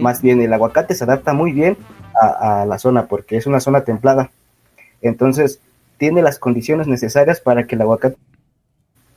Más 0.00 0.22
bien, 0.22 0.40
el 0.40 0.52
aguacate 0.52 0.94
se 0.94 1.04
adapta 1.04 1.32
muy 1.32 1.52
bien 1.52 1.76
a, 2.20 2.62
a 2.62 2.66
la 2.66 2.78
zona 2.78 3.06
porque 3.06 3.36
es 3.36 3.46
una 3.46 3.60
zona 3.60 3.82
templada. 3.82 4.30
Entonces, 5.02 5.60
tiene 5.98 6.22
las 6.22 6.38
condiciones 6.38 6.86
necesarias 6.86 7.40
para 7.40 7.66
que 7.66 7.74
el 7.74 7.82
aguacate 7.82 8.16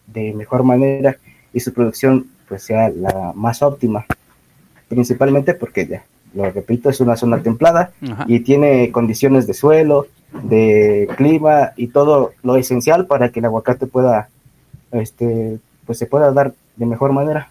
de 0.07 0.33
mejor 0.33 0.63
manera 0.63 1.17
y 1.53 1.59
su 1.59 1.73
producción 1.73 2.27
pues 2.47 2.63
sea 2.63 2.89
la 2.89 3.33
más 3.35 3.61
óptima. 3.61 4.05
Principalmente 4.87 5.53
porque 5.53 5.85
ya, 5.85 6.03
lo 6.33 6.49
repito, 6.49 6.89
es 6.89 6.99
una 6.99 7.15
zona 7.15 7.41
templada 7.41 7.91
y 8.27 8.39
tiene 8.39 8.91
condiciones 8.91 9.45
de 9.45 9.53
suelo, 9.53 10.07
de 10.43 11.07
clima 11.15 11.71
y 11.75 11.87
todo 11.87 12.33
lo 12.43 12.55
esencial 12.55 13.05
para 13.05 13.29
que 13.29 13.39
el 13.39 13.45
aguacate 13.45 13.85
pueda, 13.85 14.29
este, 14.91 15.59
pues 15.85 15.99
se 15.99 16.07
pueda 16.07 16.31
dar 16.31 16.53
de 16.75 16.85
mejor 16.85 17.13
manera. 17.13 17.49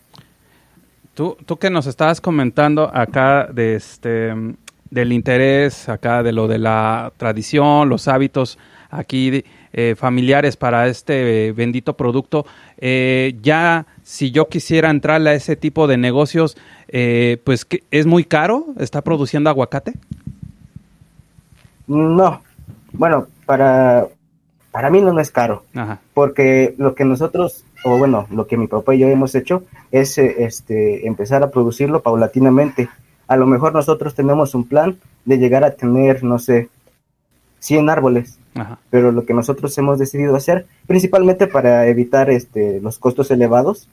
Tú, 1.14 1.36
tú 1.44 1.56
que 1.56 1.70
nos 1.70 1.86
estabas 1.86 2.20
comentando 2.20 2.90
acá 2.92 3.48
de 3.52 3.74
este 3.74 4.32
del 4.90 5.12
interés 5.12 5.88
acá 5.88 6.22
de 6.22 6.32
lo 6.32 6.48
de 6.48 6.58
la 6.58 7.12
tradición, 7.16 7.88
los 7.88 8.08
hábitos 8.08 8.58
aquí 8.90 9.44
eh, 9.72 9.94
familiares 9.96 10.56
para 10.56 10.88
este 10.88 11.52
bendito 11.52 11.96
producto. 11.96 12.46
Eh, 12.78 13.36
ya 13.42 13.86
si 14.02 14.30
yo 14.30 14.48
quisiera 14.48 14.90
entrarle 14.90 15.30
a 15.30 15.34
ese 15.34 15.56
tipo 15.56 15.86
de 15.86 15.96
negocios, 15.96 16.56
eh, 16.88 17.38
pues 17.44 17.66
es 17.90 18.06
muy 18.06 18.24
caro, 18.24 18.66
está 18.78 19.02
produciendo 19.02 19.50
aguacate. 19.50 19.94
No, 21.86 22.42
bueno, 22.92 23.26
para, 23.46 24.08
para 24.70 24.90
mí 24.90 25.00
no, 25.00 25.18
es 25.20 25.30
caro, 25.30 25.64
porque 26.12 26.74
lo 26.76 26.94
que 26.94 27.04
nosotros, 27.04 27.64
o 27.84 27.96
bueno, 27.96 28.26
lo 28.30 28.46
que 28.46 28.58
mi 28.58 28.66
papá 28.66 28.94
y 28.94 28.98
yo 28.98 29.08
hemos 29.08 29.34
hecho 29.34 29.64
es 29.90 30.18
este, 30.18 31.06
empezar 31.06 31.42
a 31.42 31.50
producirlo 31.50 32.02
paulatinamente. 32.02 32.88
A 33.26 33.36
lo 33.36 33.46
mejor 33.46 33.72
nosotros 33.72 34.14
tenemos 34.14 34.54
un 34.54 34.68
plan 34.68 34.98
de 35.24 35.38
llegar 35.38 35.64
a 35.64 35.72
tener, 35.72 36.24
no 36.24 36.38
sé, 36.38 36.68
100 37.60 37.90
árboles. 37.90 38.38
Pero 38.90 39.12
lo 39.12 39.24
que 39.24 39.34
nosotros 39.34 39.76
hemos 39.78 39.98
decidido 39.98 40.34
hacer, 40.36 40.66
principalmente 40.86 41.46
para 41.46 41.86
evitar 41.86 42.30
este, 42.30 42.80
los 42.80 42.98
costos 42.98 43.30
elevados, 43.30 43.88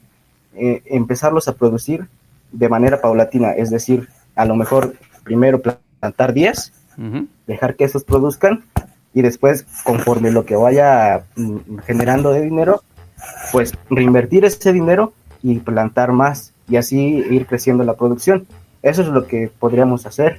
eh, 0.56 0.82
empezarlos 0.86 1.48
a 1.48 1.56
producir 1.56 2.08
de 2.52 2.70
manera 2.70 3.02
paulatina. 3.02 3.52
Es 3.52 3.70
decir, 3.70 4.08
a 4.36 4.46
lo 4.46 4.56
mejor 4.56 4.96
primero 5.24 5.62
plantar 5.62 6.34
10, 6.34 6.72
dejar 7.46 7.76
que 7.76 7.84
esos 7.84 8.04
produzcan 8.04 8.64
y 9.14 9.22
después, 9.22 9.66
conforme 9.84 10.32
lo 10.32 10.46
que 10.46 10.56
vaya 10.56 11.26
mm, 11.36 11.78
generando 11.86 12.32
de 12.32 12.42
dinero, 12.42 12.84
pues 13.52 13.74
reinvertir 13.90 14.46
ese 14.46 14.72
dinero 14.72 15.14
y 15.42 15.60
plantar 15.60 16.12
más 16.12 16.54
y 16.68 16.78
así 16.78 17.24
ir 17.30 17.46
creciendo 17.46 17.84
la 17.84 17.94
producción. 17.94 18.46
Eso 18.82 19.02
es 19.02 19.08
lo 19.10 19.28
que 19.28 19.50
podríamos 19.60 20.06
hacer 20.06 20.38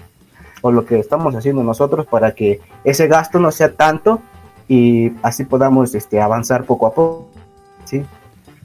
o 0.66 0.72
lo 0.72 0.84
que 0.84 0.98
estamos 0.98 1.34
haciendo 1.34 1.62
nosotros 1.62 2.06
para 2.06 2.34
que 2.34 2.60
ese 2.84 3.06
gasto 3.06 3.38
no 3.38 3.50
sea 3.50 3.72
tanto 3.72 4.20
y 4.68 5.12
así 5.22 5.44
podamos 5.44 5.94
este, 5.94 6.20
avanzar 6.20 6.64
poco 6.64 6.86
a 6.86 6.94
poco. 6.94 7.28
¿sí? 7.84 8.04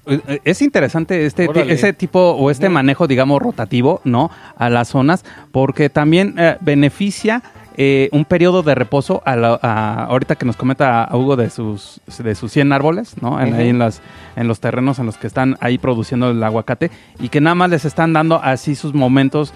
Eh, 0.08 0.40
es 0.44 0.62
interesante 0.62 1.26
este 1.26 1.48
ese 1.72 1.94
tipo 1.94 2.20
o 2.20 2.50
este 2.50 2.70
manejo, 2.70 3.08
digamos, 3.08 3.42
rotativo, 3.42 4.02
¿no? 4.04 4.32
A 4.58 4.70
las 4.70 4.90
zonas, 4.90 5.24
porque 5.52 5.90
también 5.90 6.36
eh, 6.38 6.58
beneficia 6.62 7.44
eh, 7.78 8.10
un 8.12 8.26
periodo 8.26 8.64
de 8.64 8.76
reposo 8.76 9.22
a, 9.26 10.06
ahorita 10.06 10.36
que 10.36 10.46
nos 10.46 10.58
comenta 10.58 11.08
Hugo 11.14 11.36
de 11.36 11.50
sus 11.50 12.02
de 12.18 12.36
sus 12.36 12.52
100 12.52 12.74
árboles, 12.74 13.22
¿no? 13.22 13.40
En, 13.40 13.54
Ahí 13.54 13.70
en 13.70 13.80
las 13.80 14.02
en 14.36 14.48
los 14.48 14.60
terrenos 14.60 14.98
en 14.98 15.06
los 15.06 15.18
que 15.18 15.28
están 15.28 15.56
ahí 15.62 15.78
produciendo 15.78 16.32
el 16.32 16.44
aguacate 16.44 16.90
y 17.20 17.30
que 17.30 17.40
nada 17.40 17.56
más 17.56 17.70
les 17.70 17.86
están 17.86 18.12
dando 18.12 18.42
así 18.44 18.76
sus 18.76 18.94
momentos 18.94 19.54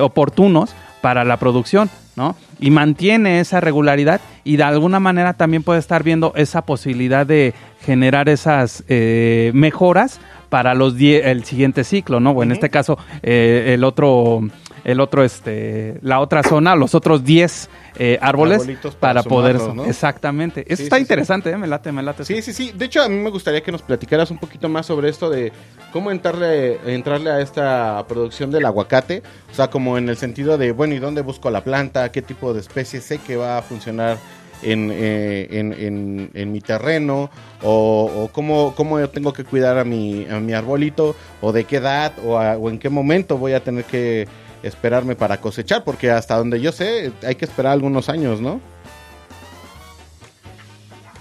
oportunos 0.00 0.74
para 1.02 1.24
la 1.24 1.36
producción, 1.36 1.90
¿no? 2.16 2.36
Y 2.58 2.70
mantiene 2.70 3.40
esa 3.40 3.60
regularidad 3.60 4.22
y 4.44 4.56
de 4.56 4.62
alguna 4.62 5.00
manera 5.00 5.34
también 5.34 5.62
puede 5.62 5.80
estar 5.80 6.02
viendo 6.02 6.32
esa 6.36 6.62
posibilidad 6.62 7.26
de 7.26 7.52
generar 7.84 8.30
esas 8.30 8.84
eh, 8.88 9.50
mejoras 9.52 10.20
para 10.48 10.74
los 10.74 10.94
el 11.00 11.44
siguiente 11.44 11.82
ciclo, 11.82 12.20
¿no? 12.20 12.30
O 12.30 12.42
en 12.42 12.52
este 12.52 12.70
caso, 12.70 12.98
eh, 13.22 13.72
el 13.74 13.84
otro, 13.84 14.42
el 14.84 15.00
otro, 15.00 15.24
este, 15.24 15.98
la 16.02 16.20
otra 16.20 16.42
zona, 16.42 16.74
los 16.74 16.94
otros 16.94 17.24
10 17.24 17.68
eh, 17.98 18.18
árboles 18.20 18.66
para, 18.98 19.22
poder... 19.22 19.58
Exactamente. 19.86 20.64
Eso 20.68 20.82
está 20.82 20.98
interesante, 20.98 21.50
¿eh? 21.50 21.56
me 21.56 21.66
late, 21.66 21.92
me 21.92 22.02
late. 22.02 22.24
Sí, 22.24 22.42
sí, 22.42 22.52
sí. 22.52 22.72
De 22.74 22.86
hecho, 22.86 23.02
a 23.02 23.08
mí 23.08 23.16
me 23.16 23.30
gustaría 23.30 23.62
que 23.62 23.72
nos 23.72 23.82
platicaras 23.82 24.30
un 24.30 24.38
poquito 24.38 24.68
más 24.68 24.86
sobre 24.86 25.08
esto 25.08 25.30
de 25.30 25.52
cómo 25.92 26.10
entrarle, 26.10 26.78
entrarle 26.86 27.30
a 27.30 27.40
esta 27.40 28.04
producción 28.08 28.50
del 28.50 28.64
aguacate. 28.64 29.22
O 29.50 29.54
sea, 29.54 29.68
como 29.68 29.98
en 29.98 30.08
el 30.08 30.16
sentido 30.16 30.58
de, 30.58 30.72
bueno, 30.72 30.94
¿y 30.94 30.98
dónde 30.98 31.22
busco 31.22 31.50
la 31.50 31.62
planta? 31.62 32.10
¿Qué 32.10 32.22
tipo 32.22 32.52
de 32.54 32.60
especie 32.60 33.00
sé 33.00 33.18
que 33.18 33.36
va 33.36 33.58
a 33.58 33.62
funcionar? 33.62 34.18
Eh, 34.64 35.48
en, 35.50 35.72
en, 35.72 36.30
en, 36.34 36.52
mi 36.52 36.60
terreno 36.60 37.30
o, 37.62 38.30
cómo, 38.32 38.74
cómo, 38.76 39.08
tengo 39.08 39.32
que 39.32 39.42
cuidar 39.42 39.76
a 39.76 39.82
mi, 39.82 40.24
a 40.30 40.38
mi 40.38 40.52
arbolito 40.52 41.16
o 41.40 41.50
de 41.50 41.64
qué 41.64 41.78
edad 41.78 42.12
o, 42.24 42.36
o, 42.36 42.70
en 42.70 42.78
qué 42.78 42.88
momento 42.88 43.38
voy 43.38 43.54
a 43.54 43.64
tener 43.64 43.84
que 43.84 44.28
esperarme 44.62 45.16
para 45.16 45.38
cosechar 45.38 45.84
porque 45.84 46.10
hasta 46.10 46.36
donde 46.36 46.60
yo 46.60 46.72
sé 46.72 47.12
hay 47.26 47.34
que 47.34 47.44
esperar 47.44 47.72
algunos 47.72 48.08
años, 48.08 48.40
¿no? 48.40 48.60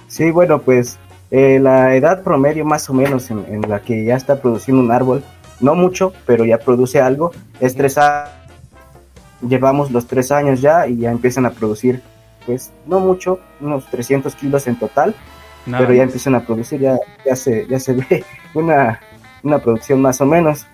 Sí, 0.08 0.30
bueno, 0.32 0.62
pues 0.62 0.98
eh, 1.32 1.60
la 1.60 1.96
edad 1.96 2.24
promedio 2.24 2.66
más 2.66 2.90
o 2.90 2.94
menos 2.94 3.32
en, 3.32 3.46
en, 3.48 3.62
la 3.70 3.80
que 3.80 4.04
ya 4.04 4.16
está 4.16 4.42
produciendo 4.42 4.82
un 4.84 4.92
árbol, 4.92 5.24
no 5.60 5.76
mucho, 5.76 6.14
pero 6.26 6.46
ya 6.46 6.58
produce 6.58 7.00
algo, 7.00 7.32
es 7.60 7.76
tres 7.76 7.98
años. 7.98 8.30
Llevamos 9.48 9.90
los 9.90 10.06
tres 10.06 10.32
años 10.32 10.62
ya 10.62 10.88
y 10.88 10.98
ya 10.98 11.10
empiezan 11.10 11.46
a 11.46 11.52
producir 11.52 12.02
pues 12.46 12.72
no 12.86 13.00
mucho, 13.00 13.40
unos 13.60 13.86
300 13.88 14.36
kilos 14.36 14.68
en 14.68 14.78
total, 14.78 15.16
pero 15.66 15.94
ya 15.94 16.04
empiezan 16.04 16.36
a 16.36 16.46
producir, 16.46 16.80
ya, 16.80 17.00
ya, 17.26 17.36
se, 17.36 17.68
ya 17.68 17.80
se 17.80 17.94
ve 18.10 18.26
una, 18.54 19.00
una 19.44 19.60
producción 19.60 20.02
más 20.02 20.22
o 20.22 20.26
menos. 20.26 20.66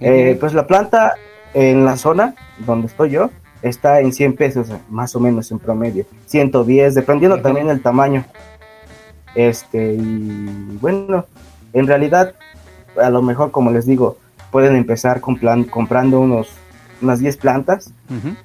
Eh, 0.00 0.36
pues 0.38 0.54
la 0.54 0.66
planta 0.66 1.14
en 1.54 1.84
la 1.84 1.96
zona 1.96 2.34
donde 2.58 2.86
estoy 2.86 3.10
yo 3.10 3.30
está 3.62 4.00
en 4.00 4.12
100 4.12 4.36
pesos, 4.36 4.68
más 4.88 5.14
o 5.16 5.20
menos 5.20 5.50
en 5.50 5.58
promedio, 5.58 6.04
110, 6.26 6.94
dependiendo 6.94 7.40
también 7.40 7.66
del 7.66 7.82
tamaño. 7.82 8.24
Este, 9.34 9.94
y 9.94 10.78
bueno, 10.80 11.26
en 11.72 11.86
realidad, 11.86 12.34
a 13.00 13.10
lo 13.10 13.22
mejor, 13.22 13.50
como 13.50 13.70
les 13.70 13.86
digo, 13.86 14.18
pueden 14.50 14.76
empezar 14.76 15.20
comprando 15.20 16.20
unos, 16.20 16.50
unas 17.02 17.18
10 17.18 17.36
plantas 17.36 17.92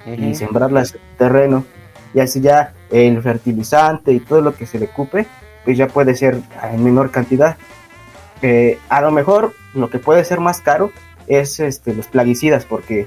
y 0.06 0.34
sembrarlas 0.34 0.94
en 0.94 1.00
terreno. 1.16 1.64
Y 2.12 2.20
así 2.20 2.40
ya 2.40 2.74
el 2.90 3.20
fertilizante 3.22 4.12
y 4.12 4.20
todo 4.20 4.40
lo 4.40 4.54
que 4.54 4.66
se 4.66 4.78
le 4.78 4.86
ocupe, 4.86 5.26
pues 5.64 5.76
ya 5.76 5.88
puede 5.88 6.14
ser 6.14 6.40
en 6.62 6.84
menor 6.84 7.10
cantidad. 7.10 7.56
a 8.88 9.00
lo 9.00 9.10
mejor 9.10 9.52
lo 9.74 9.90
que 9.90 9.98
puede 9.98 10.24
ser 10.24 10.38
más 10.38 10.60
caro 10.60 10.92
es 11.26 11.60
este, 11.60 11.94
los 11.94 12.06
plaguicidas, 12.06 12.64
porque 12.64 13.06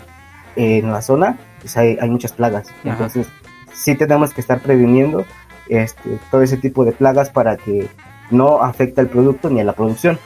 en 0.55 0.91
la 0.91 1.01
zona 1.01 1.38
pues 1.61 1.78
hay, 1.78 1.97
hay 1.99 2.09
muchas 2.09 2.32
plagas. 2.32 2.68
Entonces, 2.84 3.28
sí 3.74 3.95
tenemos 3.95 4.34
que 4.34 4.41
estar 4.41 4.59
previniendo 4.59 5.26
este, 5.70 6.20
todo 6.32 6.41
ese 6.41 6.57
tipo 6.57 6.86
de 6.86 6.91
plagas 6.91 7.30
para 7.30 7.57
que 7.57 7.88
no 8.32 8.61
afecte 8.61 9.01
al 9.01 9.07
producto 9.07 9.49
ni 9.49 9.61
a 9.61 9.63
la 9.63 9.74
producción. 9.74 10.20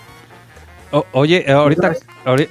oye, 1.11 1.43
eh, 1.47 1.51
ahorita, 1.51 1.93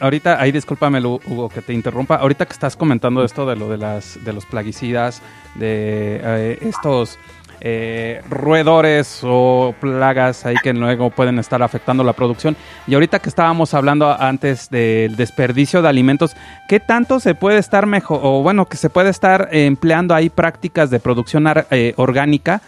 ahorita, 0.01 0.41
ahí 0.41 0.53
discúlpame, 0.53 1.01
Hugo, 1.01 1.49
que 1.49 1.63
te 1.63 1.73
interrumpa. 1.73 2.17
Ahorita 2.17 2.47
que 2.47 2.53
estás 2.53 2.77
comentando 2.77 3.25
esto 3.25 3.47
de 3.47 3.57
lo 3.57 3.69
de 3.69 3.79
las 3.79 4.23
de 4.25 4.33
los 4.33 4.47
plaguicidas, 4.47 5.23
de 5.55 6.21
eh, 6.23 6.59
estos 6.63 7.19
eh, 7.61 8.23
roedores 8.29 9.21
o 9.23 9.75
plagas 9.81 10.47
ahí 10.47 10.57
que 10.63 10.73
luego 10.73 11.11
pueden 11.11 11.39
estar 11.39 11.63
afectando 11.63 12.03
la 12.05 12.13
producción. 12.13 12.57
Y 12.87 12.95
ahorita 12.95 13.19
que 13.19 13.29
estábamos 13.29 13.75
hablando 13.75 14.11
antes 14.11 14.71
del 14.71 15.17
desperdicio 15.17 15.83
de 15.83 15.89
alimentos, 15.89 16.37
¿qué 16.69 16.81
tanto 16.81 17.21
se 17.21 17.35
puede 17.35 17.59
estar 17.59 17.87
mejor, 17.87 18.21
o 18.23 18.43
bueno, 18.43 18.67
que 18.67 18.77
se 18.77 18.91
puede 18.91 19.11
estar 19.11 19.49
empleando 19.53 20.15
ahí 20.15 20.31
prácticas 20.31 20.91
de 20.91 21.01
producción 21.01 21.47
eh, 21.71 21.95
orgánica 21.97 22.63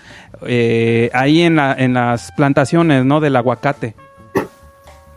eh, 0.47 1.11
ahí 1.13 1.43
en, 1.43 1.59
en 1.59 1.95
las 1.95 2.33
plantaciones, 2.33 3.05
¿no? 3.05 3.21
Del 3.21 3.37
aguacate. 3.37 3.95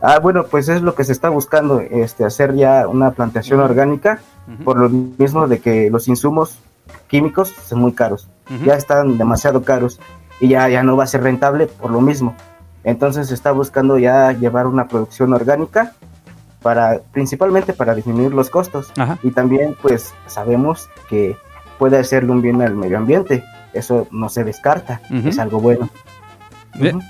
Ah, 0.00 0.18
bueno, 0.20 0.44
pues 0.44 0.68
es 0.68 0.82
lo 0.82 0.94
que 0.94 1.04
se 1.04 1.12
está 1.12 1.30
buscando, 1.30 1.80
este, 1.80 2.24
hacer 2.24 2.54
ya 2.54 2.86
una 2.86 3.12
plantación 3.12 3.60
orgánica, 3.60 4.20
por 4.62 4.78
lo 4.78 4.88
mismo 4.88 5.48
de 5.48 5.58
que 5.58 5.90
los 5.90 6.06
insumos 6.06 6.60
químicos 7.08 7.50
son 7.50 7.80
muy 7.80 7.92
caros, 7.92 8.28
ya 8.64 8.74
están 8.74 9.18
demasiado 9.18 9.62
caros 9.62 10.00
y 10.40 10.48
ya, 10.48 10.68
ya 10.68 10.82
no 10.82 10.96
va 10.96 11.04
a 11.04 11.06
ser 11.06 11.22
rentable 11.22 11.66
por 11.66 11.90
lo 11.90 12.00
mismo. 12.00 12.34
Entonces 12.84 13.28
se 13.28 13.34
está 13.34 13.52
buscando 13.52 13.98
ya 13.98 14.32
llevar 14.32 14.66
una 14.66 14.86
producción 14.86 15.32
orgánica 15.32 15.92
para 16.62 17.00
principalmente 17.12 17.72
para 17.72 17.94
disminuir 17.94 18.32
los 18.32 18.50
costos. 18.50 18.92
Y 19.22 19.30
también 19.30 19.76
pues 19.80 20.14
sabemos 20.26 20.88
que 21.08 21.36
puede 21.78 21.98
hacerle 21.98 22.32
un 22.32 22.42
bien 22.42 22.62
al 22.62 22.74
medio 22.74 22.98
ambiente, 22.98 23.44
eso 23.72 24.06
no 24.10 24.28
se 24.28 24.44
descarta, 24.44 25.00
es 25.10 25.38
algo 25.38 25.60
bueno. 25.60 25.88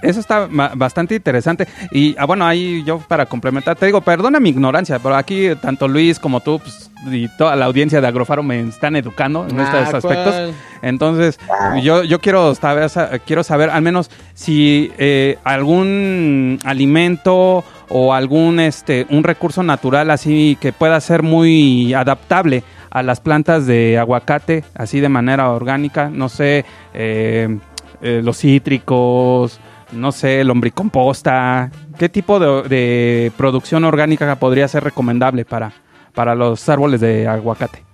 Eso 0.02 0.20
está 0.20 0.46
bastante 0.48 1.14
interesante. 1.14 1.66
Y 1.90 2.14
ah, 2.18 2.24
bueno, 2.26 2.46
ahí 2.46 2.82
yo 2.84 2.98
para 2.98 3.26
complementar, 3.26 3.76
te 3.76 3.86
digo, 3.86 4.00
perdona 4.00 4.40
mi 4.40 4.50
ignorancia, 4.50 4.98
pero 4.98 5.16
aquí 5.16 5.48
tanto 5.60 5.88
Luis 5.88 6.18
como 6.18 6.40
tú 6.40 6.58
pues, 6.58 6.90
y 7.10 7.28
toda 7.36 7.56
la 7.56 7.66
audiencia 7.66 8.00
de 8.00 8.06
Agrofaro 8.06 8.42
me 8.42 8.60
están 8.60 8.96
educando 8.96 9.46
en 9.48 9.60
estos 9.60 9.94
ah, 9.94 9.96
aspectos. 9.96 10.54
Entonces, 10.82 11.38
yo, 11.82 12.04
yo 12.04 12.20
quiero, 12.20 12.54
saber, 12.54 12.90
quiero 13.26 13.42
saber 13.42 13.70
al 13.70 13.82
menos 13.82 14.10
si 14.34 14.92
eh, 14.98 15.38
algún 15.44 16.58
alimento 16.64 17.64
o 17.88 18.14
algún 18.14 18.58
este 18.58 19.06
un 19.10 19.22
recurso 19.22 19.62
natural 19.62 20.10
así 20.10 20.58
que 20.60 20.72
pueda 20.72 21.00
ser 21.00 21.22
muy 21.22 21.94
adaptable 21.94 22.64
a 22.96 23.02
las 23.02 23.20
plantas 23.20 23.66
de 23.66 23.98
aguacate, 23.98 24.64
así 24.74 25.00
de 25.00 25.10
manera 25.10 25.50
orgánica, 25.50 26.08
no 26.10 26.30
sé, 26.30 26.64
eh, 26.94 27.58
eh, 28.00 28.20
los 28.22 28.38
cítricos, 28.38 29.60
no 29.92 30.12
sé, 30.12 30.44
lombricomposta. 30.44 31.70
¿Qué 31.98 32.08
tipo 32.08 32.38
de, 32.38 33.32
producción 33.36 33.84
orgánica 33.84 34.34
podría 34.36 34.68
ser 34.68 34.84
recomendable 34.84 35.44
para, 35.44 35.72
para 36.14 36.34
los 36.34 36.68
árboles 36.68 37.00
de 37.00 37.26
aguacate? 37.28 37.84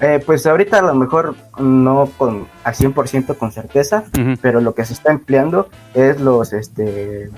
Eh, 0.00 0.20
pues 0.24 0.46
ahorita 0.46 0.80
a 0.80 0.82
lo 0.82 0.94
mejor 0.94 1.36
no 1.58 2.10
con 2.18 2.48
a 2.64 2.72
100% 2.72 3.36
con 3.36 3.52
certeza, 3.52 4.04
pero 4.40 4.60
lo 4.60 4.74
que 4.74 4.84
se 4.84 4.94
está 4.94 5.12
empleando 5.12 5.68
es 5.94 6.20
los 6.20 6.52
este 6.52 7.30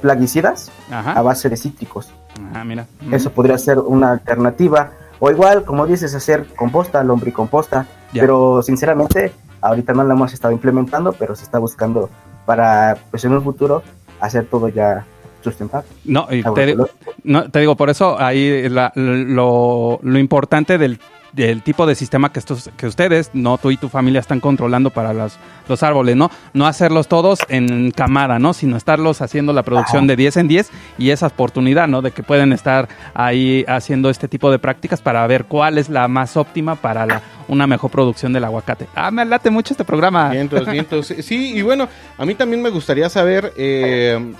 plaguicidas 0.00 0.72
a 0.90 1.20
base 1.20 1.50
de 1.50 1.56
cítricos. 1.58 2.10
Ah, 2.54 2.64
mira. 2.64 2.86
Eso 3.10 3.30
podría 3.32 3.58
ser 3.58 3.78
una 3.78 4.12
alternativa. 4.12 4.92
O 5.18 5.30
igual, 5.30 5.64
como 5.64 5.86
dices, 5.86 6.14
hacer 6.14 6.46
composta, 6.56 7.04
lombricomposta. 7.04 7.86
Pero 8.12 8.62
sinceramente, 8.62 9.32
ahorita 9.60 9.92
no 9.92 10.04
la 10.04 10.14
hemos 10.14 10.32
estado 10.32 10.52
implementando, 10.52 11.12
pero 11.12 11.34
se 11.36 11.44
está 11.44 11.58
buscando 11.58 12.10
para, 12.46 12.98
pues 13.10 13.24
en 13.24 13.32
un 13.32 13.42
futuro, 13.42 13.82
hacer 14.20 14.46
todo 14.46 14.68
ya 14.68 15.04
sustentable. 15.42 15.88
No, 16.04 16.26
te, 16.26 16.76
no, 17.24 17.50
te 17.50 17.60
digo, 17.60 17.76
por 17.76 17.90
eso 17.90 18.20
ahí 18.20 18.68
lo, 18.68 20.00
lo 20.02 20.18
importante 20.18 20.78
del 20.78 20.98
del 21.32 21.62
tipo 21.62 21.86
de 21.86 21.94
sistema 21.94 22.32
que, 22.32 22.38
estos, 22.38 22.70
que 22.76 22.86
ustedes, 22.86 23.30
no 23.32 23.58
tú 23.58 23.70
y 23.70 23.76
tu 23.76 23.88
familia 23.88 24.20
están 24.20 24.40
controlando 24.40 24.90
para 24.90 25.12
los, 25.12 25.38
los 25.68 25.82
árboles, 25.82 26.16
¿no? 26.16 26.30
No 26.52 26.66
hacerlos 26.66 27.08
todos 27.08 27.40
en 27.48 27.90
camada, 27.90 28.38
¿no? 28.38 28.52
Sino 28.52 28.76
estarlos 28.76 29.22
haciendo 29.22 29.52
la 29.52 29.62
producción 29.62 30.06
de 30.06 30.16
10 30.16 30.36
en 30.38 30.48
10 30.48 30.70
y 30.98 31.10
esa 31.10 31.28
oportunidad, 31.28 31.88
¿no? 31.88 32.02
De 32.02 32.10
que 32.10 32.22
pueden 32.22 32.52
estar 32.52 32.88
ahí 33.14 33.64
haciendo 33.68 34.10
este 34.10 34.28
tipo 34.28 34.50
de 34.50 34.58
prácticas 34.58 35.00
para 35.00 35.26
ver 35.26 35.44
cuál 35.44 35.78
es 35.78 35.88
la 35.88 36.08
más 36.08 36.36
óptima 36.36 36.74
para 36.76 37.06
la, 37.06 37.22
una 37.48 37.66
mejor 37.66 37.90
producción 37.90 38.32
del 38.32 38.44
aguacate. 38.44 38.86
Ah, 38.94 39.10
me 39.10 39.24
late 39.24 39.50
mucho 39.50 39.74
este 39.74 39.84
programa. 39.84 40.30
Vientos, 40.30 40.66
vientos. 40.66 41.14
Sí, 41.20 41.54
y 41.54 41.62
bueno, 41.62 41.88
a 42.18 42.24
mí 42.24 42.34
también 42.34 42.62
me 42.62 42.70
gustaría 42.70 43.08
saber... 43.08 43.52
Eh, 43.56 44.32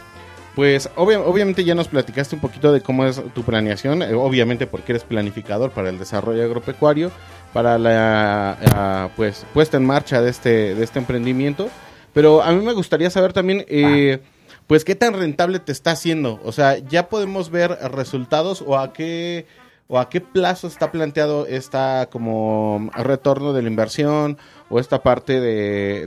pues 0.60 0.90
obviamente 0.94 1.64
ya 1.64 1.74
nos 1.74 1.88
platicaste 1.88 2.34
un 2.34 2.42
poquito 2.42 2.70
de 2.70 2.82
cómo 2.82 3.06
es 3.06 3.18
tu 3.32 3.44
planeación, 3.44 4.02
eh, 4.02 4.12
obviamente 4.12 4.66
porque 4.66 4.92
eres 4.92 5.04
planificador 5.04 5.70
para 5.70 5.88
el 5.88 5.98
desarrollo 5.98 6.44
agropecuario, 6.44 7.10
para 7.54 7.78
la 7.78 9.08
pues 9.16 9.46
puesta 9.54 9.78
en 9.78 9.86
marcha 9.86 10.20
de 10.20 10.28
este, 10.28 10.74
de 10.74 10.84
este 10.84 10.98
emprendimiento, 10.98 11.70
pero 12.12 12.42
a 12.42 12.52
mí 12.52 12.62
me 12.62 12.74
gustaría 12.74 13.08
saber 13.08 13.32
también 13.32 13.64
eh, 13.68 14.18
pues 14.66 14.84
qué 14.84 14.94
tan 14.94 15.14
rentable 15.14 15.60
te 15.60 15.72
está 15.72 15.92
haciendo, 15.92 16.38
o 16.44 16.52
sea, 16.52 16.76
ya 16.76 17.08
podemos 17.08 17.48
ver 17.48 17.78
resultados 17.92 18.60
o 18.60 18.76
a 18.76 18.92
qué 18.92 19.46
o 19.88 19.98
a 19.98 20.10
qué 20.10 20.20
plazo 20.20 20.66
está 20.68 20.92
planteado 20.92 21.46
esta 21.46 22.10
como 22.12 22.90
retorno 22.94 23.54
de 23.54 23.62
la 23.62 23.68
inversión 23.68 24.36
o 24.70 24.78
esta 24.78 25.02
parte 25.02 25.40
de, 25.40 26.06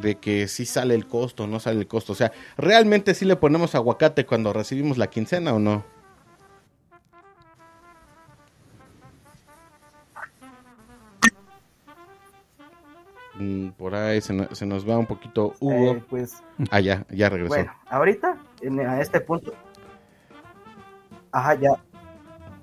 de, 0.00 0.14
que 0.20 0.46
sí 0.46 0.64
sale 0.64 0.94
el 0.94 1.06
costo, 1.06 1.48
no 1.48 1.58
sale 1.58 1.80
el 1.80 1.88
costo. 1.88 2.12
O 2.12 2.16
sea, 2.16 2.30
¿realmente 2.56 3.12
sí 3.12 3.24
le 3.24 3.34
ponemos 3.34 3.74
aguacate 3.74 4.24
cuando 4.24 4.52
recibimos 4.52 4.98
la 4.98 5.08
quincena 5.08 5.52
o 5.52 5.58
no? 5.58 5.84
Mm, 13.34 13.70
por 13.70 13.96
ahí 13.96 14.20
se, 14.20 14.32
nos 14.66 14.88
va 14.88 14.96
un 14.96 15.06
poquito 15.06 15.54
Hugo. 15.58 15.92
Eh, 15.92 16.04
pues, 16.08 16.40
ah, 16.70 16.78
ya, 16.78 17.04
ya 17.10 17.28
regresó. 17.28 17.54
Bueno, 17.54 17.72
ahorita, 17.88 18.38
en, 18.60 18.78
a 18.78 19.00
este 19.00 19.20
punto. 19.20 19.52
Ajá, 21.32 21.54
ya. 21.56 21.70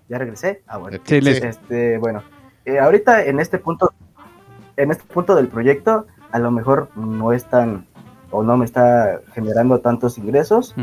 Ya 0.07 0.17
regresé. 0.17 0.63
Ah, 0.65 0.77
bueno. 0.77 0.97
Este, 1.05 1.97
bueno, 1.97 2.23
eh, 2.63 2.79
ahorita 2.79 3.25
en 3.25 3.41
este 3.41 3.59
punto 3.59 3.93
en 4.79 4.91
este 4.91 5.03
punto 5.13 5.35
del 5.35 5.49
proyecto 5.49 6.07
a 6.31 6.39
lo 6.39 6.51
mejor 6.51 6.89
no 6.95 7.33
es 7.33 7.45
tan 7.45 7.85
o 8.31 8.43
no 8.43 8.57
me 8.57 8.65
está 8.65 9.21
generando 9.33 9.79
tantos 9.79 10.17
ingresos, 10.17 10.75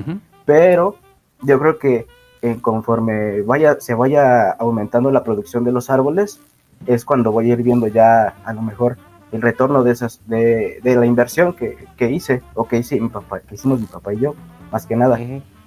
pero 0.44 0.96
yo 1.42 1.58
creo 1.58 1.78
que 1.78 2.06
eh, 2.42 2.58
conforme 2.60 3.42
vaya 3.42 3.80
se 3.80 3.94
vaya 3.94 4.50
aumentando 4.50 5.10
la 5.10 5.24
producción 5.24 5.64
de 5.64 5.72
los 5.72 5.88
árboles 5.88 6.40
es 6.86 7.04
cuando 7.04 7.32
voy 7.32 7.50
a 7.50 7.54
ir 7.54 7.62
viendo 7.62 7.86
ya 7.86 8.34
a 8.44 8.52
lo 8.52 8.62
mejor 8.62 8.98
el 9.32 9.42
retorno 9.42 9.82
de 9.82 9.92
esas 9.92 10.20
de, 10.26 10.80
la 10.82 11.06
inversión 11.06 11.54
que, 11.54 12.10
hice 12.10 12.42
o 12.54 12.66
que 12.66 12.78
hice 12.78 13.00
mi 13.00 13.08
papá 13.08 13.40
que 13.40 13.54
hicimos 13.54 13.80
mi 13.80 13.86
papá 13.86 14.12
y 14.12 14.18
yo 14.18 14.34
más 14.70 14.84
que 14.84 14.96
nada. 14.96 15.18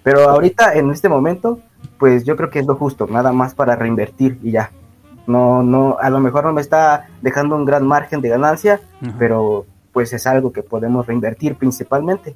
Pero 0.04 0.30
ahorita 0.30 0.74
en 0.74 0.92
este 0.92 1.10
momento 1.10 1.60
pues 1.98 2.26
yo 2.26 2.36
creo 2.36 2.50
que 2.50 2.60
es 2.60 2.68
lo 2.68 2.76
justo 2.76 3.08
nada 3.08 3.32
más 3.32 3.56
para 3.56 3.76
reinvertir 3.76 4.38
y 4.44 4.52
ya 4.52 4.72
no, 5.30 5.64
no, 5.64 5.98
a 6.00 6.10
lo 6.10 6.20
mejor 6.20 6.46
no 6.46 6.54
me 6.54 6.62
está 6.62 7.08
dejando 7.22 7.56
un 7.56 7.66
gran 7.66 7.86
margen 7.88 8.22
de 8.22 8.30
ganancia, 8.30 8.82
pero 9.18 9.66
pues 9.94 10.12
es 10.14 10.28
algo 10.28 10.52
que 10.52 10.64
podemos 10.64 11.08
reinvertir 11.08 11.56
principalmente 11.56 12.36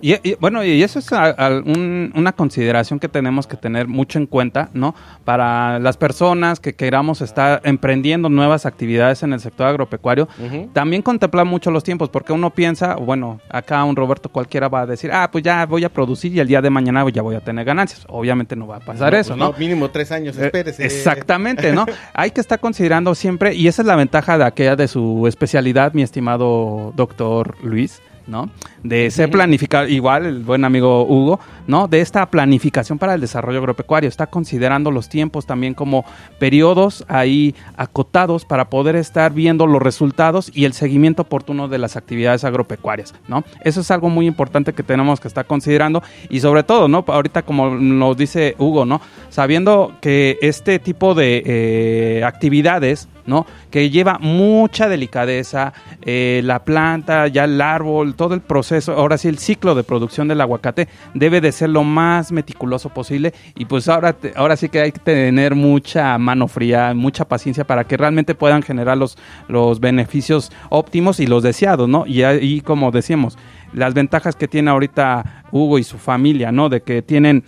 y, 0.00 0.34
bueno, 0.34 0.64
y 0.64 0.82
eso 0.82 0.98
es 0.98 1.10
una 1.12 2.32
consideración 2.32 2.98
que 2.98 3.08
tenemos 3.08 3.46
que 3.46 3.56
tener 3.56 3.88
mucho 3.88 4.18
en 4.18 4.26
cuenta, 4.26 4.70
¿no? 4.72 4.94
Para 5.24 5.78
las 5.78 5.96
personas 5.96 6.60
que 6.60 6.74
queramos 6.74 7.20
estar 7.20 7.60
emprendiendo 7.64 8.28
nuevas 8.28 8.66
actividades 8.66 9.22
en 9.22 9.32
el 9.32 9.40
sector 9.40 9.66
agropecuario, 9.66 10.28
también 10.72 11.02
contemplar 11.02 11.46
mucho 11.46 11.70
los 11.70 11.84
tiempos, 11.84 12.08
porque 12.08 12.32
uno 12.32 12.50
piensa, 12.50 12.96
bueno, 12.96 13.40
acá 13.48 13.84
un 13.84 13.96
Roberto 13.96 14.28
cualquiera 14.28 14.68
va 14.68 14.82
a 14.82 14.86
decir, 14.86 15.10
ah, 15.12 15.28
pues 15.30 15.44
ya 15.44 15.66
voy 15.66 15.84
a 15.84 15.88
producir 15.88 16.34
y 16.34 16.40
el 16.40 16.48
día 16.48 16.60
de 16.62 16.70
mañana 16.70 17.04
ya 17.10 17.22
voy 17.22 17.36
a 17.36 17.40
tener 17.40 17.64
ganancias. 17.64 18.04
Obviamente 18.08 18.56
no 18.56 18.66
va 18.66 18.76
a 18.76 18.80
pasar 18.80 19.14
eso, 19.14 19.36
pues 19.36 19.38
¿no? 19.38 19.52
Mínimo 19.58 19.90
tres 19.90 20.12
años, 20.12 20.36
eh, 20.38 20.46
espérese. 20.46 20.84
exactamente, 20.84 21.72
¿no? 21.72 21.86
Hay 22.14 22.30
que 22.30 22.40
estar 22.40 22.60
considerando 22.60 23.14
siempre, 23.14 23.54
y 23.54 23.68
esa 23.68 23.82
es 23.82 23.86
la 23.86 23.96
ventaja 23.96 24.38
de 24.38 24.44
aquella 24.44 24.76
de 24.76 24.88
su 24.88 25.26
especialidad, 25.26 25.92
mi 25.92 26.02
estimado 26.02 26.92
doctor 26.96 27.56
Luis, 27.62 28.00
¿no? 28.26 28.50
De 28.82 29.10
ser 29.10 29.30
planificar, 29.30 29.90
igual 29.90 30.26
el 30.26 30.42
buen 30.42 30.64
amigo 30.64 31.04
Hugo, 31.04 31.40
¿no? 31.66 31.88
De 31.88 32.00
esta 32.00 32.30
planificación 32.30 32.98
para 32.98 33.14
el 33.14 33.20
desarrollo 33.20 33.58
agropecuario. 33.58 34.08
Está 34.08 34.26
considerando 34.26 34.90
los 34.90 35.08
tiempos 35.08 35.46
también 35.46 35.74
como 35.74 36.04
periodos 36.38 37.04
ahí 37.08 37.54
acotados 37.76 38.44
para 38.44 38.70
poder 38.70 38.96
estar 38.96 39.32
viendo 39.32 39.66
los 39.66 39.82
resultados 39.82 40.50
y 40.54 40.64
el 40.64 40.72
seguimiento 40.72 41.22
oportuno 41.22 41.68
de 41.68 41.78
las 41.78 41.96
actividades 41.96 42.44
agropecuarias, 42.44 43.14
¿no? 43.28 43.44
Eso 43.62 43.80
es 43.80 43.90
algo 43.90 44.08
muy 44.08 44.26
importante 44.26 44.72
que 44.72 44.82
tenemos 44.82 45.20
que 45.20 45.28
estar 45.28 45.46
considerando 45.46 46.02
y 46.28 46.40
sobre 46.40 46.62
todo, 46.62 46.88
¿no? 46.88 47.04
Ahorita 47.06 47.42
como 47.42 47.70
nos 47.70 48.16
dice 48.16 48.54
Hugo, 48.58 48.84
¿no? 48.84 49.00
Sabiendo 49.28 49.92
que 50.00 50.38
este 50.42 50.78
tipo 50.78 51.14
de 51.14 51.42
eh, 51.44 52.24
actividades 52.24 53.08
¿no? 53.26 53.46
Que 53.70 53.90
lleva 53.90 54.18
mucha 54.20 54.88
delicadeza, 54.88 55.72
eh, 56.02 56.40
la 56.44 56.64
planta, 56.64 57.28
ya 57.28 57.44
el 57.44 57.60
árbol, 57.60 58.14
todo 58.14 58.34
el 58.34 58.40
proceso, 58.40 58.92
ahora 58.92 59.18
sí 59.18 59.28
el 59.28 59.38
ciclo 59.38 59.74
de 59.74 59.84
producción 59.84 60.28
del 60.28 60.40
aguacate 60.40 60.88
debe 61.14 61.40
de 61.40 61.52
ser 61.52 61.70
lo 61.70 61.84
más 61.84 62.32
meticuloso 62.32 62.88
posible 62.88 63.32
y 63.54 63.64
pues 63.64 63.88
ahora, 63.88 64.16
ahora 64.36 64.56
sí 64.56 64.68
que 64.68 64.80
hay 64.80 64.92
que 64.92 65.00
tener 65.00 65.54
mucha 65.54 66.18
mano 66.18 66.48
fría, 66.48 66.94
mucha 66.94 67.24
paciencia 67.24 67.64
para 67.64 67.84
que 67.84 67.96
realmente 67.96 68.34
puedan 68.34 68.62
generar 68.62 68.96
los, 68.96 69.16
los 69.48 69.80
beneficios 69.80 70.52
óptimos 70.68 71.20
y 71.20 71.26
los 71.26 71.42
deseados, 71.42 71.88
¿no? 71.88 72.06
Y 72.06 72.22
ahí, 72.22 72.60
como 72.60 72.90
decíamos, 72.90 73.38
las 73.72 73.94
ventajas 73.94 74.36
que 74.36 74.48
tiene 74.48 74.70
ahorita 74.70 75.44
Hugo 75.52 75.78
y 75.78 75.84
su 75.84 75.98
familia, 75.98 76.52
¿no? 76.52 76.68
De 76.68 76.82
que 76.82 77.02
tienen 77.02 77.44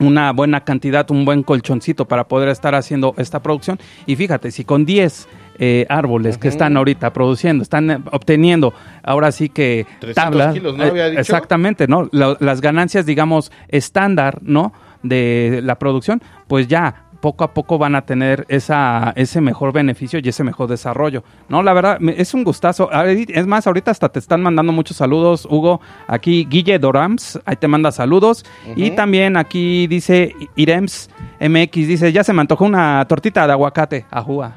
una 0.00 0.32
buena 0.32 0.64
cantidad, 0.64 1.10
un 1.10 1.24
buen 1.24 1.42
colchoncito 1.42 2.06
para 2.06 2.24
poder 2.24 2.48
estar 2.48 2.74
haciendo 2.74 3.14
esta 3.18 3.40
producción. 3.40 3.78
Y 4.06 4.16
fíjate, 4.16 4.50
si 4.50 4.64
con 4.64 4.84
10 4.84 5.28
eh, 5.60 5.86
árboles 5.88 6.38
que 6.38 6.46
están 6.48 6.76
ahorita 6.76 7.12
produciendo, 7.12 7.62
están 7.62 7.90
eh, 7.90 7.98
obteniendo 8.12 8.72
ahora 9.02 9.32
sí 9.32 9.48
que 9.48 9.86
tablas. 10.14 10.54
Eh, 10.56 11.14
exactamente, 11.18 11.88
¿no? 11.88 12.08
las 12.12 12.60
ganancias, 12.60 13.06
digamos, 13.06 13.50
estándar, 13.68 14.38
¿no? 14.42 14.72
De 15.02 15.60
la 15.62 15.78
producción, 15.78 16.22
pues 16.48 16.68
ya 16.68 17.07
poco 17.20 17.44
a 17.44 17.52
poco 17.52 17.78
van 17.78 17.94
a 17.94 18.06
tener 18.06 18.44
esa, 18.48 19.12
ese 19.16 19.40
mejor 19.40 19.72
beneficio 19.72 20.20
y 20.22 20.28
ese 20.28 20.44
mejor 20.44 20.68
desarrollo. 20.68 21.24
No, 21.48 21.62
la 21.62 21.72
verdad, 21.72 21.98
es 22.16 22.34
un 22.34 22.44
gustazo. 22.44 22.90
Es 22.92 23.46
más, 23.46 23.66
ahorita 23.66 23.90
hasta 23.90 24.08
te 24.08 24.18
están 24.18 24.42
mandando 24.42 24.72
muchos 24.72 24.96
saludos, 24.96 25.46
Hugo. 25.50 25.80
Aquí 26.06 26.46
Guille 26.48 26.78
Dorams, 26.78 27.40
ahí 27.44 27.56
te 27.56 27.68
manda 27.68 27.92
saludos. 27.92 28.44
Y 28.76 28.90
también 28.92 29.36
aquí 29.36 29.86
dice 29.86 30.32
Irems 30.56 31.10
MX, 31.40 31.72
dice, 31.72 32.12
ya 32.12 32.24
se 32.24 32.32
me 32.32 32.40
antojó 32.40 32.64
una 32.64 33.04
tortita 33.08 33.46
de 33.46 33.52
aguacate. 33.52 34.06
Ajúa. 34.10 34.52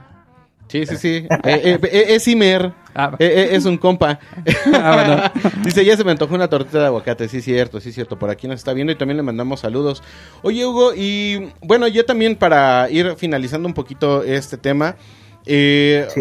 Sí, 0.68 0.86
sí, 0.86 0.95
sí. 0.97 1.28
Eh, 1.43 1.80
eh, 1.82 2.05
es 2.09 2.28
Imer. 2.28 2.74
Ah. 2.96 3.16
Eh, 3.20 3.50
es 3.52 3.66
un 3.66 3.78
compa. 3.78 4.20
Ah, 4.74 5.32
Dice, 5.64 5.84
ya 5.84 5.96
se 5.98 6.04
me 6.04 6.12
antojó 6.12 6.36
una 6.36 6.48
tortita 6.48 6.80
de 6.80 6.86
aguacate. 6.86 7.28
Sí, 7.28 7.42
cierto, 7.42 7.80
sí, 7.80 7.92
cierto. 7.92 8.18
Por 8.18 8.30
aquí 8.30 8.48
nos 8.48 8.60
está 8.60 8.74
viendo 8.74 8.92
y 8.92 8.96
también 8.96 9.18
le 9.18 9.24
mandamos 9.24 9.60
saludos. 9.60 10.02
Oye, 10.42 10.66
Hugo, 10.66 10.94
y 10.96 11.52
bueno, 11.62 11.88
yo 11.88 12.06
también 12.06 12.36
para 12.36 12.89
ir 12.89 13.16
finalizando 13.18 13.68
un 13.68 13.74
poquito 13.74 14.24
este 14.24 14.58
tema. 14.58 14.96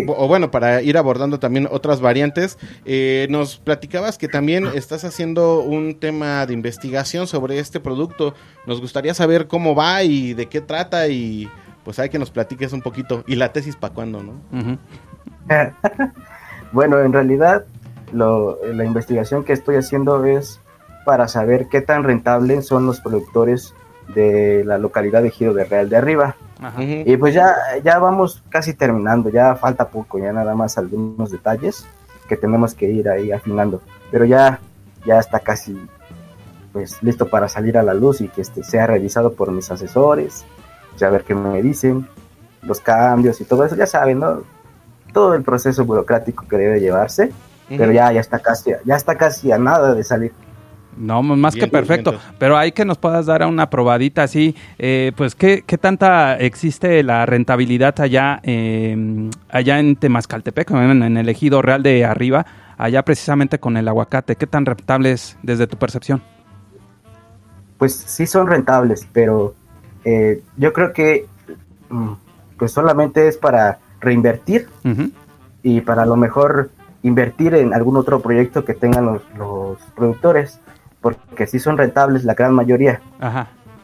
O 0.07 0.29
bueno, 0.29 0.51
para 0.51 0.83
ir 0.83 0.97
abordando 0.97 1.39
también 1.39 1.68
otras 1.71 2.01
variantes, 2.01 2.59
nos 3.29 3.59
platicabas 3.59 4.18
que 4.18 4.29
también 4.29 4.66
estás 4.75 5.05
haciendo 5.05 5.61
un 5.61 5.99
tema 5.99 6.47
de 6.47 6.55
investigación 6.55 7.27
sobre 7.27 7.59
este 7.59 7.81
producto. 7.81 8.35
Nos 8.66 8.81
gustaría 8.81 9.14
saber 9.14 9.47
cómo 9.47 9.75
va 9.75 10.03
y 10.03 10.35
de 10.35 10.47
qué 10.47 10.61
trata 10.61 11.09
y 11.09 11.49
pues 11.85 11.99
hay 11.99 12.09
que 12.09 12.18
nos 12.18 12.31
platiques 12.31 12.73
un 12.73 12.83
poquito. 12.83 13.25
¿Y 13.27 13.37
la 13.37 13.53
tesis 13.53 13.77
para 13.77 13.95
cuándo, 13.95 14.23
no? 14.23 14.79
bueno, 16.73 17.01
en 17.01 17.12
realidad 17.12 17.64
la 18.12 18.85
investigación 18.85 19.45
que 19.45 19.53
estoy 19.53 19.77
haciendo 19.77 20.25
es 20.25 20.61
para 21.05 21.29
saber 21.29 21.68
qué 21.68 21.81
tan 21.81 22.05
rentables 22.05 22.66
son 22.66 22.87
los 22.87 23.01
productores 23.01 23.75
de 24.14 24.64
la 24.64 24.79
localidad 24.79 25.23
de 25.23 25.31
Giro 25.31 25.55
de 25.55 25.64
Real 25.64 25.89
de 25.89 25.97
Arriba. 25.97 26.37
Y 26.79 27.16
pues 27.16 27.35
ya, 27.35 27.55
ya 27.83 27.99
vamos 27.99 28.43
casi 28.49 28.75
terminando, 28.75 29.31
ya 29.31 29.55
falta 29.55 29.89
poco, 29.89 30.18
ya 30.18 30.33
nada 30.33 30.55
más 30.55 30.77
algunos 30.77 31.31
detalles 31.31 31.87
que 32.29 32.37
tenemos 32.37 32.75
que 32.75 32.91
ir 32.91 33.09
ahí 33.09 33.33
afinando. 33.33 33.81
Pero 34.11 34.25
ya, 34.25 34.61
ya 35.07 35.18
está 35.18 35.41
casi 35.41 35.81
pues 36.73 37.03
listo 37.03 37.29
para 37.29 37.49
salir 37.49 37.79
a 37.79 37.83
la 37.83 37.95
luz 37.95 38.21
y 38.21 38.29
que 38.29 38.43
este 38.43 38.62
sea 38.62 38.87
revisado 38.87 39.33
por 39.33 39.51
mis 39.51 39.71
asesores 39.71 40.45
a 41.05 41.11
ver 41.11 41.25
qué 41.25 41.35
me 41.35 41.62
dicen, 41.62 42.07
los 42.62 42.81
cambios 42.81 43.41
y 43.41 43.45
todo 43.45 43.64
eso, 43.64 43.77
ya 43.77 43.87
saben, 43.87 44.18
¿no? 44.21 44.43
Todo 45.13 45.35
el 45.35 45.43
proceso 45.43 45.85
burocrático 45.85 46.47
que 46.49 46.57
debe 46.57 46.81
llevarse, 46.81 47.33
pero 47.69 47.93
ya, 47.93 48.13
ya 48.13 48.21
está 48.21 48.39
casi, 48.39 48.73
ya 48.85 48.97
está 48.97 49.17
casi 49.17 49.53
a 49.53 49.59
nada 49.59 49.95
de 49.95 50.05
salir. 50.05 50.33
No, 50.97 51.23
más 51.23 51.55
que 51.55 51.67
perfecto. 51.67 52.19
Pero 52.39 52.59
hay 52.59 52.73
que 52.73 52.85
nos 52.85 52.99
puedas 52.99 53.27
dar 53.27 53.47
una 53.47 53.71
probadita 53.71 54.25
así, 54.25 54.55
eh, 54.79 55.13
pues 55.17 55.35
¿qué, 55.35 55.63
¿qué, 55.67 55.79
tanta 55.79 56.37
existe 56.37 57.03
la 57.03 57.25
rentabilidad 57.27 57.99
allá, 58.01 58.41
eh, 58.43 59.31
allá 59.49 59.79
en 59.79 59.97
Temascaltepec, 59.97 60.71
en, 60.73 61.17
el 61.17 61.29
ejido 61.29 61.63
real 61.63 61.83
de 61.83 62.05
arriba, 62.05 62.45
allá 62.77 63.05
precisamente 63.05 63.59
con 63.59 63.77
el 63.77 63.89
aguacate? 63.89 64.37
¿Qué 64.37 64.47
tan 64.47 64.67
rentable 64.67 65.13
es 65.13 65.39
desde 65.43 65.67
tu 65.67 65.79
percepción? 65.79 66.23
Pues 67.79 67.95
sí 67.95 68.27
son 68.27 68.47
rentables, 68.47 69.09
pero 69.13 69.55
eh, 70.05 70.43
yo 70.57 70.73
creo 70.73 70.93
que 70.93 71.27
mm, 71.89 72.13
pues 72.59 72.73
solamente 72.73 73.27
es 73.27 73.39
para 73.39 73.79
reinvertir 74.01 74.69
y 75.63 75.81
para 75.83 76.07
lo 76.07 76.17
mejor 76.17 76.71
invertir 77.03 77.55
en 77.55 77.73
algún 77.75 77.97
otro 77.97 78.21
proyecto 78.21 78.65
que 78.65 78.75
tengan 78.75 79.21
los, 79.37 79.79
productores, 79.95 80.61
porque 81.01 81.47
sí 81.47 81.59
son 81.59 81.79
rentables 81.79 82.25
la 82.25 82.35
gran 82.35 82.55
mayoría. 82.55 83.01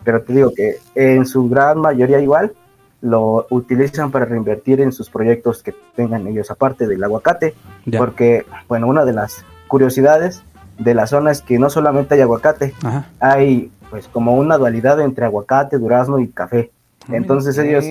Pero 0.04 0.22
te 0.22 0.32
digo 0.32 0.52
que 0.54 0.76
en 0.94 1.26
su 1.26 1.48
gran 1.48 1.80
mayoría 1.80 2.20
igual 2.20 2.52
lo 3.00 3.46
utilizan 3.50 4.10
para 4.10 4.24
reinvertir 4.24 4.80
en 4.80 4.92
sus 4.92 5.10
proyectos 5.10 5.62
que 5.62 5.74
tengan 5.94 6.26
ellos 6.26 6.50
aparte 6.50 6.86
del 6.86 7.02
aguacate, 7.02 7.54
porque 7.96 8.44
bueno, 8.68 8.86
una 8.86 9.04
de 9.04 9.12
las 9.12 9.44
curiosidades 9.68 10.42
de 10.78 10.94
la 10.94 11.06
zona 11.06 11.30
es 11.30 11.40
que 11.42 11.58
no 11.58 11.70
solamente 11.70 12.14
hay 12.14 12.20
aguacate, 12.20 12.74
hay 13.20 13.70
pues 13.90 14.08
como 14.08 14.36
una 14.36 14.58
dualidad 14.58 15.00
entre 15.00 15.24
aguacate, 15.24 15.78
durazno 15.78 16.18
y 16.18 16.28
café. 16.28 16.70
Entonces 17.08 17.56
ellos, 17.58 17.84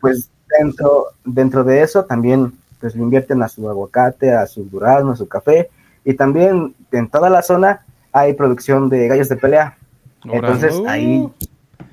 pues 0.00 0.30
dentro, 0.58 1.06
dentro 1.24 1.64
de 1.64 1.82
eso 1.82 2.04
también 2.04 2.52
pues 2.80 2.94
le 2.94 3.02
invierten 3.02 3.42
a 3.42 3.48
su 3.48 3.68
aguacate, 3.68 4.32
a 4.32 4.46
su 4.46 4.64
durazno, 4.64 5.12
a 5.12 5.16
su 5.16 5.28
café 5.28 5.70
y 6.04 6.14
también 6.14 6.74
en 6.92 7.08
toda 7.08 7.30
la 7.30 7.42
zona 7.42 7.84
hay 8.12 8.34
producción 8.34 8.88
de 8.88 9.08
gallos 9.08 9.28
de 9.28 9.36
pelea. 9.36 9.76
Entonces 10.24 10.80
ahí 10.86 11.28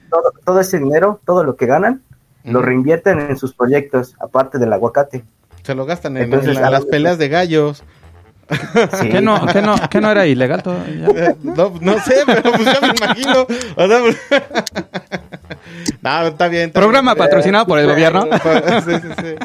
todo, 0.09 0.33
todo, 0.43 0.59
ese 0.59 0.79
dinero, 0.79 1.19
todo 1.25 1.43
lo 1.43 1.55
que 1.55 1.65
ganan, 1.65 2.01
lo 2.43 2.61
reinvierten 2.61 3.19
en 3.19 3.37
sus 3.37 3.53
proyectos, 3.53 4.15
aparte 4.19 4.57
del 4.57 4.71
aguacate. 4.73 5.23
Se 5.63 5.73
lo 5.73 5.85
gastan 5.85 6.17
en, 6.17 6.29
las 6.29 6.85
peleas 6.85 7.17
de 7.17 7.29
gallos. 7.29 7.83
¿Qué, 9.01 9.21
no, 9.21 9.41
qué, 9.89 10.01
no, 10.01 10.11
era 10.11 10.27
ilegal 10.27 10.61
todavía? 10.61 11.07
Eh, 11.07 11.35
no, 11.43 11.73
no, 11.81 11.99
sé, 12.01 12.17
pero 12.27 12.51
pues 12.51 12.65
ya 12.65 12.79
me 12.81 12.93
imagino. 12.95 13.47
Pues, 13.47 14.17
no, 16.01 16.27
está 16.27 16.47
bien. 16.47 16.71
Programa 16.71 17.15
patrocinado 17.15 17.65
por 17.65 17.79
el 17.79 17.87
gobierno. 17.87 18.27
Sí, 18.85 18.91
sí, 19.01 19.07
sí. 19.17 19.35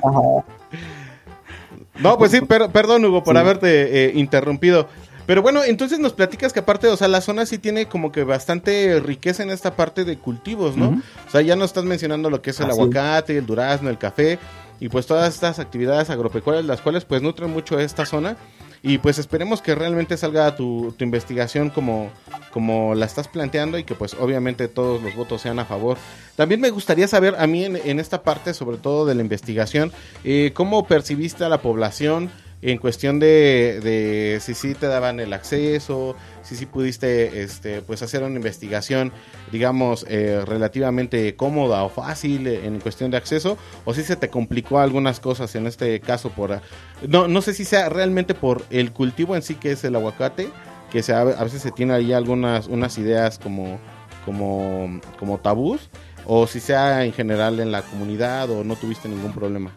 No, 1.99 2.19
pues 2.19 2.31
sí, 2.31 2.41
pero, 2.47 2.71
perdón 2.71 3.05
Hugo 3.05 3.23
por 3.23 3.37
haberte 3.37 4.07
eh, 4.07 4.13
interrumpido. 4.15 4.89
Pero 5.27 5.43
bueno, 5.43 5.63
entonces 5.63 5.99
nos 5.99 6.13
platicas 6.13 6.53
que 6.53 6.61
aparte, 6.61 6.89
o 6.89 6.97
sea, 6.97 7.07
la 7.07 7.21
zona 7.21 7.47
sí 7.47 7.59
tiene 7.59 7.87
como 7.87 8.11
que 8.11 8.25
bastante 8.25 9.01
riqueza 9.01 9.43
en 9.43 9.51
esta 9.51 9.77
parte 9.77 10.05
de 10.05 10.19
cultivos, 10.19 10.77
¿no? 10.77 11.01
O 11.27 11.31
sea, 11.31 11.41
ya 11.43 11.55
no 11.55 11.65
estás 11.65 11.85
mencionando 11.85 12.31
lo 12.31 12.43
que 12.43 12.51
es 12.51 12.59
el 12.59 12.71
aguacate, 12.71 13.39
el 13.39 13.47
durazno, 13.47 13.91
el 13.91 13.99
café 13.99 14.39
y 14.81 14.89
pues 14.89 15.07
todas 15.07 15.33
estas 15.33 15.59
actividades 15.59 16.11
agropecuarias, 16.11 16.65
las 16.65 16.81
cuales 16.81 17.05
pues 17.05 17.23
nutren 17.23 17.51
mucho 17.51 17.79
esta 17.79 18.07
zona. 18.07 18.37
Y 18.83 18.99
pues 18.99 19.19
esperemos 19.19 19.61
que 19.61 19.75
realmente 19.75 20.17
salga 20.17 20.57
tu, 20.57 20.95
investigación 21.01 21.69
como, 21.69 22.11
como 22.51 22.95
la 22.95 23.05
estás 23.05 23.29
planteando 23.29 23.79
y 23.79 23.85
que 23.85 23.95
pues 23.95 24.15
obviamente 24.15 24.69
todos 24.69 25.03
los 25.03 25.15
votos 25.15 25.43
sean 25.43 25.59
a 25.59 25.67
favor. 25.67 25.99
También 26.35 26.61
me 26.61 26.71
gustaría 26.71 27.07
saber 27.07 27.35
a 27.39 27.47
mí 27.47 27.65
en, 27.65 28.01
esta 28.01 28.23
parte, 28.23 28.55
sobre 28.55 28.79
todo 28.79 29.05
de 29.05 29.15
la 29.15 29.21
investigación, 29.21 29.93
eh, 30.25 30.53
cómo 30.55 30.87
percibiste 30.87 31.45
a 31.45 31.51
la 31.51 31.61
población 31.61 32.31
en 32.63 32.79
cuestión 32.79 33.19
de, 33.19 34.39
si 34.43 34.55
sí 34.55 34.75
te 34.75 34.87
daban 34.87 35.21
el 35.21 35.33
acceso, 35.33 36.15
si 36.51 36.57
sí 36.57 36.67
pudiste 36.67 37.43
este, 37.43 37.81
pues 37.81 38.03
hacer 38.03 38.25
una 38.25 38.35
investigación, 38.35 39.13
digamos, 39.53 40.05
eh, 40.09 40.43
relativamente 40.45 41.37
cómoda 41.37 41.85
o 41.85 41.89
fácil 41.89 42.49
en 42.49 42.81
cuestión 42.81 43.13
de 43.13 43.19
acceso, 43.19 43.57
o 43.85 43.95
si 43.95 44.03
se 44.03 44.17
te 44.17 44.31
complicó 44.31 44.81
algunas 44.81 45.21
cosas 45.21 45.55
en 45.55 45.69
este 45.69 46.01
caso 46.01 46.31
por... 46.31 46.61
No, 47.07 47.29
no 47.29 47.41
sé 47.41 47.55
si 47.55 47.65
sea 47.65 47.89
realmente 47.89 48.35
por 48.35 48.65
el 48.71 48.91
cultivo 48.93 49.37
en 49.37 49.43
sí 49.43 49.55
que 49.55 49.71
es 49.71 49.85
el 49.85 49.95
aguacate, 49.95 50.49
que 50.91 51.05
se, 51.05 51.15
a 51.15 51.23
veces 51.23 51.63
se 51.63 51.71
tiene 51.71 51.95
ahí 51.95 52.13
algunas 52.13 52.67
unas 52.67 52.99
ideas 52.99 53.39
como, 53.39 53.79
como, 54.25 55.01
como 55.21 55.39
tabús, 55.39 55.89
o 56.27 56.49
si 56.49 56.59
sea 56.59 57.05
en 57.05 57.13
general 57.13 57.61
en 57.61 57.71
la 57.71 57.83
comunidad 57.83 58.51
o 58.51 58.65
no 58.65 58.75
tuviste 58.75 59.09
ningún 59.09 59.33
problema. 59.33 59.71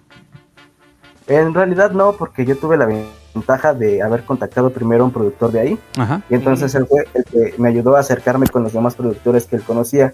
En 1.27 1.53
realidad 1.53 1.91
no, 1.91 2.13
porque 2.13 2.45
yo 2.45 2.57
tuve 2.57 2.77
la 2.77 2.87
ventaja 3.33 3.73
de 3.73 4.01
haber 4.01 4.23
contactado 4.23 4.69
primero 4.69 5.03
a 5.03 5.07
un 5.07 5.13
productor 5.13 5.51
de 5.51 5.59
ahí. 5.59 5.79
Y 6.29 6.35
entonces 6.35 6.73
él 6.75 6.85
fue 6.85 7.05
el 7.13 7.23
que 7.25 7.55
me 7.57 7.69
ayudó 7.69 7.95
a 7.95 7.99
acercarme 7.99 8.47
con 8.47 8.63
los 8.63 8.73
demás 8.73 8.95
productores 8.95 9.45
que 9.45 9.55
él 9.55 9.63
conocía. 9.63 10.13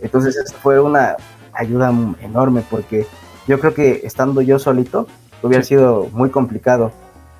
Entonces 0.00 0.36
eso 0.36 0.54
fue 0.62 0.80
una 0.80 1.16
ayuda 1.52 1.92
enorme 2.20 2.64
porque 2.68 3.06
yo 3.46 3.60
creo 3.60 3.74
que 3.74 4.00
estando 4.04 4.40
yo 4.40 4.58
solito 4.58 5.06
hubiera 5.42 5.62
sido 5.62 6.08
muy 6.12 6.30
complicado. 6.30 6.92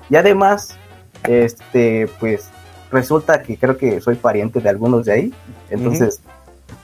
Y 0.09 0.15
además, 0.15 0.77
este, 1.23 2.07
pues 2.19 2.49
resulta 2.91 3.41
que 3.41 3.57
creo 3.57 3.77
que 3.77 3.99
soy 4.01 4.15
pariente 4.15 4.59
de 4.59 4.69
algunos 4.69 5.05
de 5.05 5.13
ahí. 5.13 5.33
Entonces, 5.69 6.21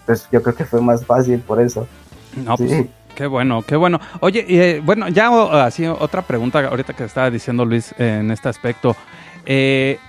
pues 0.05 0.27
yo 0.31 0.41
creo 0.41 0.55
que 0.55 0.65
fue 0.65 0.81
más 0.81 1.05
fácil 1.05 1.39
por 1.39 1.61
eso. 1.61 1.87
No, 2.43 2.55
pues, 2.57 2.85
Qué 3.15 3.27
bueno, 3.27 3.61
qué 3.61 3.75
bueno. 3.75 3.99
Oye, 4.21 4.45
eh, 4.47 4.81
bueno, 4.83 5.07
ya 5.09 5.29
así 5.65 5.85
otra 5.85 6.21
pregunta 6.21 6.59
ahorita 6.59 6.93
que 6.93 7.03
estaba 7.03 7.29
diciendo 7.29 7.65
Luis 7.65 7.93
en 7.97 8.31
este 8.31 8.49
aspecto. 8.49 8.95
Eh, 9.45 9.99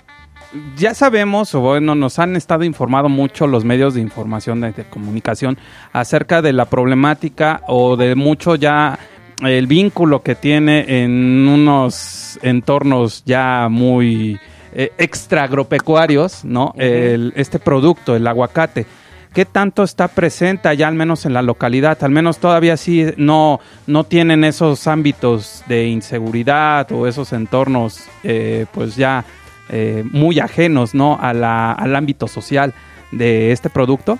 ya 0.77 0.93
sabemos, 0.93 1.53
o 1.55 1.61
bueno, 1.61 1.95
nos 1.95 2.19
han 2.19 2.35
estado 2.35 2.63
informando 2.63 3.09
mucho 3.09 3.47
los 3.47 3.65
medios 3.65 3.95
de 3.95 4.01
información 4.01 4.61
de, 4.61 4.73
comunicación 4.89 5.57
acerca 5.91 6.41
de 6.41 6.53
la 6.53 6.65
problemática 6.65 7.61
o 7.67 7.97
de 7.97 8.15
mucho 8.15 8.55
ya 8.55 8.99
el 9.41 9.65
vínculo 9.67 10.21
que 10.21 10.35
tiene 10.35 11.03
en 11.03 11.47
unos 11.47 12.39
entornos 12.43 13.23
ya 13.25 13.67
muy 13.69 14.39
eh, 14.73 14.91
extra 14.97 15.43
agropecuarios, 15.43 16.45
¿no? 16.45 16.73
este 16.77 17.59
producto, 17.59 18.15
el 18.15 18.25
aguacate. 18.27 18.85
¿Qué 19.33 19.45
tanto 19.45 19.81
está 19.81 20.09
presente 20.09 20.67
allá, 20.67 20.87
al 20.87 20.93
menos 20.93 21.25
en 21.25 21.33
la 21.33 21.41
localidad? 21.41 21.97
Al 22.03 22.11
menos 22.11 22.37
todavía 22.37 22.77
sí 22.77 23.07
no, 23.17 23.59
no 23.87 24.03
tienen 24.03 24.43
esos 24.43 24.85
ámbitos 24.85 25.63
de 25.67 25.87
inseguridad 25.87 26.91
o 26.91 27.07
esos 27.07 27.33
entornos, 27.33 28.07
eh, 28.23 28.67
pues 28.71 28.95
ya 28.95 29.25
eh, 29.69 30.03
muy 30.11 30.39
ajenos, 30.39 30.93
¿no? 30.93 31.17
A 31.19 31.33
la, 31.33 31.71
al 31.71 31.95
ámbito 31.95 32.27
social 32.27 32.75
de 33.11 33.51
este 33.51 33.71
producto. 33.71 34.19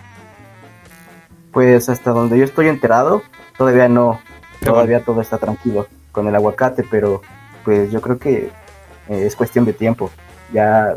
Pues 1.51 1.89
hasta 1.89 2.09
donde 2.09 2.39
yo 2.39 2.43
estoy 2.43 2.67
enterado, 2.67 3.21
todavía 3.55 3.87
no, 3.87 4.19
todavía 4.63 5.03
todo 5.03 5.21
está 5.21 5.37
tranquilo 5.37 5.87
con 6.11 6.27
el 6.27 6.33
aguacate, 6.33 6.83
pero 6.89 7.21
pues 7.63 7.91
yo 7.91 8.01
creo 8.01 8.17
que 8.17 8.49
eh, 9.09 9.25
es 9.25 9.35
cuestión 9.35 9.63
de 9.65 9.73
tiempo. 9.73 10.09
Ya 10.51 10.95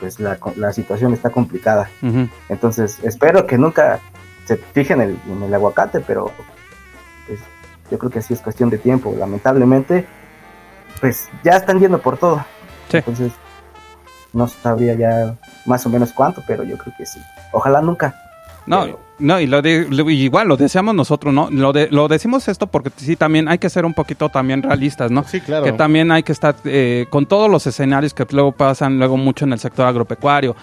pues 0.00 0.20
la, 0.20 0.38
la 0.56 0.72
situación 0.72 1.12
está 1.14 1.30
complicada. 1.30 1.90
Entonces, 2.48 2.98
espero 3.02 3.46
que 3.46 3.58
nunca 3.58 4.00
se 4.44 4.56
fijen 4.56 5.00
en 5.00 5.42
el, 5.42 5.54
aguacate, 5.54 6.00
pero 6.00 6.30
pues, 7.26 7.40
yo 7.90 7.98
creo 7.98 8.10
que 8.10 8.22
sí 8.22 8.34
es 8.34 8.40
cuestión 8.40 8.70
de 8.70 8.78
tiempo. 8.78 9.14
Lamentablemente, 9.18 10.06
pues 11.00 11.28
ya 11.42 11.52
están 11.52 11.80
yendo 11.80 12.00
por 12.00 12.18
todo. 12.18 12.44
Entonces, 12.92 13.32
no 14.32 14.46
sabría 14.46 14.94
ya 14.94 15.36
más 15.64 15.84
o 15.86 15.88
menos 15.88 16.12
cuánto, 16.12 16.42
pero 16.46 16.62
yo 16.62 16.76
creo 16.78 16.94
que 16.96 17.06
sí. 17.06 17.20
Ojalá 17.52 17.80
nunca. 17.80 18.14
No, 18.66 18.98
no, 19.18 19.40
y 19.40 19.46
lo, 19.46 19.62
de, 19.62 19.86
igual 20.08 20.48
lo 20.48 20.56
deseamos 20.56 20.94
nosotros, 20.94 21.32
¿no? 21.32 21.48
Lo, 21.50 21.72
de, 21.72 21.88
lo 21.90 22.06
decimos 22.06 22.48
esto 22.48 22.66
porque 22.66 22.90
sí, 22.96 23.16
también 23.16 23.48
hay 23.48 23.58
que 23.58 23.70
ser 23.70 23.86
un 23.86 23.94
poquito 23.94 24.28
también 24.28 24.62
realistas, 24.62 25.10
¿no? 25.10 25.24
Sí, 25.24 25.40
claro. 25.40 25.64
Que 25.64 25.72
también 25.72 26.12
hay 26.12 26.22
que 26.22 26.32
estar 26.32 26.54
eh, 26.64 27.06
con 27.08 27.24
todos 27.24 27.50
los 27.50 27.66
escenarios 27.66 28.12
que 28.12 28.26
luego 28.30 28.52
pasan 28.52 28.98
luego 28.98 29.16
mucho 29.16 29.46
en 29.46 29.54
el 29.54 29.58
sector 29.58 29.86
agropecuario, 29.86 30.54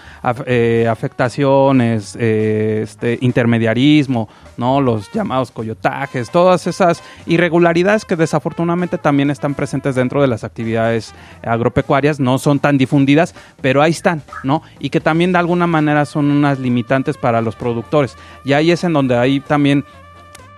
eh, 0.46 0.86
afectaciones, 0.88 2.16
eh, 2.18 2.80
este, 2.84 3.18
intermediarismo, 3.22 4.28
¿no? 4.56 4.80
Los 4.80 5.10
llamados 5.12 5.50
coyotajes, 5.50 6.30
todas 6.30 6.68
esas 6.68 7.02
irregularidades 7.26 8.04
que 8.04 8.14
desafortunadamente 8.14 8.98
también 8.98 9.30
están 9.30 9.54
presentes 9.54 9.96
dentro 9.96 10.20
de 10.22 10.28
las 10.28 10.44
actividades 10.44 11.12
agropecuarias, 11.42 12.20
no 12.20 12.38
son 12.38 12.60
tan 12.60 12.78
difundidas, 12.78 13.34
pero 13.60 13.82
ahí 13.82 13.90
están, 13.90 14.22
¿no? 14.44 14.62
Y 14.78 14.90
que 14.90 15.00
también 15.00 15.32
de 15.32 15.38
alguna 15.38 15.66
manera 15.66 16.04
son 16.04 16.30
unas 16.30 16.60
limitantes 16.60 17.16
para 17.16 17.40
los 17.40 17.56
productores. 17.56 18.16
Y 18.44 18.52
ahí 18.52 18.70
es 18.70 18.84
en 18.84 18.92
donde 18.92 19.16
hay 19.16 19.40
también 19.40 19.84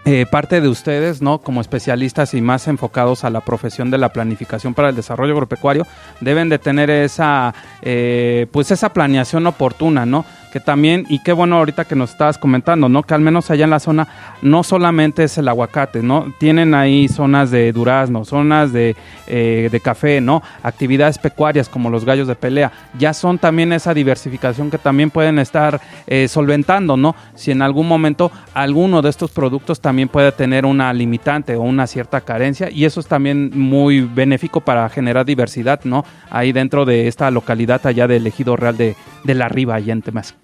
eh, 0.08 0.24
parte 0.24 0.60
de 0.60 0.68
ustedes, 0.68 1.20
¿no? 1.20 1.38
Como 1.38 1.60
especialistas 1.60 2.32
y 2.34 2.40
más 2.40 2.68
enfocados 2.68 3.24
a 3.24 3.30
la 3.30 3.40
profesión 3.40 3.90
de 3.90 3.98
la 3.98 4.12
planificación 4.12 4.72
para 4.72 4.90
el 4.90 4.94
desarrollo 4.94 5.32
agropecuario, 5.32 5.84
deben 6.20 6.48
de 6.48 6.60
tener 6.60 6.90
esa, 6.90 7.52
eh, 7.82 8.46
pues 8.52 8.70
esa 8.70 8.92
planeación 8.92 9.48
oportuna, 9.48 10.06
¿no? 10.06 10.24
Que 10.56 10.60
también, 10.60 11.04
y 11.10 11.18
qué 11.18 11.34
bueno 11.34 11.58
ahorita 11.58 11.84
que 11.84 11.94
nos 11.94 12.12
estabas 12.12 12.38
comentando, 12.38 12.88
¿no? 12.88 13.02
Que 13.02 13.12
al 13.12 13.20
menos 13.20 13.50
allá 13.50 13.64
en 13.64 13.70
la 13.70 13.78
zona 13.78 14.08
no 14.40 14.62
solamente 14.62 15.24
es 15.24 15.36
el 15.36 15.48
aguacate, 15.48 16.02
¿no? 16.02 16.32
Tienen 16.38 16.72
ahí 16.72 17.08
zonas 17.08 17.50
de 17.50 17.70
durazno, 17.72 18.24
zonas 18.24 18.72
de, 18.72 18.96
eh, 19.26 19.68
de 19.70 19.80
café, 19.80 20.22
¿no? 20.22 20.42
Actividades 20.62 21.18
pecuarias 21.18 21.68
como 21.68 21.90
los 21.90 22.06
gallos 22.06 22.26
de 22.26 22.36
pelea. 22.36 22.72
Ya 22.98 23.12
son 23.12 23.36
también 23.38 23.70
esa 23.74 23.92
diversificación 23.92 24.70
que 24.70 24.78
también 24.78 25.10
pueden 25.10 25.38
estar 25.38 25.78
solventando, 26.26 26.96
¿no? 26.96 27.14
Si 27.34 27.50
en 27.50 27.60
algún 27.60 27.86
momento 27.86 28.32
alguno 28.54 29.02
de 29.02 29.10
estos 29.10 29.32
productos 29.32 29.80
también 29.80 30.08
puede 30.08 30.32
tener 30.32 30.64
una 30.64 30.90
limitante 30.94 31.54
o 31.56 31.60
una 31.60 31.86
cierta 31.86 32.22
carencia 32.22 32.70
y 32.70 32.86
eso 32.86 33.00
es 33.00 33.06
también 33.08 33.50
muy 33.52 34.00
benéfico 34.00 34.62
para 34.62 34.88
generar 34.88 35.26
diversidad, 35.26 35.80
¿no? 35.84 36.06
Ahí 36.30 36.52
dentro 36.52 36.86
de 36.86 37.08
esta 37.08 37.30
localidad 37.30 37.86
allá 37.86 38.08
del 38.08 38.26
ejido 38.26 38.56
real 38.56 38.78
de, 38.78 38.96
de 39.26 39.34
la 39.34 39.48
Riva, 39.48 39.74
allá 39.74 39.92
en 39.92 40.02
Temas, 40.02 40.34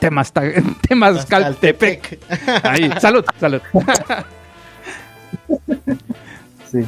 temas, 0.00 0.32
Temascaltepec. 0.88 2.18
Ahí, 2.62 2.90
salud, 3.00 3.24
salud. 3.38 3.60
sí. 6.70 6.80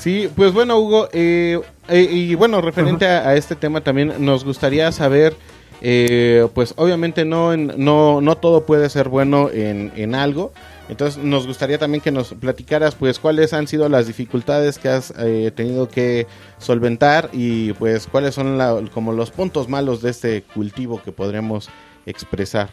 Sí, 0.00 0.30
pues 0.34 0.54
bueno, 0.54 0.78
Hugo, 0.78 1.08
eh, 1.12 1.60
eh, 1.88 2.08
y 2.10 2.34
bueno, 2.34 2.62
referente 2.62 3.06
a, 3.06 3.34
este 3.34 3.54
tema 3.54 3.82
también 3.82 4.14
nos 4.18 4.44
gustaría 4.44 4.90
saber, 4.92 5.36
eh, 5.82 6.48
pues 6.54 6.72
obviamente 6.78 7.26
no, 7.26 7.54
no, 7.54 8.22
no 8.22 8.36
todo 8.38 8.64
puede 8.64 8.88
ser 8.88 9.10
bueno 9.10 9.50
en, 9.52 9.92
en 9.96 10.14
algo, 10.14 10.54
entonces 10.90 11.22
nos 11.22 11.46
gustaría 11.46 11.78
también 11.78 12.02
que 12.02 12.10
nos 12.10 12.34
platicaras 12.34 12.96
pues 12.96 13.20
cuáles 13.20 13.52
han 13.52 13.68
sido 13.68 13.88
las 13.88 14.08
dificultades 14.08 14.76
que 14.78 14.88
has 14.88 15.14
eh, 15.18 15.52
tenido 15.54 15.88
que 15.88 16.26
solventar 16.58 17.30
y 17.32 17.72
pues 17.74 18.08
cuáles 18.08 18.34
son 18.34 18.88
como 18.92 19.12
los 19.12 19.30
puntos 19.30 19.68
malos 19.68 20.02
de 20.02 20.10
este 20.10 20.42
cultivo 20.42 21.00
que 21.00 21.12
podríamos 21.12 21.70
expresar. 22.06 22.70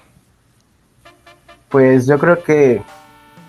Pues 1.70 2.08
yo 2.08 2.18
creo 2.18 2.42
que 2.44 2.82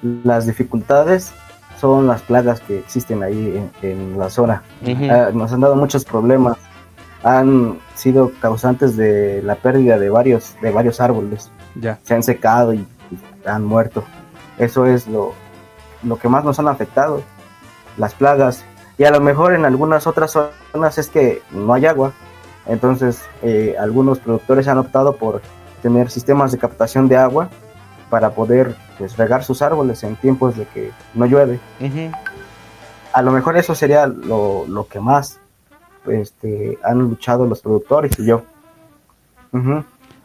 las 0.03 0.47
dificultades 0.47 1.33
son 1.81 2.07
las 2.07 2.21
plagas 2.21 2.61
que 2.61 2.79
existen 2.79 3.23
ahí 3.23 3.71
en, 3.81 4.19
la 4.19 4.29
zona. 4.29 4.63
Ah, 5.11 5.31
nos 5.33 5.51
han 5.51 5.61
dado 5.61 5.77
muchos 5.77 6.05
problemas. 6.05 6.59
Han 7.23 7.79
sido 7.95 8.33
causantes 8.41 8.99
de 8.99 9.41
la 9.43 9.55
pérdida 9.55 9.99
de 9.99 10.11
varios, 10.11 10.57
de 10.61 10.71
varios 10.73 11.01
árboles. 11.01 11.51
Ya. 11.75 11.99
Se 12.03 12.15
han 12.15 12.23
secado 12.23 12.75
y 12.75 12.87
han 13.47 13.65
muerto. 13.65 14.05
Eso 14.59 14.87
es 14.87 15.07
lo, 15.07 15.35
que 16.21 16.29
más 16.29 16.45
nos 16.45 16.59
han 16.59 16.69
afectado, 16.69 17.23
las 17.97 18.15
plagas. 18.15 18.65
Y 18.97 19.05
a 19.05 19.11
lo 19.11 19.21
mejor 19.21 19.55
en 19.55 19.65
algunas 19.65 20.07
otras 20.07 20.37
zonas 20.73 20.99
es 20.99 21.09
que 21.09 21.43
no 21.51 21.73
hay 21.75 21.87
agua. 21.87 22.13
Entonces 22.67 23.23
eh, 23.43 23.77
algunos 23.79 24.19
productores 24.19 24.69
han 24.69 24.79
optado 24.79 25.17
por 25.17 25.41
tener 25.83 26.11
sistemas 26.11 26.53
de 26.53 26.59
captación 26.59 27.09
de 27.09 27.17
agua 27.17 27.49
para 28.11 28.31
poder 28.31 28.75
pues, 28.99 29.17
regar 29.17 29.45
sus 29.45 29.63
árboles 29.63 30.03
en 30.03 30.17
tiempos 30.17 30.57
de 30.57 30.67
que 30.67 30.91
no 31.15 31.27
llueve. 31.27 31.61
A 33.13 33.23
lo 33.23 33.31
mejor 33.31 33.57
eso 33.57 33.75
sería 33.75 34.07
lo, 34.07 34.67
lo 34.67 34.87
que 34.87 35.01
más 35.01 35.41
este, 36.07 36.79
han 36.83 36.99
luchado 36.99 37.47
los 37.47 37.61
productores 37.61 38.19
y 38.19 38.27
yo. 38.27 38.43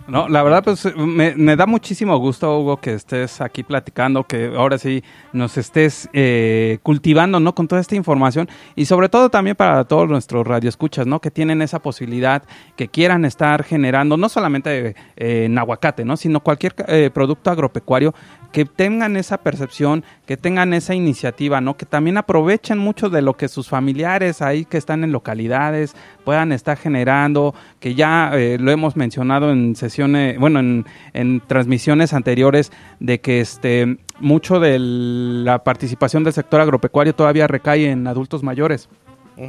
No, 0.06 0.28
la 0.28 0.44
verdad, 0.44 0.64
pues 0.66 0.86
me, 0.98 1.56
da 1.56 1.66
muchísimo 1.66 2.18
gusto, 2.18 2.60
Hugo, 2.60 2.78
que 2.78 2.94
estés 2.94 3.40
aquí 3.40 3.64
platicando, 3.64 4.26
que 4.26 4.54
ahora 4.56 4.78
sí 4.78 5.02
nos 5.32 5.58
estés 5.58 6.10
eh, 6.12 6.80
cultivando, 6.84 7.40
¿no? 7.40 7.56
Con 7.56 7.70
toda 7.70 7.80
esta 7.80 7.96
información 7.96 8.50
y 8.76 8.84
sobre 8.86 9.08
todo 9.08 9.30
también 9.30 9.56
para 9.56 9.86
todos 9.86 10.10
nuestros 10.10 10.46
radioescuchas, 10.46 11.08
¿no? 11.08 11.22
Que 11.22 11.32
tienen 11.32 11.62
esa 11.62 11.80
posibilidad, 11.80 12.44
que 12.76 12.90
quieran 12.90 13.24
estar 13.24 13.64
generando, 13.64 14.18
no 14.18 14.28
solamente 14.28 14.96
eh, 15.16 15.46
en 15.46 15.58
aguacate, 15.58 16.04
¿no? 16.04 16.18
Sino 16.18 16.42
cualquier 16.42 16.76
eh, 16.90 17.10
producto 17.14 17.50
agropecuario 17.50 18.14
que 18.54 18.66
tengan 18.66 19.18
esa 19.18 19.40
percepción, 19.40 20.06
que 20.28 20.38
tengan 20.38 20.74
esa 20.74 20.94
iniciativa, 20.94 21.60
¿no? 21.60 21.76
Que 21.76 21.88
también 21.88 22.18
aprovechen 22.18 22.78
mucho 22.78 23.10
de 23.10 23.24
lo 23.24 23.36
que 23.36 23.48
sus 23.48 23.68
familiares 23.68 24.44
ahí 24.44 24.64
que 24.64 24.78
están 24.78 25.04
en 25.04 25.12
localidades 25.12 25.96
puedan 26.24 26.52
estar 26.52 26.78
generando, 26.78 27.56
que 27.80 27.96
ya 27.96 28.30
eh, 28.34 28.58
lo 28.60 28.72
hemos 28.72 28.96
mencionado 28.96 29.52
en 29.52 29.76
sesiones, 29.76 30.38
bueno, 30.38 30.60
en, 30.60 30.86
en, 31.14 31.42
transmisiones 31.42 32.14
anteriores, 32.14 32.72
de 33.00 33.20
que 33.20 33.42
este 33.42 33.98
mucho 34.20 34.60
de 34.60 34.78
la 34.78 35.64
participación 35.64 36.24
del 36.24 36.34
sector 36.34 36.62
agropecuario 36.62 37.16
todavía 37.16 37.48
recae 37.48 37.90
en 37.90 38.06
adultos 38.06 38.44
mayores. 38.44 38.88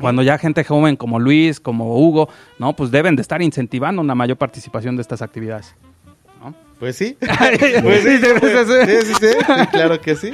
Cuando 0.01 0.23
ya 0.23 0.39
gente 0.39 0.65
joven 0.65 0.97
como 0.97 1.21
Luis, 1.21 1.61
como 1.61 1.99
Hugo, 1.99 2.31
¿no? 2.59 2.75
Pues 2.75 2.91
deben 2.91 3.17
de 3.17 3.23
estar 3.23 3.43
incentivando 3.43 4.01
una 4.01 4.15
mayor 4.15 4.39
participación 4.39 4.97
de 4.97 5.03
estas 5.03 5.21
actividades. 5.21 5.77
¿No? 6.75 6.81
Pues 6.81 6.97
sí. 6.97 7.17
pues 7.21 8.03
sí, 8.03 8.19
sí, 8.19 9.05
sí, 9.07 9.15
sí, 9.15 9.27
claro 9.71 10.01
que 10.01 10.17
sí. 10.17 10.33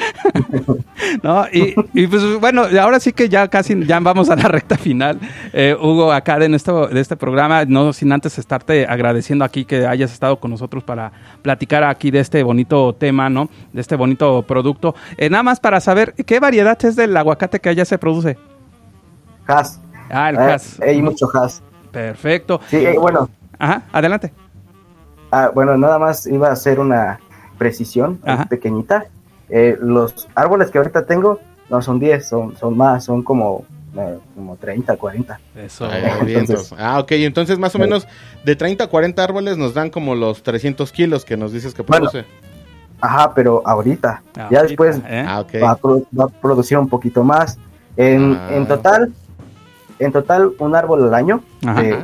no, 1.22 1.46
y, 1.52 1.74
y, 1.94 2.06
pues 2.06 2.40
bueno, 2.40 2.62
ahora 2.80 2.98
sí 3.00 3.12
que 3.12 3.28
ya 3.28 3.48
casi 3.48 3.84
ya 3.86 4.00
vamos 4.00 4.30
a 4.30 4.36
la 4.36 4.48
recta 4.48 4.76
final. 4.76 5.18
Eh, 5.52 5.76
Hugo, 5.78 6.12
acá 6.12 6.38
de, 6.38 6.54
esto, 6.54 6.88
de 6.88 7.00
este 7.00 7.16
programa, 7.16 7.64
no 7.64 7.92
sin 7.92 8.12
antes 8.12 8.38
estarte 8.38 8.86
agradeciendo 8.86 9.44
aquí 9.44 9.64
que 9.64 9.86
hayas 9.86 10.12
estado 10.12 10.40
con 10.40 10.50
nosotros 10.50 10.82
para 10.84 11.12
platicar 11.42 11.84
aquí 11.84 12.10
de 12.10 12.20
este 12.20 12.42
bonito 12.42 12.94
tema, 12.94 13.28
¿no? 13.28 13.48
De 13.72 13.80
este 13.80 13.96
bonito 13.96 14.42
producto. 14.42 14.94
Eh, 15.16 15.30
nada 15.30 15.42
más 15.42 15.60
para 15.60 15.80
saber, 15.80 16.14
¿qué 16.14 16.40
variedad 16.40 16.78
es 16.84 16.96
del 16.96 17.16
aguacate 17.16 17.60
que 17.60 17.68
allá 17.68 17.84
se 17.84 17.98
produce? 17.98 18.38
Has. 19.46 19.80
Ah, 20.10 20.30
el 20.30 20.38
has. 20.38 20.80
hay 20.80 21.02
mucho 21.02 21.28
has. 21.34 21.62
Perfecto. 21.92 22.60
Sí, 22.68 22.84
bueno. 22.98 23.28
Ajá, 23.58 23.82
adelante. 23.92 24.32
Ah, 25.30 25.50
bueno, 25.54 25.76
nada 25.76 25.98
más 25.98 26.26
iba 26.26 26.48
a 26.48 26.52
hacer 26.52 26.80
una 26.80 27.20
precisión 27.58 28.20
pequeñita. 28.48 29.06
Eh, 29.48 29.76
los 29.80 30.28
árboles 30.34 30.70
que 30.70 30.78
ahorita 30.78 31.06
tengo 31.06 31.40
no 31.68 31.82
son 31.82 31.98
10, 31.98 32.28
son, 32.28 32.56
son 32.56 32.76
más, 32.76 33.04
son 33.04 33.22
como, 33.22 33.64
eh, 33.96 34.18
como 34.34 34.56
30, 34.56 34.96
40. 34.96 35.40
Eso, 35.56 35.88
entonces, 36.26 36.74
Ah, 36.78 36.98
ok, 37.00 37.12
entonces 37.12 37.58
más 37.58 37.74
o 37.74 37.78
menos 37.78 38.08
de 38.44 38.56
30 38.56 38.84
a 38.84 38.86
40 38.88 39.22
árboles 39.22 39.56
nos 39.56 39.74
dan 39.74 39.90
como 39.90 40.14
los 40.14 40.42
300 40.42 40.90
kilos 40.92 41.24
que 41.24 41.36
nos 41.36 41.52
dices 41.52 41.74
que 41.74 41.84
produce. 41.84 42.24
ajá, 43.00 43.32
pero 43.34 43.62
ahorita. 43.64 44.22
ya 44.50 44.62
después 44.62 45.00
¿eh? 45.06 45.24
ah, 45.26 45.44
va, 45.62 46.24
a 46.24 46.28
producir 46.28 46.78
un 46.78 46.88
poquito 46.88 47.22
más. 47.22 47.58
En, 47.96 48.34
ah. 48.34 48.48
en 48.52 48.66
total, 48.66 49.12
en 49.98 50.12
total, 50.12 50.52
un 50.58 50.74
árbol 50.74 51.04
al 51.04 51.14
año, 51.14 51.42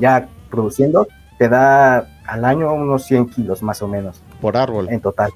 ya 0.01 0.29
produciendo, 0.51 1.09
te 1.39 1.49
da 1.49 2.07
al 2.27 2.45
año 2.45 2.73
unos 2.73 3.05
100 3.05 3.29
kilos 3.31 3.63
más 3.63 3.83
o 3.83 3.89
menos. 3.89 4.23
Por 4.41 4.57
árbol. 4.57 4.89
En 4.91 5.01
total. 5.01 5.33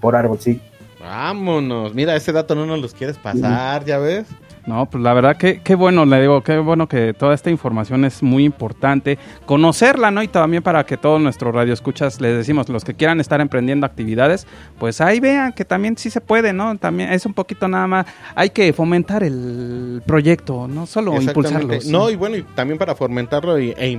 Por 0.00 0.16
árbol, 0.16 0.38
sí. 0.40 0.60
Vámonos. 1.00 1.94
Mira, 1.94 2.16
ese 2.16 2.32
dato 2.32 2.54
no 2.54 2.66
nos 2.66 2.80
los 2.80 2.94
quieres 2.94 3.18
pasar, 3.18 3.84
¿ya 3.84 3.98
ves? 3.98 4.26
No, 4.66 4.88
pues 4.88 5.04
la 5.04 5.12
verdad 5.12 5.36
que 5.36 5.60
qué 5.60 5.74
bueno, 5.74 6.06
le 6.06 6.22
digo, 6.22 6.42
qué 6.42 6.56
bueno 6.58 6.88
que 6.88 7.12
toda 7.12 7.34
esta 7.34 7.50
información 7.50 8.04
es 8.06 8.22
muy 8.22 8.44
importante. 8.44 9.18
Conocerla, 9.44 10.10
¿no? 10.10 10.22
Y 10.22 10.28
también 10.28 10.62
para 10.62 10.84
que 10.86 10.96
todos 10.96 11.20
nuestros 11.20 11.54
radioescuchas, 11.54 12.18
les 12.20 12.34
decimos, 12.34 12.70
los 12.70 12.82
que 12.82 12.94
quieran 12.94 13.20
estar 13.20 13.42
emprendiendo 13.42 13.84
actividades, 13.84 14.46
pues 14.78 15.02
ahí 15.02 15.20
vean 15.20 15.52
que 15.52 15.66
también 15.66 15.98
sí 15.98 16.08
se 16.08 16.22
puede, 16.22 16.54
¿no? 16.54 16.78
También 16.78 17.12
es 17.12 17.26
un 17.26 17.34
poquito 17.34 17.68
nada 17.68 17.86
más, 17.86 18.06
hay 18.34 18.50
que 18.50 18.72
fomentar 18.72 19.22
el 19.22 20.02
proyecto, 20.06 20.66
no 20.66 20.86
solo 20.86 21.20
impulsarlo. 21.20 21.74
No, 21.86 22.08
y 22.08 22.16
bueno, 22.16 22.36
y 22.36 22.42
también 22.42 22.78
para 22.78 22.94
fomentarlo 22.94 23.58
e, 23.58 23.74
e, 23.76 23.90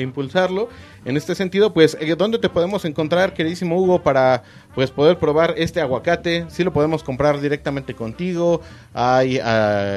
impulsarlo, 0.00 0.68
en 1.04 1.16
este 1.16 1.36
sentido, 1.36 1.72
pues, 1.72 1.96
eh, 2.00 2.14
¿dónde 2.18 2.38
te 2.38 2.48
podemos 2.48 2.84
encontrar, 2.84 3.34
queridísimo 3.34 3.80
Hugo, 3.80 4.02
para 4.02 4.42
pues 4.74 4.90
poder 4.90 5.18
probar 5.18 5.54
este 5.56 5.80
aguacate? 5.80 6.46
Sí 6.48 6.64
lo 6.64 6.72
podemos 6.72 7.04
comprar 7.04 7.40
directamente 7.40 7.94
contigo, 7.94 8.62
hay... 8.94 9.38
Uh, 9.38 9.91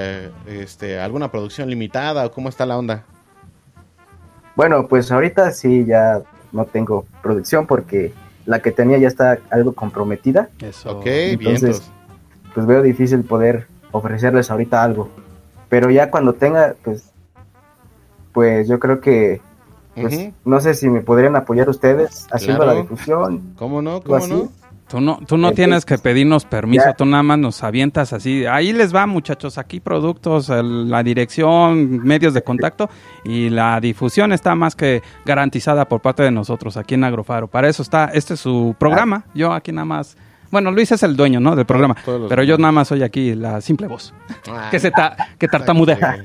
este, 0.48 1.00
alguna 1.00 1.32
producción 1.32 1.70
limitada 1.70 2.26
o 2.26 2.32
cómo 2.32 2.50
está 2.50 2.66
la 2.66 2.78
onda? 2.78 3.04
Bueno, 4.56 4.88
pues 4.88 5.12
ahorita 5.12 5.52
sí 5.52 5.86
ya 5.86 6.22
no 6.52 6.66
tengo 6.66 7.06
producción 7.22 7.68
porque 7.68 8.14
la 8.46 8.62
que 8.62 8.72
tenía 8.72 8.98
ya 8.98 9.08
está 9.08 9.40
algo 9.50 9.74
comprometida. 9.74 10.50
Eso. 10.60 11.00
Ok, 11.00 11.06
Entonces, 11.06 11.84
pues 12.54 12.66
veo 12.66 12.82
difícil 12.82 13.24
poder 13.24 13.68
ofrecerles 13.92 14.50
ahorita 14.52 14.84
algo. 14.84 15.10
Pero 15.70 15.90
ya 15.90 16.10
cuando 16.10 16.34
tenga, 16.34 16.76
pues, 16.84 17.12
pues 18.32 18.68
yo 18.68 18.80
creo 18.80 19.02
que, 19.02 19.42
pues, 19.96 20.30
no 20.46 20.60
sé 20.60 20.74
si 20.74 20.90
me 20.90 21.02
podrían 21.02 21.36
apoyar 21.36 21.70
ustedes 21.70 22.28
haciendo 22.32 22.66
la 22.66 22.74
difusión. 22.74 23.56
¿Cómo 23.58 23.82
no? 23.82 24.02
¿Cómo 24.02 24.28
no? 24.28 24.50
Tú 24.88 25.02
no, 25.02 25.20
tú 25.28 25.38
no 25.38 25.52
tienes 25.52 25.84
que 25.84 25.98
pedirnos 25.98 26.46
permiso, 26.46 26.94
tú 26.96 27.06
nada 27.06 27.24
más 27.24 27.40
nos 27.40 27.64
avientas 27.64 28.14
así. 28.14 28.46
Ahí 28.46 28.72
les 28.72 28.94
va, 28.96 29.08
muchachos, 29.08 29.58
aquí 29.58 29.80
productos, 29.80 30.50
la 30.50 31.02
dirección, 31.02 32.04
medios 32.04 32.36
de 32.36 32.44
contacto 32.44 32.90
y 33.24 33.50
la 33.50 33.80
difusión 33.80 34.32
está 34.32 34.54
más 34.54 34.76
que 34.76 35.02
garantizada 35.26 35.86
por 35.86 36.02
parte 36.02 36.22
de 36.22 36.32
nosotros 36.32 36.78
aquí 36.78 36.94
en 36.94 37.04
Agrofaro. 37.04 37.48
Para 37.48 37.68
eso 37.68 37.82
está, 37.82 38.12
este 38.14 38.36
es 38.36 38.40
su 38.40 38.76
programa. 38.78 39.24
Ah. 39.26 39.32
Yo 39.34 39.54
aquí 39.54 39.72
nada 39.72 39.86
más 39.86 40.18
bueno, 40.52 40.72
Luis 40.72 40.92
es 40.92 41.04
el 41.04 41.18
dueño, 41.18 41.40
¿no? 41.40 41.56
Del 41.56 41.66
programa. 41.66 41.98
Pero 42.30 42.44
yo 42.44 42.58
nada 42.58 42.72
más 42.72 42.88
soy 42.88 43.04
aquí 43.04 43.36
la 43.36 43.60
simple 43.62 43.88
voz. 43.88 44.14
Ah. 44.50 44.70
que 44.72 44.80
se 44.80 44.92
ta, 44.92 45.30
que 45.38 45.48
tartamudea. 45.48 46.24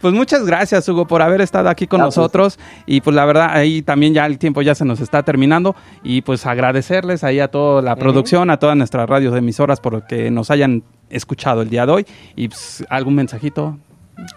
Pues 0.00 0.14
muchas 0.14 0.44
gracias, 0.44 0.88
Hugo, 0.88 1.06
por 1.06 1.22
haber 1.22 1.40
estado 1.40 1.68
aquí 1.68 1.86
con 1.86 2.00
pues. 2.00 2.16
nosotros. 2.16 2.58
Y 2.86 3.00
pues 3.00 3.14
la 3.14 3.24
verdad, 3.24 3.50
ahí 3.50 3.82
también 3.82 4.14
ya 4.14 4.26
el 4.26 4.38
tiempo 4.38 4.62
ya 4.62 4.74
se 4.74 4.84
nos 4.84 5.00
está 5.00 5.22
terminando. 5.22 5.74
Y 6.02 6.22
pues 6.22 6.46
agradecerles 6.46 7.24
ahí 7.24 7.40
a 7.40 7.48
toda 7.48 7.82
la 7.82 7.96
producción, 7.96 8.50
a 8.50 8.58
todas 8.58 8.76
nuestras 8.76 9.08
radios 9.08 9.36
emisoras 9.36 9.80
por 9.80 10.06
que 10.06 10.30
nos 10.30 10.50
hayan 10.50 10.84
escuchado 11.10 11.62
el 11.62 11.70
día 11.70 11.86
de 11.86 11.92
hoy. 11.92 12.06
Y 12.36 12.48
pues, 12.48 12.84
algún 12.88 13.14
mensajito. 13.14 13.78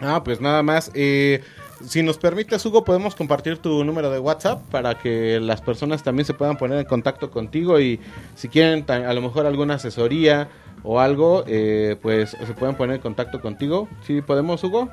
Ah, 0.00 0.22
pues 0.24 0.40
nada 0.40 0.62
más. 0.62 0.90
Eh, 0.94 1.42
si 1.84 2.02
nos 2.02 2.18
permites, 2.18 2.64
Hugo, 2.66 2.84
podemos 2.84 3.14
compartir 3.14 3.58
tu 3.58 3.84
número 3.84 4.10
de 4.10 4.18
WhatsApp 4.18 4.62
para 4.70 4.98
que 4.98 5.38
las 5.40 5.60
personas 5.60 6.02
también 6.02 6.26
se 6.26 6.34
puedan 6.34 6.56
poner 6.56 6.78
en 6.78 6.86
contacto 6.86 7.30
contigo 7.30 7.78
y 7.78 8.00
si 8.34 8.48
quieren 8.48 8.84
a 8.90 9.12
lo 9.12 9.20
mejor 9.20 9.46
alguna 9.46 9.74
asesoría 9.74 10.48
o 10.82 11.00
algo, 11.00 11.44
eh, 11.46 11.96
pues 12.02 12.30
se 12.30 12.54
pueden 12.54 12.76
poner 12.76 12.96
en 12.96 13.02
contacto 13.02 13.40
contigo. 13.40 13.88
¿Sí 14.02 14.22
podemos, 14.22 14.62
Hugo? 14.64 14.88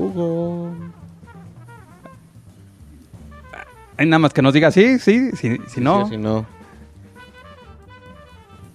Hugo. 0.00 0.70
Hay 3.96 4.06
nada 4.06 4.18
más 4.18 4.32
que 4.32 4.40
nos 4.40 4.54
diga 4.54 4.70
sí, 4.70 4.98
sí, 4.98 5.30
si, 5.32 5.58
si 5.68 5.80
no. 5.80 6.08
Sí, 6.08 6.16
no. 6.16 6.46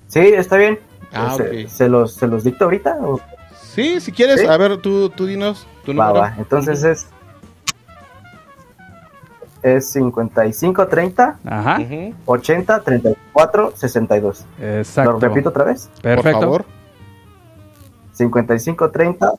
Sí, 0.08 0.20
está 0.20 0.58
bien. 0.58 0.80
Ah, 1.12 1.36
se, 1.68 1.90
los, 1.90 2.14
¿Se 2.14 2.28
los 2.28 2.44
dicto 2.44 2.66
ahorita? 2.66 2.98
O? 3.02 3.20
Sí, 3.60 4.00
si 4.02 4.12
quieres, 4.12 4.48
a 4.48 4.56
ver, 4.58 4.78
tú, 4.78 5.10
tú 5.10 5.26
dinos 5.26 5.66
tu 5.86 5.96
va, 5.96 6.12
Va. 6.12 6.36
Entonces 6.38 6.84
es 6.84 7.08
es 9.66 9.90
55 9.94 10.88
30 10.88 11.40
Ajá. 11.44 11.80
80 12.26 12.84
34 12.84 13.74
62. 13.76 14.46
Exacto. 14.62 15.12
¿Lo 15.14 15.20
repito 15.20 15.50
otra 15.50 15.64
vez? 15.64 15.90
Perfecto. 16.04 16.40
Por 16.40 16.42
favor. 16.42 16.66
55 18.14 18.92
30 18.92 19.32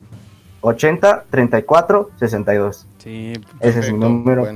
80 0.61 1.25
34 1.31 2.11
62. 2.19 2.87
Sí, 2.99 3.33
ese 3.61 3.81
es 3.81 3.93
mi 3.93 3.99
número. 3.99 4.47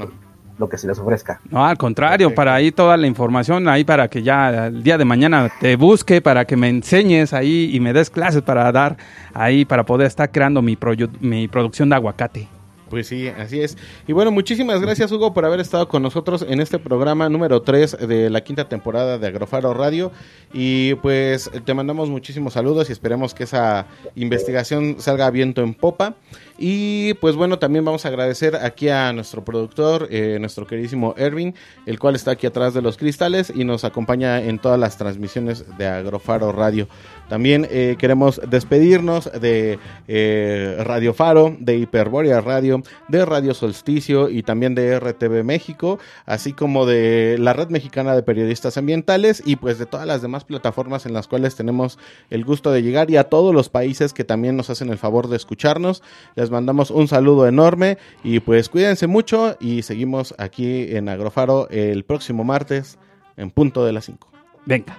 Lo 0.58 0.68
que 0.68 0.76
se 0.76 0.86
les 0.86 0.98
ofrezca. 0.98 1.40
No, 1.48 1.64
al 1.64 1.78
contrario, 1.78 2.34
para 2.34 2.52
ahí 2.52 2.70
toda 2.70 2.98
la 2.98 3.06
información, 3.06 3.66
ahí 3.66 3.82
para 3.82 4.08
que 4.08 4.22
ya 4.22 4.66
el 4.66 4.82
día 4.82 4.98
de 4.98 5.06
mañana 5.06 5.50
te 5.58 5.74
busque, 5.76 6.20
para 6.20 6.44
que 6.44 6.54
me 6.54 6.68
enseñes 6.68 7.32
ahí 7.32 7.70
y 7.72 7.80
me 7.80 7.94
des 7.94 8.10
clases 8.10 8.42
para 8.42 8.70
dar 8.70 8.98
ahí, 9.32 9.64
para 9.64 9.84
poder 9.84 10.06
estar 10.06 10.30
creando 10.30 10.60
mi, 10.60 10.76
mi 11.20 11.48
producción 11.48 11.88
de 11.88 11.94
aguacate. 11.94 12.59
Pues 12.90 13.06
sí, 13.06 13.28
así 13.28 13.60
es. 13.60 13.78
Y 14.08 14.12
bueno, 14.12 14.32
muchísimas 14.32 14.80
gracias 14.80 15.12
Hugo 15.12 15.32
por 15.32 15.44
haber 15.44 15.60
estado 15.60 15.86
con 15.86 16.02
nosotros 16.02 16.44
en 16.46 16.60
este 16.60 16.80
programa 16.80 17.28
número 17.28 17.62
3 17.62 17.98
de 18.08 18.28
la 18.30 18.42
quinta 18.42 18.68
temporada 18.68 19.16
de 19.16 19.28
Agrofaro 19.28 19.72
Radio. 19.72 20.10
Y 20.52 20.94
pues 20.96 21.48
te 21.64 21.72
mandamos 21.72 22.10
muchísimos 22.10 22.54
saludos 22.54 22.88
y 22.88 22.92
esperemos 22.92 23.32
que 23.32 23.44
esa 23.44 23.86
investigación 24.16 24.96
salga 24.98 25.30
viento 25.30 25.62
en 25.62 25.72
popa. 25.72 26.16
Y 26.62 27.14
pues 27.14 27.36
bueno, 27.36 27.58
también 27.58 27.86
vamos 27.86 28.04
a 28.04 28.08
agradecer 28.08 28.54
aquí 28.56 28.90
a 28.90 29.14
nuestro 29.14 29.42
productor, 29.42 30.08
eh, 30.10 30.36
nuestro 30.38 30.66
queridísimo 30.66 31.14
Ervin, 31.16 31.54
el 31.86 31.98
cual 31.98 32.16
está 32.16 32.32
aquí 32.32 32.46
atrás 32.46 32.74
de 32.74 32.82
los 32.82 32.98
cristales 32.98 33.50
y 33.54 33.64
nos 33.64 33.84
acompaña 33.84 34.42
en 34.42 34.58
todas 34.58 34.78
las 34.78 34.98
transmisiones 34.98 35.64
de 35.78 35.86
Agrofaro 35.86 36.52
Radio. 36.52 36.86
También 37.30 37.66
eh, 37.70 37.96
queremos 37.98 38.42
despedirnos 38.46 39.30
de 39.40 39.78
eh, 40.06 40.76
Radio 40.80 41.14
Faro, 41.14 41.56
de 41.58 41.78
Hiperborea 41.78 42.42
Radio, 42.42 42.82
de 43.08 43.24
Radio 43.24 43.54
Solsticio 43.54 44.28
y 44.28 44.42
también 44.42 44.74
de 44.74 45.00
RTV 45.00 45.42
México, 45.44 45.98
así 46.26 46.52
como 46.52 46.84
de 46.84 47.36
la 47.38 47.54
Red 47.54 47.70
Mexicana 47.70 48.14
de 48.14 48.22
Periodistas 48.22 48.76
Ambientales 48.76 49.42
y 49.46 49.56
pues 49.56 49.78
de 49.78 49.86
todas 49.86 50.06
las 50.06 50.20
demás 50.20 50.44
plataformas 50.44 51.06
en 51.06 51.14
las 51.14 51.26
cuales 51.26 51.56
tenemos 51.56 51.98
el 52.28 52.44
gusto 52.44 52.70
de 52.70 52.82
llegar 52.82 53.10
y 53.10 53.16
a 53.16 53.30
todos 53.30 53.54
los 53.54 53.70
países 53.70 54.12
que 54.12 54.24
también 54.24 54.58
nos 54.58 54.68
hacen 54.68 54.90
el 54.90 54.98
favor 54.98 55.28
de 55.28 55.36
escucharnos. 55.36 56.02
Mandamos 56.50 56.90
un 56.90 57.08
saludo 57.08 57.46
enorme 57.46 57.98
y 58.22 58.40
pues 58.40 58.68
cuídense 58.68 59.06
mucho 59.06 59.56
y 59.60 59.82
seguimos 59.82 60.34
aquí 60.38 60.94
en 60.94 61.08
Agrofaro 61.08 61.68
el 61.70 62.04
próximo 62.04 62.44
martes 62.44 62.98
en 63.36 63.50
punto 63.50 63.84
de 63.84 63.92
las 63.92 64.04
5. 64.04 64.28
Venga. 64.66 64.98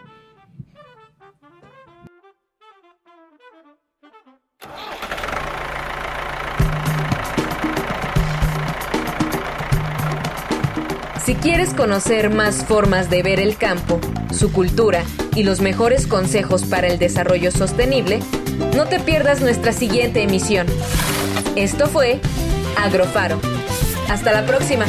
Si 11.26 11.36
quieres 11.36 11.74
conocer 11.74 12.30
más 12.30 12.66
formas 12.66 13.10
de 13.10 13.24
ver 13.24 13.40
el 13.40 13.56
campo, 13.56 14.02
su 14.34 14.52
cultura 14.52 15.04
y 15.36 15.44
los 15.44 15.62
mejores 15.62 16.08
consejos 16.08 16.66
para 16.66 16.88
el 16.88 16.98
desarrollo 17.00 17.52
sostenible, 17.52 18.20
no 18.76 18.86
te 18.86 19.00
pierdas 19.00 19.40
nuestra 19.40 19.72
siguiente 19.72 20.24
emisión. 20.24 20.68
Esto 21.56 21.88
fue 21.88 22.20
Agrofaro 22.78 23.40
Hasta 24.10 24.32
la 24.32 24.46
próxima. 24.46 24.86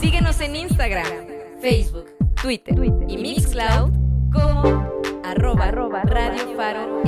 Síguenos 0.00 0.40
en 0.40 0.56
Instagram, 0.56 1.06
Facebook, 1.60 2.06
Twitter, 2.40 2.74
y 3.08 3.16
Mixcloud 3.18 3.90
como 4.32 5.02
arroba, 5.24 6.02
Radio 6.04 6.56
Faro 6.56 7.02